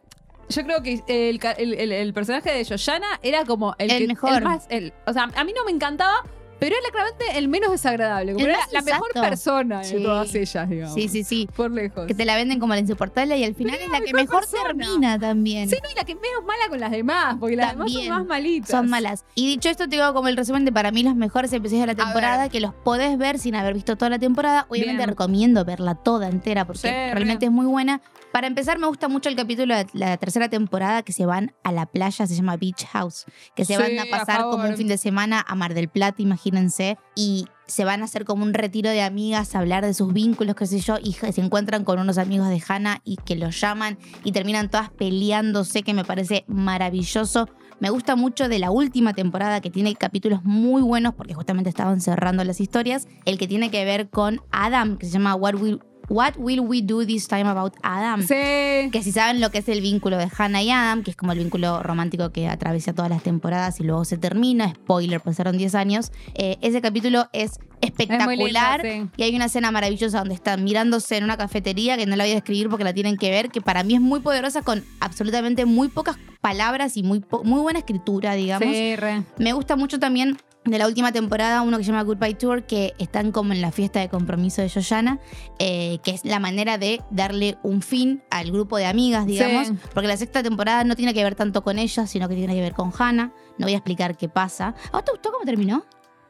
Yo 0.51 0.63
creo 0.65 0.83
que 0.83 1.03
el, 1.09 1.39
el- 1.59 1.75
el- 1.75 1.93
el 1.93 2.15
personaje 2.15 2.51
de 2.51 2.65
Yoyana 2.65 3.07
era 3.23 3.45
como 3.45 3.75
el, 3.77 3.91
El 3.91 3.99
que- 3.99 4.07
mejor. 4.07 4.41
más, 4.43 4.65
el- 4.71 4.95
o 5.07 5.13
sea, 5.13 5.29
a 5.35 5.45
mí 5.45 5.53
no 5.55 5.63
me 5.67 5.73
encantaba, 5.73 6.25
pero 6.59 6.75
era 6.77 6.91
claramente 6.91 7.39
el 7.39 7.49
menos 7.49 7.71
desagradable. 7.71 8.33
Como 8.33 8.45
El 8.45 8.51
era 8.53 8.61
la 8.73 8.83
mejor 8.83 9.13
persona 9.13 9.81
de 9.81 10.01
todas 10.01 10.35
ellas, 10.35 10.69
digamos. 10.69 10.95
Sí, 10.95 11.09
sí, 11.09 11.25
sí. 11.25 11.49
Por 11.55 11.71
lejos. 11.71 12.07
Que 12.07 12.15
te 12.15 12.25
la 12.25 12.37
venden 12.37 12.59
como 12.61 12.75
la 12.75 12.81
insoportable 12.81 13.37
y 13.39 13.45
al 13.45 13.55
final 13.55 13.75
Pero 13.75 13.85
es 13.87 13.91
la 13.93 13.99
la 14.01 14.05
que 14.05 14.13
mejor 14.13 14.41
persona. 14.41 14.63
termina 14.65 15.19
también. 15.19 15.69
Sí, 15.69 15.77
no, 15.83 15.91
y 15.91 15.95
la 15.95 16.05
que 16.05 16.15
menos 16.15 16.45
mala 16.47 16.69
con 16.69 16.81
las 16.81 16.91
demás, 16.91 17.37
porque 17.39 17.57
las 17.57 17.73
demás 17.73 17.93
son 17.93 18.09
más 18.09 18.27
malitas. 18.27 18.71
Son 18.71 18.89
malas. 18.89 19.25
Y 19.35 19.47
dicho 19.47 19.69
esto, 19.69 19.85
te 19.89 19.97
digo 19.97 20.13
como 20.15 20.29
el 20.29 20.37
resumen 20.37 20.65
de 20.65 20.73
para 20.73 20.91
mí 20.91 21.03
los 21.03 21.15
mejores 21.17 21.53
episodios 21.53 21.87
de 21.87 21.95
la 21.95 22.05
temporada, 22.05 22.49
que 22.49 22.61
los 22.61 22.75
podés 22.75 23.17
ver 23.19 23.39
sin 23.39 23.55
haber 23.55 23.75
visto 23.75 23.97
toda 23.97 24.11
la 24.11 24.19
temporada. 24.19 24.67
Obviamente 24.69 24.97
Bien. 24.99 25.09
recomiendo 25.09 25.65
verla 25.65 25.95
toda 25.95 26.29
entera 26.29 26.65
porque 26.67 26.81
Sí, 26.81 26.89
realmente 26.89 27.47
re. 27.47 27.51
es 27.51 27.53
muy 27.53 27.67
buena. 27.67 28.01
Para 28.33 28.47
empezar, 28.47 28.79
me 28.79 28.87
gusta 28.87 29.09
mucho 29.09 29.29
el 29.29 29.37
capítulo 29.37 29.75
de 29.75 29.87
la 29.95 30.17
tercera 30.19 30.49
temporada 30.49 31.03
que 31.03 31.13
se 31.13 31.27
van 31.27 31.55
a 31.65 31.73
la 31.73 31.87
playa, 31.87 32.27
se 32.27 32.35
llama 32.35 32.57
Beach 32.57 32.85
House, 32.93 33.25
que 33.55 33.65
se 33.65 33.75
Sí, 33.75 33.83
van 33.83 33.99
a 33.99 34.03
a 34.03 34.19
pasar 34.19 34.43
como 34.43 34.65
un 34.65 34.77
fin 34.77 34.87
de 34.87 34.99
semana 34.99 35.45
a 35.47 35.55
Mar 35.55 35.75
del 35.75 35.89
Plata, 35.89 36.21
imagínense, 36.23 36.99
y 37.15 37.47
se 37.67 37.85
van 37.85 38.03
a 38.03 38.05
hacer 38.05 38.25
como 38.25 38.45
un 38.45 38.55
retiro 38.55 38.91
de 38.91 39.03
amigas, 39.03 39.55
a 39.55 39.59
hablar 39.59 39.85
de 39.85 39.95
sus 39.95 40.13
vínculos, 40.13 40.55
qué 40.57 40.67
sé 40.67 40.81
yo, 40.81 40.97
y 41.03 41.13
se 41.15 41.41
encuentran 41.41 41.85
con 41.85 41.99
unos 41.99 42.19
amigos 42.19 42.49
de 42.49 42.63
Hannah 42.67 43.01
y 43.05 43.17
que 43.17 43.35
los 43.37 43.61
llaman 43.61 43.99
y 44.25 44.33
terminan 44.33 44.71
todas 44.71 44.91
peleándose, 44.91 45.83
que 45.83 45.95
me 45.95 46.05
parece 46.05 46.45
maravilloso. 46.49 47.49
Me 47.81 47.91
gusta 47.91 48.17
mucho 48.17 48.49
de 48.49 48.59
la 48.59 48.71
última 48.73 49.15
temporada 49.15 49.61
que 49.61 49.71
tiene 49.71 49.95
capítulos 49.95 50.43
muy 50.43 50.83
buenos 50.83 51.15
porque 51.15 51.35
justamente 51.35 51.71
estaban 51.71 52.01
cerrando 52.01 52.43
las 52.43 52.61
historias. 52.61 53.07
El 53.25 53.39
que 53.39 53.47
tiene 53.47 53.71
que 53.71 53.85
ver 53.85 54.09
con 54.09 54.41
Adam, 54.51 54.97
que 54.97 55.07
se 55.07 55.13
llama 55.13 55.37
What 55.37 55.55
Will, 55.55 55.81
What 56.09 56.35
Will 56.39 56.61
We 56.61 56.83
Do 56.83 57.05
This 57.05 57.29
Time 57.29 57.49
About 57.49 57.75
Adam. 57.83 58.23
Sí. 58.23 58.91
Que 58.91 59.01
si 59.03 59.13
saben 59.13 59.41
lo 59.41 59.51
que 59.51 59.59
es 59.59 59.69
el 59.69 59.81
vínculo 59.81 60.17
de 60.17 60.29
Hannah 60.37 60.63
y 60.63 60.71
Adam, 60.71 61.03
que 61.03 61.11
es 61.11 61.17
como 61.17 61.33
el 61.33 61.39
vínculo 61.39 61.83
romántico 61.83 62.31
que 62.31 62.49
atraviesa 62.49 62.93
todas 62.93 63.11
las 63.11 63.23
temporadas 63.23 63.81
y 63.81 63.85
luego 63.85 64.05
se 64.05 64.17
termina, 64.17 64.75
spoiler, 64.75 65.21
pasaron 65.21 65.59
10 65.59 65.75
años, 65.75 66.13
eh, 66.35 66.57
ese 66.61 66.81
capítulo 66.81 67.29
es 67.33 67.59
espectacular. 67.81 68.81
Es 68.81 68.85
muy 68.85 68.93
lindo, 68.93 69.11
sí. 69.15 69.23
Y 69.23 69.23
hay 69.25 69.37
una 69.37 69.47
escena 69.47 69.71
maravillosa 69.71 70.19
donde 70.19 70.35
están 70.35 70.65
mirándose 70.65 71.17
en 71.17 71.25
una 71.25 71.37
cafetería 71.37 71.97
que 71.97 72.07
no 72.07 72.17
la 72.17 72.25
voy 72.25 72.33
a 72.33 72.35
describir 72.37 72.69
porque 72.69 72.85
la 72.85 72.93
tienen 72.93 73.17
que 73.17 73.31
ver, 73.31 73.51
que 73.51 73.61
para 73.61 73.83
mí 73.83 73.95
es 73.95 74.01
muy 74.01 74.21
poderosa 74.21 74.63
con 74.63 74.85
absolutamente 75.01 75.65
muy 75.67 75.89
pocas 75.89 76.17
palabras 76.41 76.97
y 76.97 77.03
muy, 77.03 77.23
muy 77.45 77.61
buena 77.61 77.81
escritura, 77.81 78.35
digamos. 78.35 78.69
Sí, 78.69 78.97
re. 78.97 79.23
Me 79.39 79.53
gusta 79.53 79.77
mucho 79.77 79.99
también 79.99 80.39
de 80.71 80.79
la 80.79 80.87
última 80.87 81.13
temporada 81.13 81.63
uno 81.63 81.79
que 81.79 81.85
se 81.85 81.91
llama 81.91 82.03
Goodbye 82.03 82.35
Tour, 82.35 82.65
que 82.65 82.95
están 82.99 83.33
como 83.33 83.53
en 83.53 83.61
la 83.61 83.73
fiesta 83.73 84.01
de 84.01 84.09
compromiso 84.09 84.63
de 84.63 84.69
Yoyana, 84.69 85.19
eh, 85.59 85.99
que 86.03 86.11
es 86.13 86.25
la 86.25 86.39
manera 86.39 86.79
de 86.79 87.01
darle 87.11 87.57
un 87.63 87.83
fin 87.83 88.23
al 88.31 88.51
grupo 88.51 88.77
de 88.77 88.87
amigas, 88.87 89.27
digamos, 89.27 89.69
Sí. 89.69 89.75
porque 89.95 90.09
la 90.09 90.17
sexta 90.17 90.43
temporada 90.43 90.85
no 90.85 90.95
tiene 90.97 91.15
que 91.15 91.25
ver 91.25 91.35
tanto 91.35 91.63
con 91.63 91.79
ellas, 91.79 92.11
sino 92.11 92.29
que 92.29 92.35
tiene 92.35 92.55
que 92.55 92.61
ver 92.61 92.75
con 92.75 92.93
Hannah. 92.97 93.33
No 93.59 93.67
voy 93.67 93.73
a 93.75 93.79
explicar 93.79 94.17
qué 94.17 94.29
pasa. 94.29 94.75
¿A 94.93 94.97
vos 94.97 95.05
te 95.05 95.13
gustó 95.13 95.33
cómo 95.33 95.45
terminó? 95.45 95.85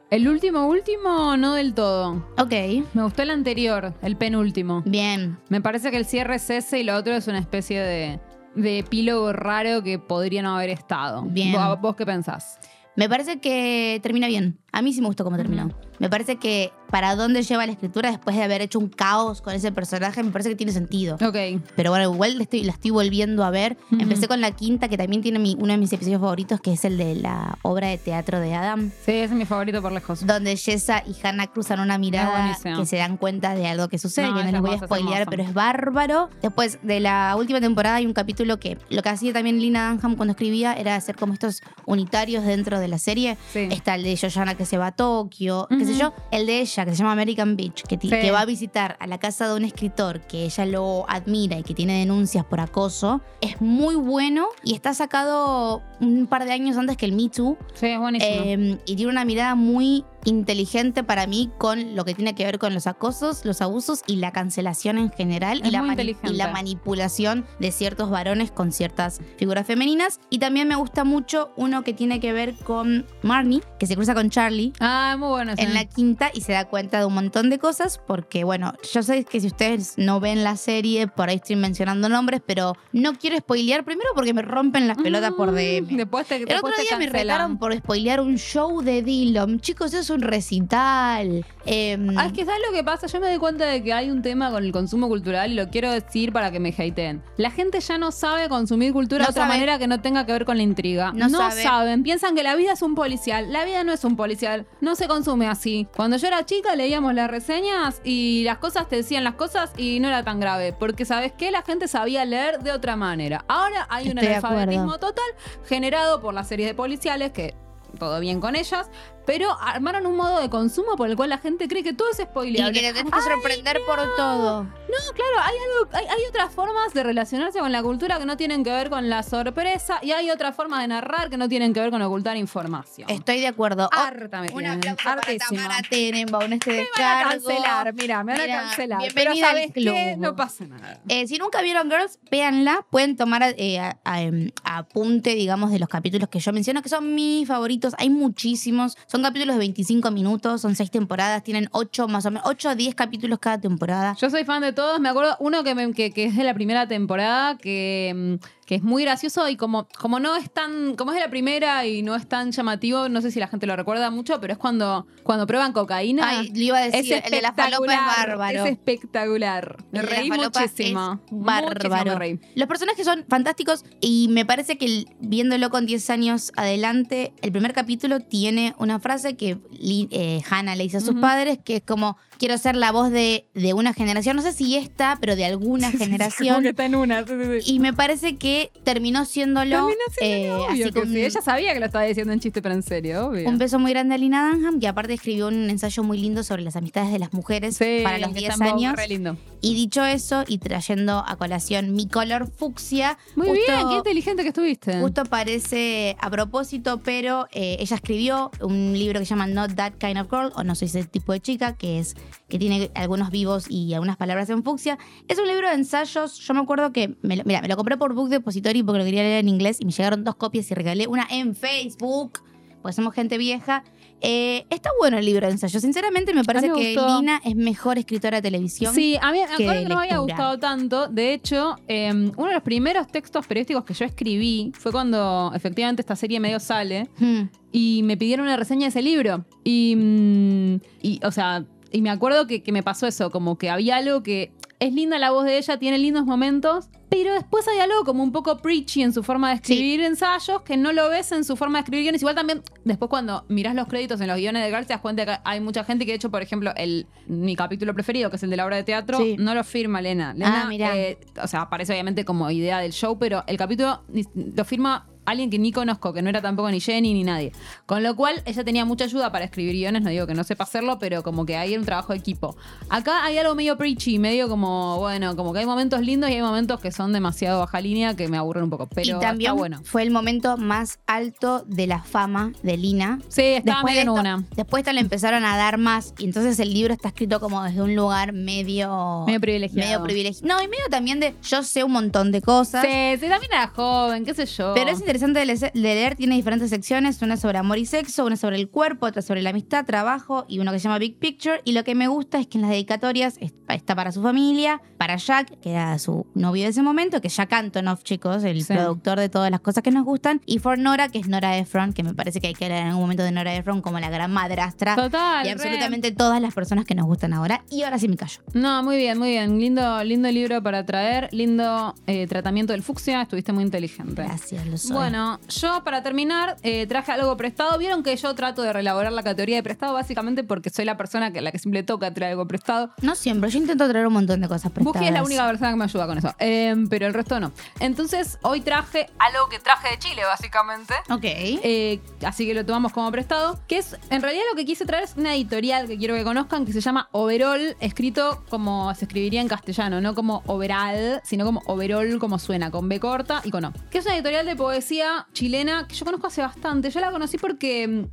El 0.09 0.27
último, 0.27 0.65
último, 0.67 1.37
no 1.37 1.53
del 1.53 1.73
todo. 1.75 2.25
Ok, 2.39 2.51
Me 2.93 3.03
gustó 3.03 3.21
el 3.21 3.29
anterior, 3.29 3.93
el 4.01 4.15
penúltimo. 4.15 4.81
bien. 4.85 5.37
Me 5.49 5.61
parece 5.61 5.91
que 5.91 5.97
el 5.97 6.05
cierre 6.05 6.35
es 6.35 6.49
ese 6.49 6.79
y 6.79 6.83
lo 6.83 6.95
otro 6.95 7.13
es 7.13 7.27
una 7.27 7.37
especie 7.37 7.79
de, 7.79 8.19
de 8.55 8.79
epílogo 8.79 9.33
raro 9.33 9.83
que 9.83 9.99
podría 9.99 10.41
no 10.41 10.55
haber 10.55 10.71
estado. 10.71 11.21
Bien. 11.25 11.53
¿Vos, 11.53 11.79
vos 11.79 11.95
qué 11.95 12.07
pensás? 12.07 12.57
Me 12.99 13.07
parece 13.07 13.39
que 13.39 14.01
termina 14.03 14.27
bien. 14.27 14.59
A 14.73 14.81
mí 14.81 14.91
sí 14.91 14.99
me 14.99 15.07
gustó 15.07 15.23
cómo 15.23 15.37
terminó. 15.37 15.69
Me 15.99 16.09
parece 16.09 16.37
que 16.37 16.71
para 16.89 17.15
dónde 17.15 17.43
lleva 17.43 17.65
la 17.67 17.71
escritura 17.73 18.09
después 18.09 18.35
de 18.35 18.41
haber 18.43 18.61
hecho 18.63 18.79
un 18.79 18.89
caos 18.89 19.41
con 19.43 19.53
ese 19.53 19.71
personaje, 19.71 20.23
me 20.23 20.31
parece 20.31 20.49
que 20.49 20.55
tiene 20.55 20.71
sentido. 20.71 21.15
Ok. 21.15 21.61
Pero 21.75 21.91
bueno, 21.91 22.11
igual 22.11 22.37
la 22.37 22.43
estoy, 22.43 22.63
la 22.63 22.71
estoy 22.71 22.89
volviendo 22.89 23.43
a 23.43 23.51
ver. 23.51 23.77
Empecé 23.91 24.27
con 24.27 24.41
la 24.41 24.51
quinta, 24.51 24.87
que 24.87 24.97
también 24.97 25.21
tiene 25.21 25.37
mi- 25.37 25.55
uno 25.59 25.71
de 25.73 25.77
mis 25.77 25.93
episodios 25.93 26.19
favoritos, 26.19 26.59
que 26.61 26.73
es 26.73 26.83
el 26.85 26.97
de 26.97 27.13
la 27.15 27.59
obra 27.61 27.87
de 27.89 27.97
teatro 27.99 28.39
de 28.39 28.55
Adam, 28.55 28.89
Sí, 29.05 29.11
ese 29.11 29.25
es 29.25 29.31
mi 29.33 29.45
favorito 29.45 29.81
por 29.83 29.91
lejos. 29.91 30.25
donde 30.25 30.57
Jessa 30.57 31.03
y 31.05 31.15
Hannah 31.25 31.47
cruzan 31.47 31.79
una 31.79 31.97
mirada 31.99 32.57
que 32.63 32.85
se 32.87 32.97
dan 32.97 33.17
cuenta 33.17 33.53
de 33.53 33.67
algo 33.67 33.87
que 33.87 33.99
sucede, 33.99 34.27
No, 34.29 34.37
que 34.37 34.41
no 34.43 34.47
es 34.47 34.53
les 34.53 34.61
voy 34.61 34.71
a 34.73 34.77
spoilear, 34.79 35.27
pero 35.29 35.43
es 35.43 35.53
bárbaro. 35.53 36.29
Después 36.41 36.79
de 36.81 36.99
la 37.01 37.35
última 37.37 37.61
temporada 37.61 37.97
hay 37.97 38.05
un 38.07 38.13
capítulo 38.13 38.59
que 38.59 38.77
lo 38.89 39.03
que 39.03 39.09
hacía 39.09 39.31
también 39.33 39.59
Lina 39.59 39.89
Dunham 39.93 40.15
cuando 40.15 40.31
escribía 40.31 40.73
era 40.73 40.95
hacer 40.95 41.15
como 41.15 41.33
estos 41.33 41.61
unitarios 41.85 42.45
dentro 42.45 42.79
de 42.79 42.87
la 42.87 42.97
serie. 42.97 43.37
Sí. 43.53 43.67
Está 43.69 43.93
el 43.95 44.03
de 44.03 44.17
Joanna 44.17 44.55
que 44.55 44.65
se 44.65 44.77
va 44.79 44.87
a 44.87 44.91
Tokio, 44.91 45.67
sé 45.89 46.03
Ujú. 46.03 46.13
yo. 46.13 46.13
El 46.31 46.45
de 46.45 46.61
ella, 46.61 46.85
que 46.85 46.91
se 46.91 46.97
llama 46.97 47.11
American 47.11 47.55
Beach, 47.55 47.83
que, 47.83 47.97
Sí. 48.01 48.09
que 48.09 48.31
va 48.31 48.41
a 48.41 48.45
visitar 48.45 48.95
a 48.99 49.07
la 49.07 49.17
casa 49.17 49.47
de 49.47 49.55
un 49.55 49.65
escritor 49.65 50.21
que 50.21 50.45
ella 50.45 50.65
lo 50.65 51.05
admira 51.09 51.57
y 51.59 51.63
que 51.63 51.73
tiene 51.73 51.99
denuncias 51.99 52.45
por 52.45 52.59
acoso. 52.59 53.21
Es 53.41 53.59
muy 53.61 53.95
bueno 53.95 54.47
y 54.63 54.73
está 54.73 54.93
sacado 54.93 55.81
un 56.01 56.27
par 56.27 56.45
de 56.45 56.51
años 56.53 56.77
antes 56.77 56.97
que 56.97 57.05
el 57.05 57.13
Me 57.13 57.29
Too. 57.29 57.57
Sí, 57.73 57.87
es 57.87 57.99
buenísimo. 57.99 58.33
Eh, 58.45 58.77
y 58.85 58.95
tiene 58.95 59.11
una 59.11 59.25
mirada 59.25 59.55
muy 59.55 60.05
inteligente 60.25 61.03
para 61.03 61.27
mí 61.27 61.49
con 61.57 61.95
lo 61.95 62.05
que 62.05 62.13
tiene 62.13 62.35
que 62.35 62.45
ver 62.45 62.59
con 62.59 62.73
los 62.73 62.87
acosos, 62.87 63.45
los 63.45 63.61
abusos 63.61 64.01
y 64.07 64.17
la 64.17 64.31
cancelación 64.31 64.97
en 64.97 65.11
general 65.11 65.61
y 65.65 65.71
la, 65.71 65.79
y 65.79 66.53
manipulación 66.53 67.45
de 67.59 67.71
ciertos 67.71 68.09
varones 68.09 68.51
con 68.51 68.71
ciertas 68.71 69.19
figuras 69.37 69.65
femeninas. 69.65 70.19
Y 70.29 70.39
también 70.39 70.67
me 70.67 70.75
gusta 70.75 71.03
mucho 71.03 71.51
uno 71.55 71.83
que 71.83 71.93
tiene 71.93 72.19
que 72.19 72.33
ver 72.33 72.55
con 72.55 73.05
Marnie, 73.21 73.61
que 73.79 73.87
se 73.87 73.95
cruza 73.95 74.13
con 74.13 74.29
Charlie. 74.29 74.73
ah, 74.79 75.15
muy 75.17 75.29
bueno. 75.29 75.53
En 75.57 75.73
la 75.73 75.85
quinta 75.85 76.31
y 76.33 76.41
se 76.41 76.53
da 76.53 76.65
cuenta 76.65 76.99
de 76.99 77.05
un 77.05 77.13
montón 77.13 77.49
de 77.49 77.59
cosas 77.59 77.99
porque, 78.05 78.43
bueno, 78.43 78.73
yo 78.93 79.03
sé 79.03 79.23
que 79.25 79.39
si 79.39 79.47
ustedes 79.47 79.93
no 79.97 80.19
ven 80.19 80.43
la 80.43 80.55
serie, 80.57 81.07
por 81.07 81.29
ahí 81.29 81.35
estoy 81.37 81.55
mencionando 81.55 82.09
nombres, 82.09 82.41
pero 82.45 82.75
no 82.93 83.13
quiero 83.13 83.37
spoilear 83.37 83.83
primero 83.83 84.09
porque 84.15 84.33
me 84.33 84.41
rompen 84.41 84.87
las 84.87 84.97
pelotas 84.97 85.31
por 85.33 85.49
Mm, 85.51 85.55
DM. 85.55 85.97
Después 85.97 86.27
te, 86.27 86.35
El 86.35 86.45
después 86.45 86.73
otro 86.73 86.75
te 86.75 86.81
día 86.83 86.97
me 86.97 87.05
cancelan. 87.05 87.27
retaron 87.27 87.57
por 87.57 87.75
spoilear 87.75 88.21
un 88.21 88.37
show 88.37 88.81
de 88.81 89.01
Dillon. 89.01 89.59
Chicos, 89.59 89.93
eso 89.93 90.08
un 90.09 90.21
recital. 90.21 91.45
Ah, 91.65 92.25
es 92.25 92.33
que 92.33 92.45
¿sabes 92.45 92.61
lo 92.67 92.73
que 92.75 92.83
pasa? 92.83 93.07
Yo 93.07 93.19
me 93.19 93.27
doy 93.29 93.37
cuenta 93.37 93.65
de 93.65 93.83
que 93.83 93.93
hay 93.93 94.09
un 94.09 94.21
tema 94.21 94.49
con 94.51 94.63
el 94.63 94.71
consumo 94.71 95.07
cultural 95.07 95.51
y 95.51 95.55
lo 95.55 95.69
quiero 95.69 95.91
decir 95.91 96.31
para 96.33 96.51
que 96.51 96.59
me 96.59 96.69
hateen. 96.69 97.21
La 97.37 97.51
gente 97.51 97.79
ya 97.79 97.97
no 97.97 98.11
sabe 98.11 98.49
consumir 98.49 98.91
cultura 98.93 99.19
No 99.19 99.25
de 99.27 99.31
otra 99.31 99.43
sabe. 99.43 99.53
manera 99.53 99.77
que 99.77 99.87
no 99.87 100.01
tenga 100.01 100.25
que 100.25 100.31
ver 100.31 100.45
con 100.45 100.57
la 100.57 100.63
intriga. 100.63 101.11
No 101.13 101.29
No, 101.29 101.37
sabe. 101.37 101.61
saben, 101.63 102.03
piensan 102.03 102.35
que 102.35 102.43
la 102.43 102.55
vida 102.55 102.73
es 102.73 102.81
un 102.81 102.95
policial. 102.95 103.51
La 103.51 103.65
vida 103.65 103.83
no 103.83 103.91
es 103.93 104.03
un 104.03 104.15
policial, 104.15 104.65
no 104.81 104.95
se 104.95 105.07
consume 105.07 105.47
así. 105.47 105.87
Cuando 105.95 106.17
yo 106.17 106.27
era 106.27 106.45
chica 106.45 106.75
leíamos 106.75 107.13
las 107.13 107.29
reseñas 107.29 108.01
y 108.03 108.43
las 108.45 108.57
cosas 108.57 108.87
te 108.89 108.95
decían 108.97 109.23
las 109.23 109.35
cosas 109.35 109.71
y 109.77 109.99
no 109.99 110.07
era 110.07 110.23
tan 110.23 110.39
grave. 110.39 110.73
Porque 110.73 111.05
sabes 111.05 111.33
qué, 111.37 111.51
la 111.51 111.61
gente 111.61 111.87
sabía 111.87 112.25
leer 112.25 112.59
de 112.59 112.71
otra 112.71 112.95
manera. 112.95 113.45
Ahora 113.47 113.85
hay 113.89 114.09
un 114.09 114.17
Estoy 114.17 114.33
analfabetismo 114.33 114.97
total 114.99 115.25
generado 115.67 116.21
por 116.21 116.33
las 116.33 116.47
series 116.47 116.67
de 116.69 116.73
policiales 116.75 117.31
que 117.31 117.53
todo 117.97 118.19
bien 118.19 118.39
con 118.39 118.55
ellas, 118.55 118.87
pero 119.29 119.55
armaron 119.61 120.07
un 120.07 120.15
modo 120.15 120.39
de 120.39 120.49
consumo 120.49 120.95
por 120.95 121.07
el 121.07 121.15
cual 121.15 121.29
la 121.29 121.37
gente 121.37 121.67
cree 121.67 121.83
que 121.83 121.93
todo 121.93 122.09
es 122.09 122.19
y 122.19 122.23
spoileable. 122.23 122.73
que 122.73 122.87
te 122.87 122.93
tenés 122.93 123.13
que 123.13 123.21
sorprender 123.21 123.79
por 123.85 123.99
todo. 124.15 124.63
No, 124.63 125.13
claro, 125.13 125.39
hay, 125.43 125.53
algo, 125.55 125.89
hay, 125.95 126.05
hay 126.17 126.25
otras 126.27 126.51
formas 126.51 126.95
de 126.95 127.03
relacionarse 127.03 127.59
con 127.59 127.71
la 127.71 127.83
cultura 127.83 128.17
que 128.17 128.25
no 128.25 128.37
tienen 128.37 128.63
que 128.63 128.71
ver 128.71 128.89
con 128.89 129.07
la 129.07 129.21
sorpresa 129.21 129.99
y 130.01 130.13
hay 130.13 130.31
otras 130.31 130.55
formas 130.55 130.81
de 130.81 130.87
narrar 130.87 131.29
que 131.29 131.37
no 131.37 131.47
tienen 131.47 131.73
que 131.75 131.79
ver 131.79 131.91
con 131.91 132.01
ocultar 132.01 132.37
información. 132.37 133.07
Estoy 133.07 133.39
de 133.39 133.45
acuerdo. 133.47 133.87
Oh, 133.95 133.99
Harta 133.99 134.41
me 134.41 134.47
un 134.51 134.65
aplauso 134.65 135.03
para. 135.03 135.21
Tamara 135.37 135.75
Tenenbaum, 135.87 136.51
este 136.53 136.71
Me 136.71 136.77
van 136.77 137.27
a 137.27 137.29
descargo. 137.35 137.47
cancelar, 137.47 137.93
mira, 137.93 138.23
me 138.23 138.31
van 138.33 138.41
Mira, 138.41 138.59
a 138.59 138.63
cancelar. 138.63 138.99
bienvenida 138.99 139.13
pero 139.15 139.31
al 139.31 139.37
¿sabes 139.39 139.71
club. 139.73 139.93
qué? 139.93 140.15
No 140.17 140.35
pasa 140.35 140.65
nada. 140.65 141.01
Eh, 141.07 141.27
si 141.27 141.37
nunca 141.37 141.61
vieron 141.61 141.87
Girls, 141.91 142.17
véanla. 142.31 142.83
Pueden 142.89 143.15
tomar 143.15 143.43
eh, 143.57 143.79
a- 143.79 143.99
a- 144.03 144.21
em, 144.23 144.49
apunte, 144.63 145.35
digamos, 145.35 145.69
de 145.71 145.77
los 145.77 145.87
capítulos 145.87 146.29
que 146.29 146.39
yo 146.39 146.51
menciono, 146.51 146.81
que 146.81 146.89
son 146.89 147.13
mis 147.13 147.47
favoritos. 147.47 147.93
Hay 147.99 148.09
muchísimos. 148.09 148.97
Son 149.05 149.18
capítulos 149.21 149.55
de 149.55 149.59
25 149.59 150.11
minutos, 150.11 150.61
son 150.61 150.75
seis 150.75 150.91
temporadas, 150.91 151.43
tienen 151.43 151.69
8 151.71 152.07
más 152.07 152.25
o 152.25 152.31
menos, 152.31 152.47
8 152.47 152.69
o 152.69 152.75
10 152.75 152.95
capítulos 152.95 153.39
cada 153.39 153.59
temporada. 153.59 154.15
Yo 154.19 154.29
soy 154.29 154.43
fan 154.45 154.61
de 154.61 154.73
todos. 154.73 154.99
Me 154.99 155.09
acuerdo 155.09 155.35
uno 155.39 155.63
que, 155.63 155.75
me- 155.75 155.93
que, 155.93 156.11
que 156.11 156.25
es 156.25 156.35
de 156.35 156.43
la 156.43 156.53
primera 156.53 156.87
temporada, 156.87 157.57
que, 157.57 158.39
mm, 158.39 158.45
que 158.69 158.75
es 158.75 158.83
muy 158.83 159.01
gracioso 159.01 159.49
y 159.49 159.57
como, 159.57 159.87
como 159.97 160.19
no 160.19 160.35
es 160.35 160.53
tan. 160.53 160.93
Como 160.93 161.09
es 161.09 161.15
de 161.15 161.21
la 161.21 161.31
primera 161.31 161.87
y 161.87 162.03
no 162.03 162.13
es 162.15 162.29
tan 162.29 162.51
llamativo, 162.51 163.09
no 163.09 163.19
sé 163.19 163.31
si 163.31 163.39
la 163.39 163.47
gente 163.47 163.65
lo 163.65 163.75
recuerda 163.75 164.11
mucho, 164.11 164.39
pero 164.39 164.53
es 164.53 164.59
cuando, 164.59 165.07
cuando 165.23 165.47
prueban 165.47 165.73
cocaína. 165.73 166.29
Ay, 166.29 166.49
le 166.49 166.65
iba 166.65 166.77
a 166.77 166.81
decir, 166.81 167.15
es 167.15 167.25
el 167.25 167.31
de 167.31 167.41
la 167.41 167.51
falopa 167.53 167.91
es 167.91 167.99
bárbaro. 167.99 168.65
Es 168.65 168.73
espectacular. 168.73 169.83
Me 169.91 170.03
reí 170.03 170.29
muchísimo. 170.29 171.19
es 171.25 171.31
bárbaro. 171.31 172.11
me 172.11 172.19
reí. 172.19 172.39
Los 172.53 172.67
personajes 172.67 173.03
son 173.03 173.25
fantásticos 173.27 173.85
y 174.01 174.27
me 174.29 174.45
parece 174.45 174.77
que 174.77 175.05
viéndolo 175.19 175.71
con 175.71 175.87
10 175.87 176.07
años 176.11 176.51
adelante, 176.55 177.33
el 177.41 177.51
primer 177.51 177.73
capítulo 177.73 178.19
tiene 178.19 178.75
una 178.77 178.99
frase 178.99 179.35
que 179.35 179.57
eh, 179.81 180.43
Hannah 180.47 180.75
le 180.75 180.83
dice 180.83 180.97
a 180.97 181.01
sus 181.01 181.15
padres, 181.15 181.57
que 181.57 181.77
es 181.77 181.81
como, 181.81 182.17
quiero 182.39 182.57
ser 182.57 182.75
la 182.75 182.91
voz 182.91 183.11
de, 183.11 183.45
de 183.53 183.73
una 183.73 183.93
generación, 183.93 184.35
no 184.35 184.41
sé 184.41 184.53
si 184.53 184.75
esta, 184.77 185.17
pero 185.21 185.35
de 185.35 185.45
alguna 185.45 185.91
Como 185.91 186.03
generación. 186.03 186.63
que 186.63 186.69
está 186.69 186.85
en 186.85 186.95
una. 186.95 187.25
sí, 187.27 187.33
sí, 187.39 187.61
sí. 187.61 187.73
Y 187.75 187.79
me 187.79 187.93
parece 187.93 188.37
que 188.37 188.71
terminó 188.83 189.25
siéndolo. 189.25 189.69
Termina 189.69 189.95
siendo 190.17 190.45
eh, 190.47 190.51
obvio 190.51 190.85
así 190.87 190.93
que 190.93 191.05
sí. 191.05 191.21
Ella 191.21 191.41
sabía 191.41 191.73
que 191.73 191.79
lo 191.79 191.85
estaba 191.85 192.05
diciendo 192.05 192.33
en 192.33 192.39
chiste, 192.39 192.61
pero 192.61 192.73
en 192.73 192.81
serio, 192.83 193.27
obvio. 193.27 193.47
un 193.47 193.57
beso 193.59 193.77
muy 193.77 193.91
grande 193.91 194.15
a 194.15 194.17
Lina 194.17 194.49
Dunham, 194.51 194.79
que 194.79 194.87
aparte 194.87 195.13
escribió 195.13 195.47
un 195.49 195.69
ensayo 195.69 196.01
muy 196.03 196.17
lindo 196.17 196.43
sobre 196.43 196.63
las 196.63 196.75
amistades 196.75 197.11
de 197.11 197.19
las 197.19 197.33
mujeres 197.33 197.75
Sí, 197.77 197.99
para 198.03 198.17
los 198.17 198.29
que 198.29 198.39
10 198.39 198.51
está 198.53 198.65
en 198.65 198.71
Vogue, 198.73 198.85
años. 198.87 198.97
Re 198.97 199.07
lindo. 199.07 199.37
Y 199.61 199.73
dicho 199.75 200.05
eso, 200.05 200.43
y 200.47 200.57
trayendo 200.59 201.23
a 201.27 201.35
colación 201.35 201.93
mi 201.93 202.07
color 202.07 202.49
fucsia, 202.49 203.17
Muy 203.35 203.47
justo- 203.49 203.63
bien, 203.75 203.89
qué 203.89 203.95
inteligente 203.97 204.43
que 204.43 204.49
estuviste. 204.49 205.01
Justo 205.01 205.23
parece 205.25 206.15
a 206.21 206.29
propósito, 206.29 207.01
pero 207.03 207.47
eh, 207.51 207.75
ella 207.79 207.95
escribió 207.97 208.51
un 208.61 208.93
libro 208.93 209.19
que 209.19 209.25
se 209.25 209.31
llama 209.31 209.47
Not 209.47 209.75
That 209.75 209.93
Kind 209.99 210.17
of 210.17 210.29
Girl, 210.29 210.51
o 210.55 210.63
No 210.63 210.75
Soy 210.75 210.85
ese 210.87 211.03
tipo 211.03 211.33
de 211.33 211.41
chica, 211.41 211.75
que 211.75 211.99
es 211.99 212.15
que 212.47 212.57
tiene 212.57 212.89
algunos 212.95 213.31
vivos 213.31 213.65
y 213.69 213.93
algunas 213.93 214.15
palabras 214.15 214.49
en 214.49 214.63
fucsia. 214.63 214.97
Es 215.27 215.37
un 215.37 215.47
libro 215.47 215.67
de 215.67 215.73
ensayos. 215.75 216.37
Yo 216.39 216.53
me 216.53 216.61
acuerdo 216.61 216.93
que, 216.93 217.17
me 217.21 217.35
lo, 217.35 217.43
mira, 217.43 217.61
me 217.61 217.67
lo 217.67 217.75
compré 217.75 217.97
por 217.97 218.13
Book 218.13 218.29
Depository 218.29 218.81
porque 218.83 218.99
lo 218.99 219.05
quería 219.05 219.23
leer 219.23 219.39
en 219.41 219.49
inglés 219.49 219.77
y 219.81 219.85
me 219.85 219.91
llegaron 219.91 220.23
dos 220.23 220.35
copias 220.35 220.71
y 220.71 220.73
regalé 220.73 221.05
una 221.07 221.27
en 221.29 221.53
Facebook, 221.55 222.39
porque 222.81 222.95
somos 222.95 223.13
gente 223.13 223.37
vieja. 223.37 223.83
Eh, 224.21 224.65
está 224.69 224.89
bueno 224.99 225.17
el 225.17 225.25
libro 225.25 225.45
de 225.47 225.53
ensayos. 225.53 225.81
Sinceramente, 225.81 226.33
me 226.33 226.43
parece 226.43 226.67
me 226.69 226.73
que 226.79 226.93
gustó. 226.95 227.19
Lina 227.19 227.41
es 227.43 227.55
mejor 227.55 227.97
escritora 227.97 228.37
de 228.37 228.41
televisión. 228.41 228.93
Sí, 228.93 229.17
a 229.21 229.31
mí 229.31 229.39
me 229.39 229.45
que 229.45 229.53
acuerdo 229.63 229.73
de 229.73 229.83
que 229.83 229.89
no 229.89 229.95
me 229.95 230.03
había 230.03 230.17
gustado 230.17 230.59
tanto. 230.59 231.07
De 231.07 231.33
hecho, 231.33 231.75
eh, 231.87 232.11
uno 232.11 232.47
de 232.47 232.53
los 232.53 232.63
primeros 232.63 233.07
textos 233.07 233.47
periodísticos 233.47 233.83
que 233.85 233.93
yo 233.93 234.05
escribí 234.05 234.71
fue 234.77 234.91
cuando 234.91 235.51
efectivamente 235.55 236.01
esta 236.01 236.15
serie 236.15 236.39
medio 236.39 236.59
sale 236.59 237.07
Hmm. 237.19 237.43
y 237.71 238.01
me 238.03 238.17
pidieron 238.17 238.45
una 238.45 238.57
reseña 238.57 238.83
de 238.83 238.89
ese 238.89 239.01
libro. 239.01 239.45
Y, 239.63 239.95
mm, 239.95 240.75
y 241.01 241.19
o 241.23 241.31
sea, 241.31 241.65
y 241.91 242.01
me 242.01 242.09
acuerdo 242.09 242.45
que, 242.45 242.61
que 242.61 242.71
me 242.71 242.83
pasó 242.83 243.07
eso, 243.07 243.29
como 243.31 243.57
que 243.57 243.69
había 243.69 243.97
algo 243.97 244.21
que 244.21 244.51
es 244.79 244.93
linda 244.93 245.17
la 245.19 245.31
voz 245.31 245.45
de 245.45 245.57
ella, 245.57 245.77
tiene 245.77 245.97
lindos 245.97 246.25
momentos, 246.25 246.89
pero 247.09 247.33
después 247.33 247.67
hay 247.67 247.79
algo 247.79 248.03
como 248.05 248.23
un 248.23 248.31
poco 248.31 248.57
preachy 248.59 249.01
en 249.01 249.11
su 249.13 249.23
forma 249.23 249.49
de 249.49 249.55
escribir 249.55 249.99
ensayos 250.01 250.61
que 250.61 250.77
no 250.77 250.93
lo 250.93 251.09
ves 251.09 251.31
en 251.31 251.43
su 251.43 251.57
forma 251.57 251.79
de 251.79 251.81
escribir 251.81 252.03
guiones. 252.03 252.21
Igual 252.21 252.35
también, 252.35 252.61
después 252.85 253.09
cuando 253.09 253.45
mirás 253.49 253.75
los 253.75 253.87
créditos 253.87 254.21
en 254.21 254.27
los 254.27 254.37
guiones 254.37 254.63
de 254.63 254.69
Girls, 254.69 254.87
te 254.87 254.93
das 254.93 255.01
cuenta 255.01 255.25
que 255.25 255.37
hay 255.43 255.59
mucha 255.59 255.83
gente 255.83 256.05
que, 256.05 256.11
de 256.13 256.15
hecho, 256.17 256.31
por 256.31 256.41
ejemplo, 256.41 256.71
el, 256.77 257.07
mi 257.27 257.55
capítulo 257.55 257.93
preferido, 257.93 258.29
que 258.29 258.37
es 258.37 258.43
el 258.43 258.49
de 258.51 258.57
la 258.57 258.65
obra 258.65 258.77
de 258.77 258.83
teatro, 258.83 259.17
Sí. 259.17 259.35
no 259.37 259.53
lo 259.53 259.63
firma 259.63 260.01
Lena. 260.01 260.33
Lena, 260.33 260.69
Ah, 260.69 260.97
eh, 260.97 261.17
o 261.43 261.47
sea, 261.47 261.63
aparece 261.63 261.91
obviamente 261.93 262.23
como 262.23 262.49
idea 262.49 262.79
del 262.79 262.93
show, 262.93 263.17
pero 263.19 263.43
el 263.47 263.57
capítulo 263.57 264.03
lo 264.33 264.63
firma 264.65 265.07
alguien 265.25 265.49
que 265.49 265.59
ni 265.59 265.71
conozco, 265.71 266.13
que 266.13 266.21
no 266.21 266.29
era 266.29 266.41
tampoco 266.41 266.69
ni 266.71 266.79
Jenny 266.79 267.13
ni 267.13 267.23
nadie. 267.23 267.51
Con 267.85 268.03
lo 268.03 268.15
cual, 268.15 268.41
ella 268.45 268.63
tenía 268.63 268.85
mucha 268.85 269.05
ayuda 269.05 269.31
para 269.31 269.45
escribir 269.45 269.73
guiones, 269.73 270.01
no 270.01 270.09
digo 270.09 270.25
que 270.27 270.33
no 270.33 270.43
sepa 270.43 270.63
hacerlo, 270.63 270.97
pero 270.99 271.23
como 271.23 271.45
que 271.45 271.55
ahí 271.55 271.71
era 271.71 271.79
un 271.79 271.85
trabajo 271.85 272.13
de 272.13 272.19
equipo. 272.19 272.55
Acá 272.89 273.23
hay 273.23 273.37
algo 273.37 273.55
medio 273.55 273.77
preachy, 273.77 274.19
medio 274.19 274.49
como, 274.49 274.97
bueno, 274.97 275.35
como 275.35 275.53
que 275.53 275.59
hay 275.59 275.65
momentos 275.65 276.01
lindos 276.01 276.29
y 276.29 276.33
hay 276.33 276.41
momentos 276.41 276.79
que 276.79 276.91
son 276.91 277.13
demasiado 277.13 277.59
baja 277.59 277.79
línea 277.79 278.15
que 278.15 278.27
me 278.27 278.37
aburren 278.37 278.63
un 278.65 278.69
poco, 278.69 278.87
pero 278.87 279.17
y 279.17 279.19
también 279.19 279.51
está 279.51 279.53
bueno. 279.53 279.81
fue 279.83 280.01
el 280.03 280.11
momento 280.11 280.57
más 280.57 280.99
alto 281.05 281.63
de 281.67 281.87
la 281.87 282.01
fama 282.01 282.53
de 282.63 282.77
Lina. 282.77 283.19
Sí, 283.27 283.41
estaba 283.41 283.79
Después 283.79 283.95
medio 283.95 284.01
en 284.01 284.19
una. 284.19 284.45
Después 284.55 284.81
esto 284.81 284.93
le 284.93 285.01
empezaron 285.01 285.45
a 285.45 285.57
dar 285.57 285.77
más 285.77 286.13
y 286.17 286.25
entonces 286.25 286.59
el 286.59 286.73
libro 286.73 286.93
está 286.93 287.09
escrito 287.09 287.39
como 287.39 287.63
desde 287.63 287.81
un 287.81 287.95
lugar 287.95 288.33
medio... 288.33 289.23
Medio 289.25 289.39
privilegiado. 289.39 289.87
medio 289.87 290.03
privilegiado. 290.03 290.47
No, 290.47 290.63
y 290.63 290.67
medio 290.67 290.85
también 290.89 291.19
de 291.19 291.35
yo 291.43 291.63
sé 291.63 291.83
un 291.83 291.91
montón 291.91 292.31
de 292.31 292.41
cosas. 292.41 292.83
Sí, 292.83 293.17
sí, 293.19 293.29
también 293.29 293.51
era 293.51 293.67
joven, 293.67 294.25
qué 294.25 294.33
sé 294.33 294.45
yo. 294.45 294.73
Pero 294.73 294.89
es 294.89 294.99
interesante 294.99 295.18
de, 295.19 295.45
le- 295.45 295.55
de 295.57 295.71
leer, 295.73 296.15
tiene 296.15 296.35
diferentes 296.35 296.69
secciones, 296.69 297.21
una 297.21 297.37
sobre 297.37 297.57
amor 297.57 297.77
y 297.77 297.85
sexo, 297.85 298.25
una 298.25 298.35
sobre 298.37 298.55
el 298.57 298.69
cuerpo, 298.69 299.05
otra 299.07 299.21
sobre 299.21 299.41
la 299.41 299.49
amistad, 299.51 299.85
trabajo 299.85 300.45
y 300.47 300.59
uno 300.59 300.71
que 300.71 300.79
se 300.79 300.83
llama 300.85 300.97
Big 300.99 301.17
Picture. 301.19 301.61
Y 301.65 301.73
lo 301.73 301.83
que 301.83 301.95
me 301.95 302.07
gusta 302.07 302.39
es 302.39 302.47
que 302.47 302.57
en 302.57 302.61
las 302.63 302.71
dedicatorias, 302.71 303.35
es- 303.39 303.53
está 303.69 303.95
para 303.95 304.11
su 304.11 304.21
familia, 304.23 304.81
para 304.97 305.15
Jack, 305.17 305.59
que 305.59 305.71
era 305.71 305.99
su 305.99 306.25
novio 306.33 306.63
de 306.63 306.69
ese 306.69 306.81
momento, 306.81 307.21
que 307.21 307.27
es 307.27 307.35
Jack 307.35 307.53
Antonoff, 307.53 308.03
chicos, 308.03 308.43
el 308.43 308.63
Sí. 308.63 308.73
productor 308.73 309.19
de 309.19 309.29
todas 309.29 309.51
las 309.51 309.59
cosas 309.59 309.83
que 309.83 309.91
nos 309.91 310.05
gustan, 310.05 310.41
y 310.45 310.59
for 310.59 310.77
Nora, 310.79 311.09
que 311.09 311.19
es 311.19 311.27
Nora 311.27 311.57
Ephron, 311.57 311.93
que 311.93 312.01
me 312.03 312.13
parece 312.13 312.41
que 312.41 312.47
hay 312.47 312.53
que 312.55 312.65
hablar 312.65 312.81
en 312.81 312.87
algún 312.87 313.01
momento 313.03 313.23
de 313.23 313.31
Nora 313.31 313.53
Ephron 313.55 313.81
como 313.81 313.99
la 313.99 314.09
gran 314.09 314.31
madrastra 314.31 314.95
Total. 314.95 315.45
y 315.45 315.49
re. 315.49 315.51
absolutamente 315.53 316.11
todas 316.11 316.41
las 316.41 316.53
personas 316.53 316.85
que 316.85 316.95
nos 316.95 317.05
gustan 317.05 317.33
ahora. 317.33 317.63
Y 317.69 317.83
ahora 317.83 317.99
sí 317.99 318.07
me 318.07 318.15
callo. 318.17 318.41
No, 318.53 318.81
muy 318.83 318.97
bien, 318.97 319.17
muy 319.19 319.29
bien. 319.29 319.59
Lindo, 319.59 320.03
lindo 320.03 320.31
libro 320.31 320.63
para 320.63 320.85
traer. 320.85 321.29
Lindo 321.31 321.93
eh, 322.07 322.25
tratamiento 322.27 322.73
del 322.73 322.81
fucsia. 322.83 323.21
Estuviste 323.21 323.53
muy 323.53 323.63
inteligente. 323.63 324.23
Gracias, 324.23 324.65
lo 324.67 324.77
soy. 324.77 324.95
Bueno, 324.99 325.39
yo 325.49 325.83
para 325.83 326.03
terminar 326.03 326.57
eh, 326.63 326.85
traje 326.87 327.11
algo 327.11 327.35
prestado. 327.37 327.77
Vieron 327.77 328.03
que 328.03 328.15
yo 328.15 328.35
trato 328.35 328.61
de 328.61 328.73
reelaborar 328.73 329.11
la 329.11 329.23
categoría 329.23 329.55
de 329.57 329.63
prestado 329.63 329.93
básicamente 329.93 330.43
porque 330.43 330.69
soy 330.69 330.85
la 330.85 330.97
persona 330.97 331.31
que 331.31 331.41
la 331.41 331.51
que 331.51 331.59
siempre 331.59 331.83
toca 331.83 332.13
traer 332.13 332.31
algo 332.33 332.47
prestado. 332.47 332.91
No 333.01 333.15
siempre, 333.15 333.49
yo 333.49 333.59
intento 333.59 333.87
traer 333.87 334.07
un 334.07 334.13
montón 334.13 334.41
de 334.41 334.47
cosas 334.47 334.71
prestadas. 334.71 334.99
Buki 334.99 335.07
es 335.07 335.13
la 335.13 335.23
única 335.23 335.47
persona 335.47 335.71
que 335.71 335.77
me 335.77 335.83
ayuda 335.85 336.07
con 336.07 336.17
eso, 336.17 336.35
Eh, 336.39 336.75
pero 336.89 337.07
el 337.07 337.13
resto 337.13 337.39
no. 337.39 337.51
Entonces 337.79 338.37
hoy 338.41 338.61
traje 338.61 339.09
algo 339.19 339.47
que 339.49 339.59
traje 339.59 339.89
de 339.91 339.99
Chile 339.99 340.23
básicamente. 340.25 340.93
Ok. 341.09 341.23
Eh, 341.23 341.99
así 342.25 342.45
que 342.45 342.53
lo 342.53 342.65
tomamos 342.65 342.91
como 342.91 343.11
prestado. 343.11 343.59
Que 343.67 343.77
es, 343.77 343.95
en 344.09 344.21
realidad 344.21 344.43
lo 344.51 344.55
que 344.55 344.65
quise 344.65 344.85
traer 344.85 345.05
es 345.05 345.15
una 345.15 345.33
editorial 345.33 345.87
que 345.87 345.97
quiero 345.97 346.15
que 346.15 346.23
conozcan 346.23 346.65
que 346.65 346.73
se 346.73 346.81
llama 346.81 347.07
Overall, 347.11 347.75
escrito 347.79 348.43
como 348.49 348.93
se 348.95 349.05
escribiría 349.05 349.41
en 349.41 349.47
castellano, 349.47 350.01
no 350.01 350.13
como 350.13 350.43
overall, 350.45 351.21
sino 351.23 351.45
como 351.45 351.61
overall 351.65 352.19
como 352.19 352.37
suena, 352.39 352.69
con 352.71 352.89
B 352.89 352.99
corta 352.99 353.41
y 353.43 353.51
con 353.51 353.65
O. 353.65 353.73
Que 353.89 353.99
es 353.99 354.05
una 354.05 354.15
editorial 354.15 354.45
de 354.45 354.55
poesía 354.55 354.88
chilena 355.33 355.87
que 355.87 355.95
yo 355.95 356.05
conozco 356.05 356.27
hace 356.27 356.41
bastante. 356.41 356.89
Yo 356.89 356.99
la 356.99 357.11
conocí 357.11 357.37
porque... 357.37 358.07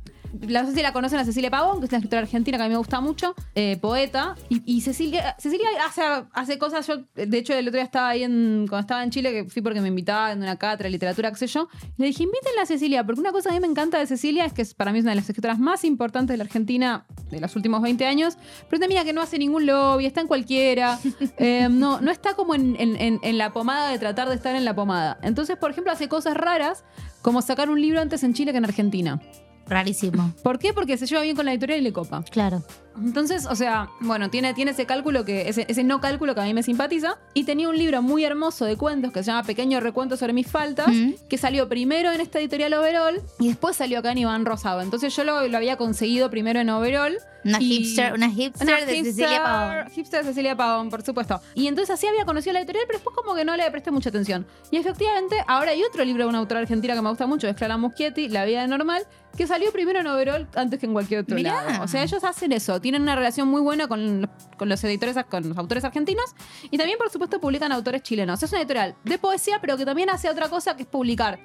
La, 0.47 0.63
no 0.63 0.69
sé 0.69 0.75
si 0.75 0.81
la 0.81 0.93
conocen 0.93 1.19
a 1.19 1.25
Cecilia 1.25 1.49
Pavón, 1.49 1.79
que 1.79 1.85
es 1.85 1.91
una 1.91 1.97
escritora 1.99 2.21
argentina 2.21 2.57
que 2.57 2.63
a 2.63 2.67
mí 2.67 2.71
me 2.71 2.77
gusta 2.77 3.01
mucho, 3.01 3.33
eh, 3.55 3.77
poeta. 3.81 4.35
Y, 4.49 4.61
y 4.65 4.81
Cecilia, 4.81 5.35
Cecilia 5.39 5.67
hace, 5.85 6.01
hace 6.33 6.57
cosas, 6.57 6.85
yo 6.87 6.97
de 7.15 7.37
hecho 7.37 7.53
el 7.53 7.67
otro 7.67 7.77
día 7.77 7.83
estaba 7.85 8.09
ahí 8.09 8.23
en, 8.23 8.65
cuando 8.69 8.81
estaba 8.81 9.03
en 9.03 9.09
Chile, 9.09 9.31
que 9.31 9.49
fui 9.49 9.61
porque 9.61 9.81
me 9.81 9.87
invitaba 9.87 10.31
en 10.31 10.41
una 10.41 10.55
cátedra 10.57 10.85
de 10.85 10.91
literatura, 10.91 11.31
qué 11.31 11.37
sé 11.37 11.47
yo, 11.47 11.67
le 11.97 12.07
dije, 12.07 12.23
invítenla 12.23 12.61
a 12.63 12.65
Cecilia, 12.65 13.03
porque 13.05 13.21
una 13.21 13.31
cosa 13.31 13.49
que 13.49 13.55
a 13.55 13.59
mí 13.59 13.65
me 13.65 13.71
encanta 13.71 13.97
de 13.99 14.05
Cecilia 14.07 14.45
es 14.45 14.53
que 14.53 14.61
es, 14.61 14.73
para 14.73 14.91
mí 14.91 14.99
es 14.99 15.03
una 15.05 15.11
de 15.11 15.17
las 15.17 15.29
escritoras 15.29 15.59
más 15.59 15.83
importantes 15.83 16.33
de 16.33 16.37
la 16.37 16.43
Argentina 16.43 17.05
de 17.31 17.39
los 17.39 17.55
últimos 17.55 17.81
20 17.81 18.05
años, 18.05 18.37
pero 18.69 18.79
también 18.79 19.03
que 19.05 19.13
no 19.13 19.21
hace 19.21 19.37
ningún 19.39 19.65
lobby, 19.65 20.05
está 20.05 20.21
en 20.21 20.27
cualquiera, 20.27 20.99
eh, 21.37 21.67
no, 21.69 22.01
no 22.01 22.11
está 22.11 22.33
como 22.35 22.55
en, 22.55 22.75
en- 22.79 22.95
en- 22.99 23.19
en 23.23 23.37
la 23.37 23.53
pomada 23.53 23.89
de 23.91 23.99
tratar 23.99 24.29
de 24.29 24.35
estar 24.35 24.55
en 24.55 24.65
la 24.65 24.75
pomada. 24.75 25.17
Entonces, 25.21 25.57
por 25.57 25.71
ejemplo, 25.71 25.91
hace 25.91 26.07
cosas 26.07 26.35
raras, 26.35 26.83
como 27.21 27.41
sacar 27.41 27.69
un 27.69 27.81
libro 27.81 27.99
antes 28.01 28.23
en 28.23 28.33
Chile 28.33 28.51
que 28.51 28.57
en 28.57 28.65
Argentina. 28.65 29.21
Rarísimo. 29.67 30.33
¿Por 30.43 30.59
qué? 30.59 30.73
Porque 30.73 30.97
se 30.97 31.05
lleva 31.05 31.21
bien 31.21 31.35
con 31.35 31.45
la 31.45 31.51
editorial 31.51 31.79
y 31.79 31.83
le 31.83 31.93
copa. 31.93 32.23
Claro. 32.31 32.63
Entonces, 32.97 33.45
o 33.45 33.55
sea, 33.55 33.89
bueno, 33.99 34.29
tiene, 34.29 34.53
tiene 34.53 34.71
ese 34.71 34.85
cálculo 34.85 35.23
que, 35.25 35.49
ese, 35.49 35.65
ese 35.69 35.83
no 35.83 36.01
cálculo 36.01 36.33
que 36.35 36.41
a 36.41 36.43
mí 36.45 36.53
me 36.53 36.63
simpatiza. 36.63 37.17
Y 37.33 37.43
tenía 37.43 37.69
un 37.69 37.77
libro 37.77 38.01
muy 38.01 38.23
hermoso 38.25 38.65
de 38.65 38.75
cuentos 38.77 39.11
que 39.11 39.19
se 39.23 39.27
llama 39.31 39.43
Pequeño 39.43 39.79
Recuento 39.79 40.17
sobre 40.17 40.33
mis 40.33 40.47
faltas, 40.49 40.87
Mm. 40.89 41.11
que 41.29 41.37
salió 41.37 41.67
primero 41.69 42.11
en 42.11 42.21
esta 42.21 42.39
editorial 42.39 42.73
Overall 42.73 43.21
y 43.39 43.47
después 43.49 43.75
salió 43.75 43.99
acá 43.99 44.11
en 44.11 44.19
Iván 44.19 44.45
Rosado. 44.45 44.81
Entonces 44.81 45.15
yo 45.15 45.23
lo, 45.23 45.47
lo 45.47 45.57
había 45.57 45.77
conseguido 45.77 46.29
primero 46.29 46.59
en 46.59 46.69
Overall. 46.69 47.17
Una 47.45 47.59
hipster, 47.59 48.13
una 48.13 48.29
hipster 48.29 48.67
Una 48.67 48.85
de 48.85 48.93
hipster- 48.93 49.03
Cecilia 49.05 49.43
Pavón. 49.43 49.91
Hipster 49.91 50.19
de 50.23 50.29
Cecilia 50.29 50.55
Pavón, 50.57 50.89
por 50.89 51.01
supuesto. 51.03 51.39
Y 51.55 51.67
entonces 51.67 51.93
así 51.93 52.05
había 52.07 52.25
conocido 52.25 52.53
la 52.53 52.59
editorial, 52.59 52.83
pero 52.87 52.97
después 52.99 53.15
como 53.15 53.35
que 53.35 53.45
no 53.45 53.55
le 53.55 53.69
presté 53.71 53.91
mucha 53.91 54.09
atención. 54.09 54.45
Y 54.71 54.77
efectivamente, 54.77 55.37
ahora 55.47 55.71
hay 55.71 55.81
otro 55.83 56.03
libro 56.03 56.23
de 56.23 56.29
una 56.29 56.39
autora 56.39 56.59
argentina 56.61 56.93
que 56.93 57.01
me 57.01 57.09
gusta 57.09 57.25
mucho, 57.27 57.47
es 57.47 57.55
Clara 57.55 57.77
Muschietti, 57.77 58.27
La 58.27 58.43
vida 58.43 58.65
normal, 58.67 59.03
que 59.37 59.47
salió 59.47 59.71
primero 59.71 59.99
en 59.99 60.07
Overall 60.07 60.47
antes 60.55 60.79
que 60.79 60.87
en 60.87 60.93
cualquier 60.93 61.21
otro 61.21 61.35
Mirá. 61.35 61.63
lado. 61.63 61.83
O 61.83 61.87
sea, 61.87 62.03
ellos 62.03 62.23
hacen 62.23 62.51
eso, 62.51 62.81
tienen 62.87 63.01
una 63.01 63.17
relación 63.17 63.49
muy 63.49 63.59
buena 63.59 63.87
con, 63.89 64.29
con 64.57 64.69
los 64.69 64.81
editores, 64.85 65.17
con 65.29 65.49
los 65.49 65.57
autores 65.57 65.83
argentinos 65.83 66.33
y 66.71 66.77
también, 66.77 66.97
por 66.97 67.09
supuesto, 67.09 67.41
publican 67.41 67.73
autores 67.73 68.01
chilenos. 68.01 68.41
Es 68.41 68.49
una 68.53 68.61
editorial 68.61 68.95
de 69.03 69.17
poesía, 69.17 69.57
pero 69.59 69.75
que 69.75 69.83
también 69.85 70.09
hace 70.09 70.29
otra 70.29 70.47
cosa 70.47 70.77
que 70.77 70.83
es 70.83 70.87
publicar 70.87 71.37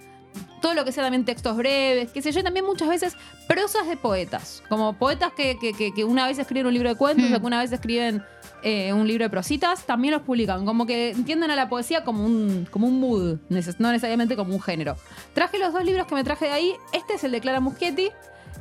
todo 0.62 0.74
lo 0.74 0.84
que 0.84 0.92
sea 0.92 1.02
también 1.02 1.24
textos 1.24 1.56
breves, 1.56 2.12
qué 2.12 2.22
sé 2.22 2.30
yo, 2.30 2.38
y 2.38 2.42
también 2.44 2.64
muchas 2.64 2.88
veces 2.88 3.16
prosas 3.48 3.88
de 3.88 3.96
poetas, 3.96 4.62
como 4.68 4.92
poetas 4.96 5.32
que, 5.32 5.58
que- 5.58 5.72
que- 5.74 5.92
que 5.92 6.04
una 6.04 6.26
vez 6.28 6.38
escriben 6.38 6.66
un 6.68 6.72
libro 6.74 6.88
de 6.88 6.94
cuentos 6.94 7.28
Hmm. 7.28 7.34
o 7.34 7.40
que 7.40 7.46
una 7.46 7.58
vez 7.58 7.72
escriben 7.72 8.22
eh, 8.62 8.92
un 8.92 9.08
libro 9.08 9.24
de 9.24 9.30
prositas, 9.30 9.84
también 9.84 10.14
los 10.14 10.22
publican, 10.22 10.64
como 10.64 10.86
que 10.86 11.10
entienden 11.10 11.50
a 11.50 11.56
la 11.56 11.68
poesía 11.68 12.04
como 12.04 12.24
un, 12.24 12.68
como 12.70 12.86
un 12.86 13.00
mood, 13.00 13.38
no 13.50 13.90
necesariamente 13.90 14.36
como 14.36 14.54
un 14.54 14.62
género. 14.62 14.96
Traje 15.34 15.58
los 15.58 15.72
dos 15.72 15.84
libros 15.84 16.06
que 16.06 16.14
me 16.14 16.22
traje 16.22 16.44
de 16.44 16.52
ahí, 16.52 16.72
este 16.92 17.14
es 17.14 17.24
el 17.24 17.32
de 17.32 17.40
Clara 17.40 17.58
Muschietti, 17.58 18.10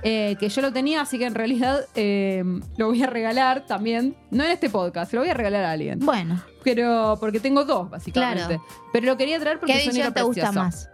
eh, 0.03 0.35
que 0.39 0.49
yo 0.49 0.61
lo 0.61 0.71
tenía, 0.73 1.01
así 1.01 1.17
que 1.19 1.25
en 1.25 1.35
realidad 1.35 1.85
eh, 1.95 2.43
lo 2.77 2.87
voy 2.87 3.01
a 3.03 3.07
regalar 3.07 3.65
también, 3.65 4.15
no 4.31 4.43
en 4.43 4.51
este 4.51 4.69
podcast, 4.69 5.13
lo 5.13 5.21
voy 5.21 5.29
a 5.29 5.33
regalar 5.33 5.63
a 5.63 5.71
alguien, 5.71 5.99
Bueno, 5.99 6.41
pero 6.63 7.17
porque 7.19 7.39
tengo 7.39 7.65
dos, 7.65 7.89
básicamente. 7.89 8.45
Claro. 8.57 8.63
Pero 8.93 9.05
lo 9.07 9.17
quería 9.17 9.39
traer 9.39 9.59
porque 9.59 9.73
¿qué 9.73 9.83
edición 9.83 10.13
te 10.13 10.21
gusta 10.21 10.41
precioso. 10.51 10.59
más? 10.59 10.89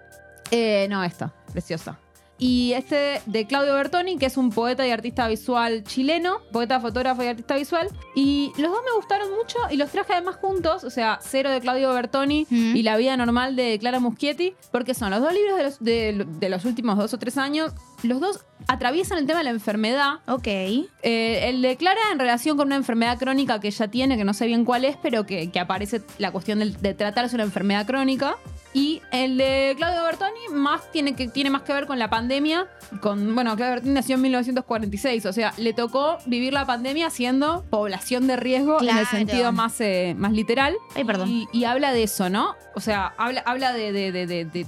Eh, 0.51 0.87
no, 0.89 1.03
esta, 1.03 1.33
preciosa. 1.51 1.99
Y 2.39 2.73
este 2.73 3.19
de 3.25 3.47
Claudio 3.47 3.73
Bertoni, 3.73 4.19
que 4.19 4.27
es 4.27 4.37
un 4.37 4.51
poeta 4.51 4.85
y 4.85 4.91
artista 4.91 5.27
visual 5.27 5.83
chileno, 5.83 6.37
poeta, 6.51 6.79
fotógrafo 6.79 7.23
y 7.23 7.27
artista 7.27 7.55
visual. 7.55 7.89
Y 8.13 8.51
los 8.59 8.69
dos 8.71 8.81
me 8.85 8.95
gustaron 8.95 9.31
mucho 9.35 9.57
y 9.71 9.75
los 9.77 9.89
traje 9.89 10.13
además 10.13 10.35
juntos, 10.35 10.83
o 10.83 10.91
sea, 10.91 11.17
Cero 11.19 11.49
de 11.49 11.59
Claudio 11.61 11.91
Bertoni 11.95 12.45
Mm. 12.47 12.75
y 12.75 12.83
La 12.83 12.95
vida 12.95 13.17
normal 13.17 13.55
de 13.55 13.79
Clara 13.79 13.99
Muschietti, 13.99 14.53
porque 14.71 14.93
son 14.93 15.09
los 15.09 15.19
dos 15.19 15.33
libros 15.33 15.57
de 15.57 15.63
los, 15.63 15.79
de, 15.79 16.25
de 16.39 16.49
los 16.49 16.63
últimos 16.65 16.95
dos 16.99 17.11
o 17.15 17.17
tres 17.17 17.39
años. 17.39 17.73
Los 18.03 18.19
dos 18.21 18.45
atraviesan 18.67 19.17
el 19.17 19.25
tema 19.25 19.39
de 19.39 19.45
la 19.45 19.49
enfermedad. 19.51 20.15
Ok. 20.27 20.47
Eh, 20.47 20.85
el 21.03 21.61
de 21.61 21.77
Clara 21.77 21.99
en 22.11 22.19
relación 22.19 22.57
con 22.57 22.67
una 22.67 22.75
enfermedad 22.75 23.17
crónica 23.17 23.59
que 23.59 23.67
ella 23.69 23.87
tiene, 23.87 24.17
que 24.17 24.23
no 24.23 24.33
sé 24.33 24.45
bien 24.45 24.65
cuál 24.65 24.85
es, 24.85 24.97
pero 25.01 25.25
que, 25.25 25.49
que 25.51 25.59
aparece 25.59 26.01
la 26.17 26.31
cuestión 26.31 26.59
del- 26.59 26.79
de, 26.81 26.93
tratarse 26.93 27.35
una 27.35 27.43
enfermedad 27.45 27.85
crónica. 27.85 28.35
Y 28.73 29.01
el 29.11 29.37
de 29.37 29.73
Claudio 29.77 30.03
Bertoni 30.03 30.39
más 30.51 30.91
tiene, 30.91 31.15
que, 31.15 31.27
tiene 31.27 31.49
más 31.49 31.63
que 31.63 31.73
ver 31.73 31.87
con 31.87 31.97
la 31.97 32.09
pandemia. 32.09 32.67
Con, 33.01 33.33
bueno, 33.33 33.55
Claudio 33.55 33.75
Bertoni 33.75 33.93
nació 33.93 34.15
en 34.15 34.21
1946, 34.23 35.25
o 35.25 35.33
sea, 35.33 35.53
le 35.57 35.73
tocó 35.73 36.17
vivir 36.25 36.53
la 36.53 36.65
pandemia 36.65 37.09
siendo 37.09 37.63
población 37.69 38.27
de 38.27 38.35
riesgo 38.35 38.81
en 38.81 38.89
el 38.95 39.05
sentido 39.07 39.51
más, 39.51 39.79
eh, 39.81 40.13
más 40.17 40.33
literal. 40.33 40.75
Ay, 40.95 41.03
perdón. 41.05 41.29
Y, 41.29 41.47
y 41.53 41.63
habla 41.63 41.91
de 41.93 42.03
eso, 42.03 42.29
¿no? 42.29 42.55
O 42.75 42.79
sea, 42.79 43.13
habla, 43.17 43.41
habla 43.45 43.73
de, 43.73 43.91
de- 43.91 44.11
de- 44.11 44.27
de- 44.27 44.45
de, 44.45 44.65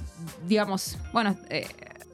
digamos, 0.48 0.96
bueno, 1.12 1.36
eh, 1.50 1.66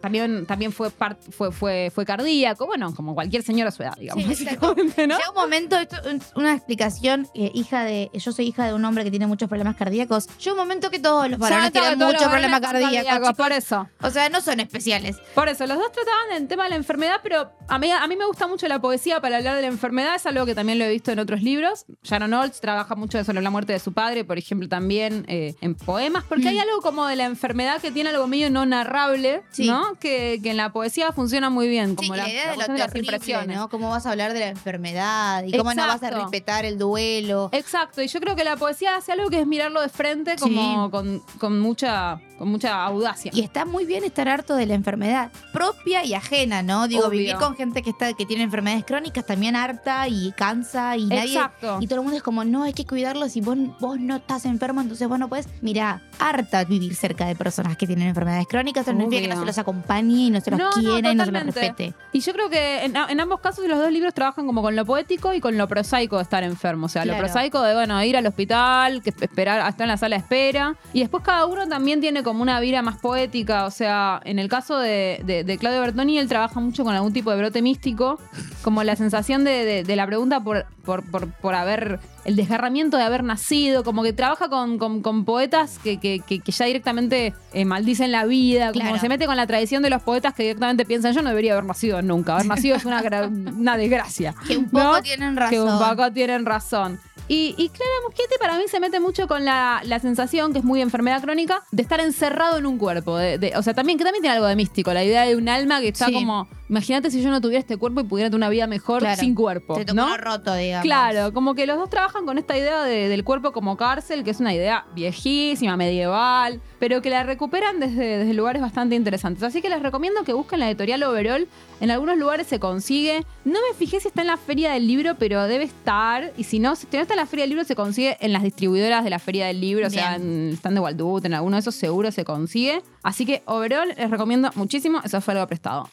también, 0.06 0.46
también 0.46 0.70
fue, 0.72 0.90
par- 0.90 1.16
fue, 1.30 1.50
fue, 1.50 1.90
fue 1.92 2.04
cardíaco, 2.04 2.64
bueno, 2.66 2.94
como 2.94 3.12
cualquier 3.14 3.42
señor 3.42 3.66
a 3.66 3.70
su 3.72 3.82
edad, 3.82 3.94
digamos, 3.98 4.22
Sí, 4.24 4.44
básicamente, 4.44 5.06
¿no? 5.08 5.16
Llega 5.16 5.30
un 5.30 5.34
momento, 5.36 5.76
esto 5.76 5.96
es 6.08 6.32
una 6.36 6.54
explicación, 6.54 7.26
eh, 7.34 7.50
hija 7.54 7.82
de, 7.82 8.08
yo 8.14 8.30
soy 8.30 8.46
hija 8.46 8.66
de 8.66 8.74
un 8.74 8.84
hombre 8.84 9.02
que 9.02 9.10
tiene 9.10 9.26
muchos 9.26 9.48
problemas 9.48 9.74
cardíacos. 9.74 10.28
Llega 10.38 10.52
un 10.52 10.58
momento 10.58 10.90
que 10.90 11.00
todos 11.00 11.28
los 11.28 11.40
varones 11.40 11.72
tienen 11.72 11.98
muchos 11.98 12.22
problemas 12.22 12.60
son 12.62 12.70
cardíacos. 12.70 13.32
Por 13.36 13.50
eso. 13.52 13.88
O 14.02 14.10
sea, 14.10 14.28
no 14.28 14.40
son 14.40 14.60
especiales. 14.60 15.16
Por 15.34 15.48
eso, 15.48 15.66
los 15.66 15.76
dos 15.76 15.90
trataban 15.90 16.28
del 16.38 16.46
tema 16.46 16.64
de 16.64 16.70
la 16.70 16.76
enfermedad, 16.76 17.16
pero 17.22 17.50
a 17.66 17.78
mí, 17.80 17.90
a 17.90 18.06
mí 18.06 18.14
me 18.16 18.26
gusta 18.26 18.46
mucho 18.46 18.68
la 18.68 18.80
poesía 18.80 19.20
para 19.20 19.38
hablar 19.38 19.56
de 19.56 19.62
la 19.62 19.68
enfermedad, 19.68 20.14
es 20.14 20.24
algo 20.26 20.46
que 20.46 20.54
también 20.54 20.78
lo 20.78 20.84
he 20.84 20.90
visto 20.90 21.10
en 21.10 21.18
otros 21.18 21.42
libros. 21.42 21.84
Sharon 22.04 22.32
Olds 22.32 22.60
trabaja 22.60 22.94
mucho 22.94 23.22
sobre 23.24 23.42
la 23.42 23.50
muerte 23.50 23.72
de 23.72 23.80
su 23.80 23.92
padre, 23.92 24.24
por 24.24 24.38
ejemplo, 24.38 24.68
también 24.68 25.24
eh, 25.28 25.54
en 25.60 25.74
poemas, 25.74 26.22
porque 26.28 26.44
Mm. 26.44 26.48
hay 26.48 26.58
algo 26.60 26.80
como 26.80 27.06
de 27.06 27.16
la 27.16 27.24
enfermedad 27.24 27.80
que 27.80 27.90
tiene 27.90 28.10
algo 28.10 28.26
medio 28.28 28.50
no 28.50 28.64
narrable, 28.66 29.42
Sí. 29.50 29.66
¿no? 29.66 29.95
Que, 29.98 30.40
que 30.42 30.50
en 30.50 30.56
la 30.56 30.72
poesía 30.72 31.12
funciona 31.12 31.50
muy 31.50 31.68
bien, 31.68 31.94
como 31.96 32.14
Sí, 32.14 32.18
la, 32.20 32.28
idea 32.28 32.44
la 32.44 32.50
de 32.50 32.50
lo 32.50 32.54
cuestión 32.56 32.76
de 32.76 32.82
las 32.82 32.92
terrible, 32.92 33.12
impresiones. 33.16 33.56
¿no? 33.56 33.68
Cómo 33.68 33.90
vas 33.90 34.06
a 34.06 34.10
hablar 34.10 34.32
de 34.32 34.40
la 34.40 34.48
enfermedad 34.48 35.44
y 35.44 35.56
cómo 35.56 35.72
no 35.74 35.86
vas 35.86 36.02
a 36.02 36.10
respetar 36.10 36.64
el 36.64 36.78
duelo. 36.78 37.48
Exacto, 37.52 38.02
y 38.02 38.08
yo 38.08 38.20
creo 38.20 38.36
que 38.36 38.44
la 38.44 38.56
poesía 38.56 38.96
hace 38.96 39.12
algo 39.12 39.28
que 39.30 39.40
es 39.40 39.46
mirarlo 39.46 39.80
de 39.80 39.88
frente 39.88 40.36
como 40.36 40.86
Sí. 40.86 40.90
con, 40.90 41.20
con 41.38 41.60
mucha, 41.60 42.20
con 42.38 42.48
mucha 42.48 42.84
audacia. 42.84 43.30
Y 43.34 43.40
está 43.42 43.64
muy 43.64 43.84
bien 43.86 44.04
estar 44.04 44.28
harto 44.28 44.54
de 44.56 44.66
la 44.66 44.74
enfermedad 44.74 45.30
propia 45.52 46.04
y 46.04 46.14
ajena, 46.14 46.62
¿no? 46.62 46.88
Digo, 46.88 47.02
Obvio. 47.06 47.10
vivir 47.18 47.36
con 47.36 47.56
gente 47.56 47.82
que 47.82 47.90
está 47.90 48.12
que 48.12 48.26
tiene 48.26 48.42
enfermedades 48.44 48.84
crónicas 48.84 49.24
también 49.26 49.56
harta 49.56 50.08
y 50.08 50.32
cansa 50.32 50.96
y 50.96 51.06
nadie 51.06 51.34
Exacto. 51.34 51.78
y 51.80 51.86
todo 51.86 52.00
el 52.00 52.02
mundo 52.02 52.16
es 52.16 52.22
como, 52.22 52.44
"No, 52.44 52.62
hay 52.64 52.72
que 52.72 52.84
cuidarlos 52.84 53.36
y 53.36 53.40
vos, 53.40 53.56
vos 53.80 53.98
no 53.98 54.16
estás 54.16 54.44
enfermo, 54.44 54.80
entonces 54.80 55.08
vos 55.08 55.18
no 55.18 55.28
puedes." 55.28 55.48
Mira, 55.62 56.02
harta 56.18 56.64
vivir 56.64 56.94
cerca 56.94 57.26
de 57.26 57.34
personas 57.36 57.76
que 57.76 57.86
tienen 57.86 58.08
enfermedades 58.08 58.46
crónicas, 58.46 58.82
eso 58.82 58.92
no 58.92 59.00
significa 59.00 59.28
que 59.28 59.34
no 59.34 59.40
se 59.40 59.46
los 59.46 59.58
acompañe 59.58 59.75
y 60.02 60.30
no 60.30 60.40
se 60.40 60.50
los 60.50 60.58
No, 60.60 60.66
no, 60.70 60.72
quiera 60.92 61.12
y 61.12 61.14
no 61.14 61.24
se 61.24 61.30
los 61.32 61.42
totalmente. 61.42 61.60
respete. 61.60 61.94
Y 62.12 62.20
yo 62.20 62.32
creo 62.32 62.48
que 62.50 62.84
en, 62.84 62.94
en 62.96 63.20
ambos 63.20 63.40
casos 63.40 63.66
los 63.66 63.78
dos 63.78 63.90
libros 63.92 64.14
trabajan 64.14 64.46
como 64.46 64.62
con 64.62 64.74
lo 64.76 64.84
poético 64.84 65.32
y 65.34 65.40
con 65.40 65.56
lo 65.58 65.68
prosaico 65.68 66.16
de 66.16 66.22
estar 66.22 66.42
enfermo. 66.44 66.86
O 66.86 66.88
sea, 66.88 67.02
Claro. 67.02 67.18
lo 67.18 67.24
prosaico 67.24 67.62
de, 67.62 67.74
bueno, 67.74 68.02
ir 68.04 68.16
al 68.16 68.26
hospital, 68.26 69.02
que 69.02 69.10
esperar, 69.10 69.58
estar 69.68 69.84
en 69.84 69.88
la 69.88 69.96
sala 69.96 70.16
de 70.16 70.22
espera. 70.22 70.76
Y 70.92 71.00
después 71.00 71.22
cada 71.22 71.46
uno 71.46 71.66
también 71.68 72.00
tiene 72.00 72.22
como 72.22 72.42
una 72.42 72.58
vira 72.60 72.82
más 72.82 72.96
poética. 72.96 73.66
O 73.66 73.70
sea, 73.70 74.20
en 74.24 74.38
el 74.38 74.48
caso 74.48 74.78
de, 74.78 75.20
de- 75.24 75.44
de 75.44 75.58
Claudio 75.58 75.80
Bertoni, 75.80 76.18
él 76.18 76.28
trabaja 76.28 76.58
mucho 76.60 76.84
con 76.84 76.94
algún 76.94 77.12
tipo 77.12 77.30
de 77.30 77.36
brote 77.38 77.62
místico, 77.62 78.18
como 78.62 78.82
la 78.82 78.96
sensación 78.96 79.44
de, 79.44 79.84
de- 79.84 79.96
la 79.96 80.06
pregunta 80.06 80.40
por, 80.40 80.66
por, 80.84 81.08
por, 81.10 81.28
por 81.32 81.54
haber, 81.54 82.00
el 82.24 82.36
desgarramiento 82.36 82.96
de 82.96 83.02
haber 83.02 83.24
nacido, 83.24 83.82
como 83.84 84.02
que 84.02 84.12
trabaja 84.12 84.48
con, 84.48 84.78
con- 84.78 85.02
con 85.02 85.24
poetas 85.24 85.78
que, 85.82 85.98
que- 85.98 86.20
que- 86.20 86.40
que 86.40 86.52
ya 86.52 86.64
directamente 86.66 87.34
eh, 87.52 87.64
maldicen 87.64 88.12
la 88.12 88.24
vida, 88.26 88.68
como 88.72 88.80
Claro. 88.84 88.98
se 88.98 89.08
mete 89.08 89.26
con 89.26 89.36
la 89.36 89.46
tradición 89.46 89.65
de 89.82 89.90
los 89.90 90.02
poetas 90.02 90.34
que 90.34 90.44
directamente 90.44 90.84
piensan, 90.84 91.12
yo 91.12 91.22
no 91.22 91.30
debería 91.30 91.52
haber 91.52 91.64
nacido 91.64 92.00
nunca, 92.02 92.34
haber 92.34 92.46
nacido 92.46 92.76
es 92.76 92.84
una, 92.84 93.02
una 93.56 93.76
desgracia. 93.76 94.34
Que 94.46 94.56
un 94.56 94.68
poco 94.68 94.84
¿no? 94.84 95.02
tienen 95.02 95.36
razón. 95.36 95.50
Que 95.50 95.60
un 95.60 95.78
poco 95.78 96.12
tienen 96.12 96.46
razón. 96.46 97.00
Y, 97.28 97.54
y 97.58 97.68
Clara 97.70 97.90
Muschietti 98.06 98.34
para 98.38 98.56
mí 98.56 98.64
se 98.68 98.78
mete 98.78 99.00
mucho 99.00 99.26
con 99.26 99.44
la, 99.44 99.80
la 99.84 99.98
sensación, 99.98 100.52
que 100.52 100.60
es 100.60 100.64
muy 100.64 100.80
enfermedad 100.80 101.20
crónica, 101.22 101.62
de 101.72 101.82
estar 101.82 101.98
encerrado 102.00 102.56
en 102.58 102.66
un 102.66 102.78
cuerpo. 102.78 103.16
de- 103.16 103.38
de- 103.38 103.52
o 103.56 103.62
sea, 103.62 103.74
también 103.74 103.98
que 103.98 104.04
también 104.04 104.22
tiene 104.22 104.36
algo 104.36 104.46
de 104.46 104.54
místico, 104.54 104.92
la 104.92 105.02
idea 105.04 105.24
de 105.26 105.34
un 105.34 105.48
alma 105.48 105.80
que 105.80 105.88
está 105.88 106.06
Sí. 106.06 106.12
como, 106.12 106.48
imagínate 106.68 107.10
si 107.10 107.20
yo 107.22 107.30
no 107.30 107.40
tuviera 107.40 107.58
este 107.60 107.76
cuerpo 107.76 108.00
y 108.00 108.04
pudiera 108.04 108.28
tener 108.30 108.36
una 108.36 108.48
vida 108.48 108.66
mejor 108.68 109.00
Claro. 109.00 109.20
sin 109.20 109.34
cuerpo, 109.34 109.74
Te 109.74 109.84
tocó 109.84 109.96
¿no? 109.96 110.16
roto, 110.16 110.54
digamos. 110.54 110.84
Claro, 110.84 111.32
como 111.32 111.54
que 111.56 111.66
los 111.66 111.76
dos 111.78 111.90
trabajan 111.90 112.26
con 112.26 112.38
esta 112.38 112.56
idea 112.56 112.82
de- 112.84 113.08
del 113.08 113.24
cuerpo 113.24 113.52
como 113.52 113.76
cárcel, 113.76 114.22
que 114.22 114.30
es 114.30 114.38
una 114.38 114.54
idea 114.54 114.86
viejísima, 114.94 115.76
medieval, 115.76 116.60
pero 116.78 117.02
que 117.02 117.10
la 117.10 117.24
recuperan 117.24 117.80
desde, 117.80 118.18
desde 118.18 118.34
lugares 118.34 118.62
bastante 118.62 118.94
interesantes. 118.94 119.42
Así 119.42 119.60
que 119.62 119.68
les 119.68 119.82
recomiendo 119.82 120.22
que 120.24 120.32
busquen 120.32 120.60
la 120.60 120.68
editorial 120.68 121.02
Overall. 121.02 121.48
En 121.80 121.90
algunos 121.90 122.16
lugares 122.16 122.46
se 122.46 122.58
consigue. 122.58 123.24
No 123.44 123.58
me 123.68 123.76
fijé 123.76 124.00
si 124.00 124.08
está 124.08 124.22
en 124.22 124.28
la 124.28 124.36
feria 124.38 124.72
del 124.72 124.86
libro, 124.86 125.16
pero 125.18 125.46
debe 125.46 125.64
estar. 125.64 126.32
Y 126.36 126.44
si 126.44 126.58
no, 126.58 126.74
si 126.74 126.86
no 126.92 127.00
está 127.00 127.14
en 127.14 127.20
la 127.20 127.26
feria 127.26 127.42
del 127.42 127.50
libro, 127.50 127.64
se 127.64 127.76
consigue 127.76 128.16
en 128.20 128.32
las 128.32 128.42
distribuidoras 128.42 129.04
de 129.04 129.10
la 129.10 129.18
feria 129.18 129.46
del 129.46 129.60
libro, 129.60 129.86
o 129.86 129.90
sea, 129.90 130.16
en 130.16 130.48
el 130.48 130.54
stand 130.54 130.76
de 130.76 130.80
Waldut, 130.80 131.24
en 131.26 131.34
alguno 131.34 131.56
de 131.56 131.60
esos 131.60 131.74
seguro 131.74 132.10
se 132.12 132.24
consigue. 132.24 132.82
Así 133.02 133.26
que 133.26 133.42
Overall 133.46 133.88
les 133.96 134.10
recomiendo 134.10 134.50
muchísimo. 134.54 135.00
Eso 135.04 135.20
fue 135.20 135.34
algo 135.34 135.46
prestado. 135.46 135.90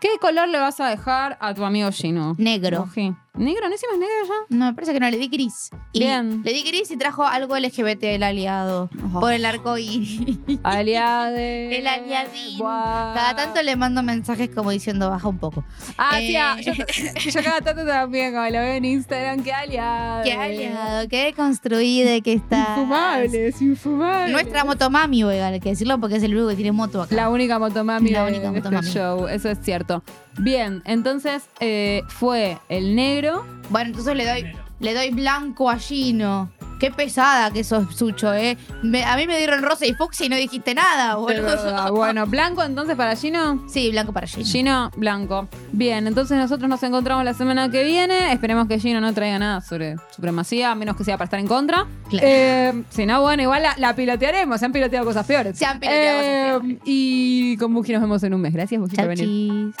¿Qué 0.00 0.10
color 0.20 0.48
le 0.48 0.58
vas 0.58 0.78
a 0.78 0.88
dejar 0.88 1.36
a 1.40 1.54
tu 1.54 1.64
amigo 1.64 1.90
Gino? 1.90 2.36
Negro. 2.38 2.82
Oji. 2.82 3.14
¿Negro? 3.38 3.68
¿No 3.68 3.74
hicimos 3.74 3.98
negro 3.98 4.14
ya? 4.26 4.56
No, 4.56 4.66
me 4.66 4.74
parece 4.74 4.92
que 4.92 5.00
no, 5.00 5.08
le 5.10 5.16
di 5.16 5.28
gris. 5.28 5.70
Y 5.92 6.00
Bien. 6.00 6.42
Le 6.44 6.52
di 6.52 6.62
gris 6.64 6.90
y 6.90 6.96
trajo 6.96 7.24
algo 7.24 7.56
LGBT 7.56 8.02
el 8.04 8.22
aliado. 8.24 8.90
Ojo. 9.06 9.20
Por 9.20 9.32
el 9.32 9.44
arco 9.46 9.78
iris. 9.78 10.20
Aliade. 10.62 11.68
El 11.78 11.86
aliadín. 11.86 12.58
Cada 12.58 13.34
tanto 13.36 13.62
le 13.62 13.76
mando 13.76 14.02
mensajes 14.02 14.50
como 14.54 14.70
diciendo 14.70 15.08
baja 15.10 15.28
un 15.28 15.38
poco. 15.38 15.64
Ah, 15.96 16.20
Eh. 16.20 16.26
sí, 16.26 16.36
ah, 16.36 16.56
yo, 16.60 16.72
yo 17.30 17.42
cada 17.42 17.60
tanto 17.60 17.86
también, 17.86 18.32
como 18.32 18.44
lo 18.44 18.50
veo 18.52 18.74
en 18.74 18.84
Instagram, 18.84 19.42
qué 19.42 19.52
aliado. 19.52 20.24
Qué 20.24 20.32
aliado, 20.32 21.08
qué 21.08 21.32
construida 21.36 22.20
que 22.20 22.32
está. 22.34 22.74
Infumable, 22.76 23.48
es 23.48 23.62
infumable. 23.62 24.32
Nuestra 24.32 24.64
motomami, 24.64 25.22
voy 25.22 25.38
a 25.38 25.58
que 25.60 25.70
decirlo 25.70 25.98
porque 26.00 26.16
es 26.16 26.22
el 26.22 26.32
único 26.34 26.48
que 26.48 26.56
tiene 26.56 26.72
moto 26.72 27.02
acá. 27.02 27.14
La 27.14 27.28
única 27.30 27.58
motomami 27.58 28.10
La 28.10 28.24
única 28.24 28.50
de 28.50 28.58
este 28.58 28.70
motomami. 28.70 28.88
show, 28.88 29.28
eso 29.28 29.48
es 29.48 29.58
cierto. 29.62 30.02
Bien, 30.38 30.82
entonces 30.84 31.42
eh, 31.60 32.02
fue 32.08 32.58
el 32.68 32.94
negro. 32.94 33.44
Bueno, 33.70 33.90
entonces 33.90 34.14
le 34.16 34.26
doy, 34.26 34.44
le 34.80 34.94
doy 34.94 35.10
blanco 35.10 35.68
a 35.70 35.76
Gino. 35.78 36.50
Qué 36.78 36.92
pesada 36.92 37.50
que 37.50 37.64
sos, 37.64 37.92
Sucho, 37.96 38.32
¿eh? 38.32 38.56
Me- 38.84 39.02
a 39.04 39.16
mí 39.16 39.26
me 39.26 39.36
dieron 39.36 39.62
rosa 39.64 39.84
y 39.84 39.94
fucsia 39.94 40.26
y 40.26 40.28
no 40.28 40.36
dijiste 40.36 40.76
nada, 40.76 41.16
De 41.16 41.40
verdad. 41.40 41.86
boludo. 41.88 41.92
Bueno, 41.96 42.24
blanco 42.26 42.62
entonces 42.62 42.94
para 42.94 43.16
Gino. 43.16 43.64
Sí, 43.68 43.90
blanco 43.90 44.12
para 44.12 44.28
Gino. 44.28 44.46
Gino, 44.46 44.90
blanco. 44.96 45.48
Bien, 45.72 46.06
entonces 46.06 46.38
nosotros 46.38 46.68
nos 46.70 46.80
encontramos 46.84 47.24
la 47.24 47.34
semana 47.34 47.68
que 47.68 47.82
viene. 47.82 48.32
Esperemos 48.32 48.68
que 48.68 48.78
Gino 48.78 49.00
no 49.00 49.12
traiga 49.12 49.40
nada 49.40 49.60
sobre 49.60 49.96
supremacía, 50.14 50.70
a 50.70 50.76
menos 50.76 50.94
que 50.96 51.02
sea 51.02 51.16
para 51.18 51.24
estar 51.24 51.40
en 51.40 51.48
contra. 51.48 51.84
Claro. 52.10 52.24
Eh, 52.30 52.84
si 52.90 53.06
no, 53.06 53.22
bueno, 53.22 53.42
igual 53.42 53.64
la, 53.64 53.74
la 53.76 53.96
pilotearemos. 53.96 54.60
Se 54.60 54.66
han 54.66 54.72
piloteado 54.72 55.04
cosas 55.04 55.26
peores. 55.26 55.58
Se 55.58 55.66
han 55.66 55.80
piloteado 55.80 56.18
cosas 56.18 56.60
peores. 56.62 56.78
Y 56.84 57.56
con 57.56 57.74
Buji 57.74 57.92
nos 57.94 58.02
vemos 58.02 58.22
en 58.22 58.34
un 58.34 58.40
mes. 58.40 58.52
Gracias, 58.52 58.80
Buji, 58.80 58.94
por 58.94 59.08
venir. 59.08 59.72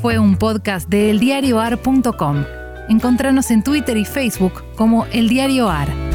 Fue 0.00 0.18
un 0.18 0.36
podcast 0.36 0.88
de 0.88 1.10
eldiarioar.com. 1.10 2.44
Encontranos 2.88 3.50
en 3.50 3.62
Twitter 3.62 3.98
y 3.98 4.06
Facebook 4.06 4.64
como 4.74 5.04
El 5.12 5.28
Diario 5.28 5.68
Ar. 5.68 6.09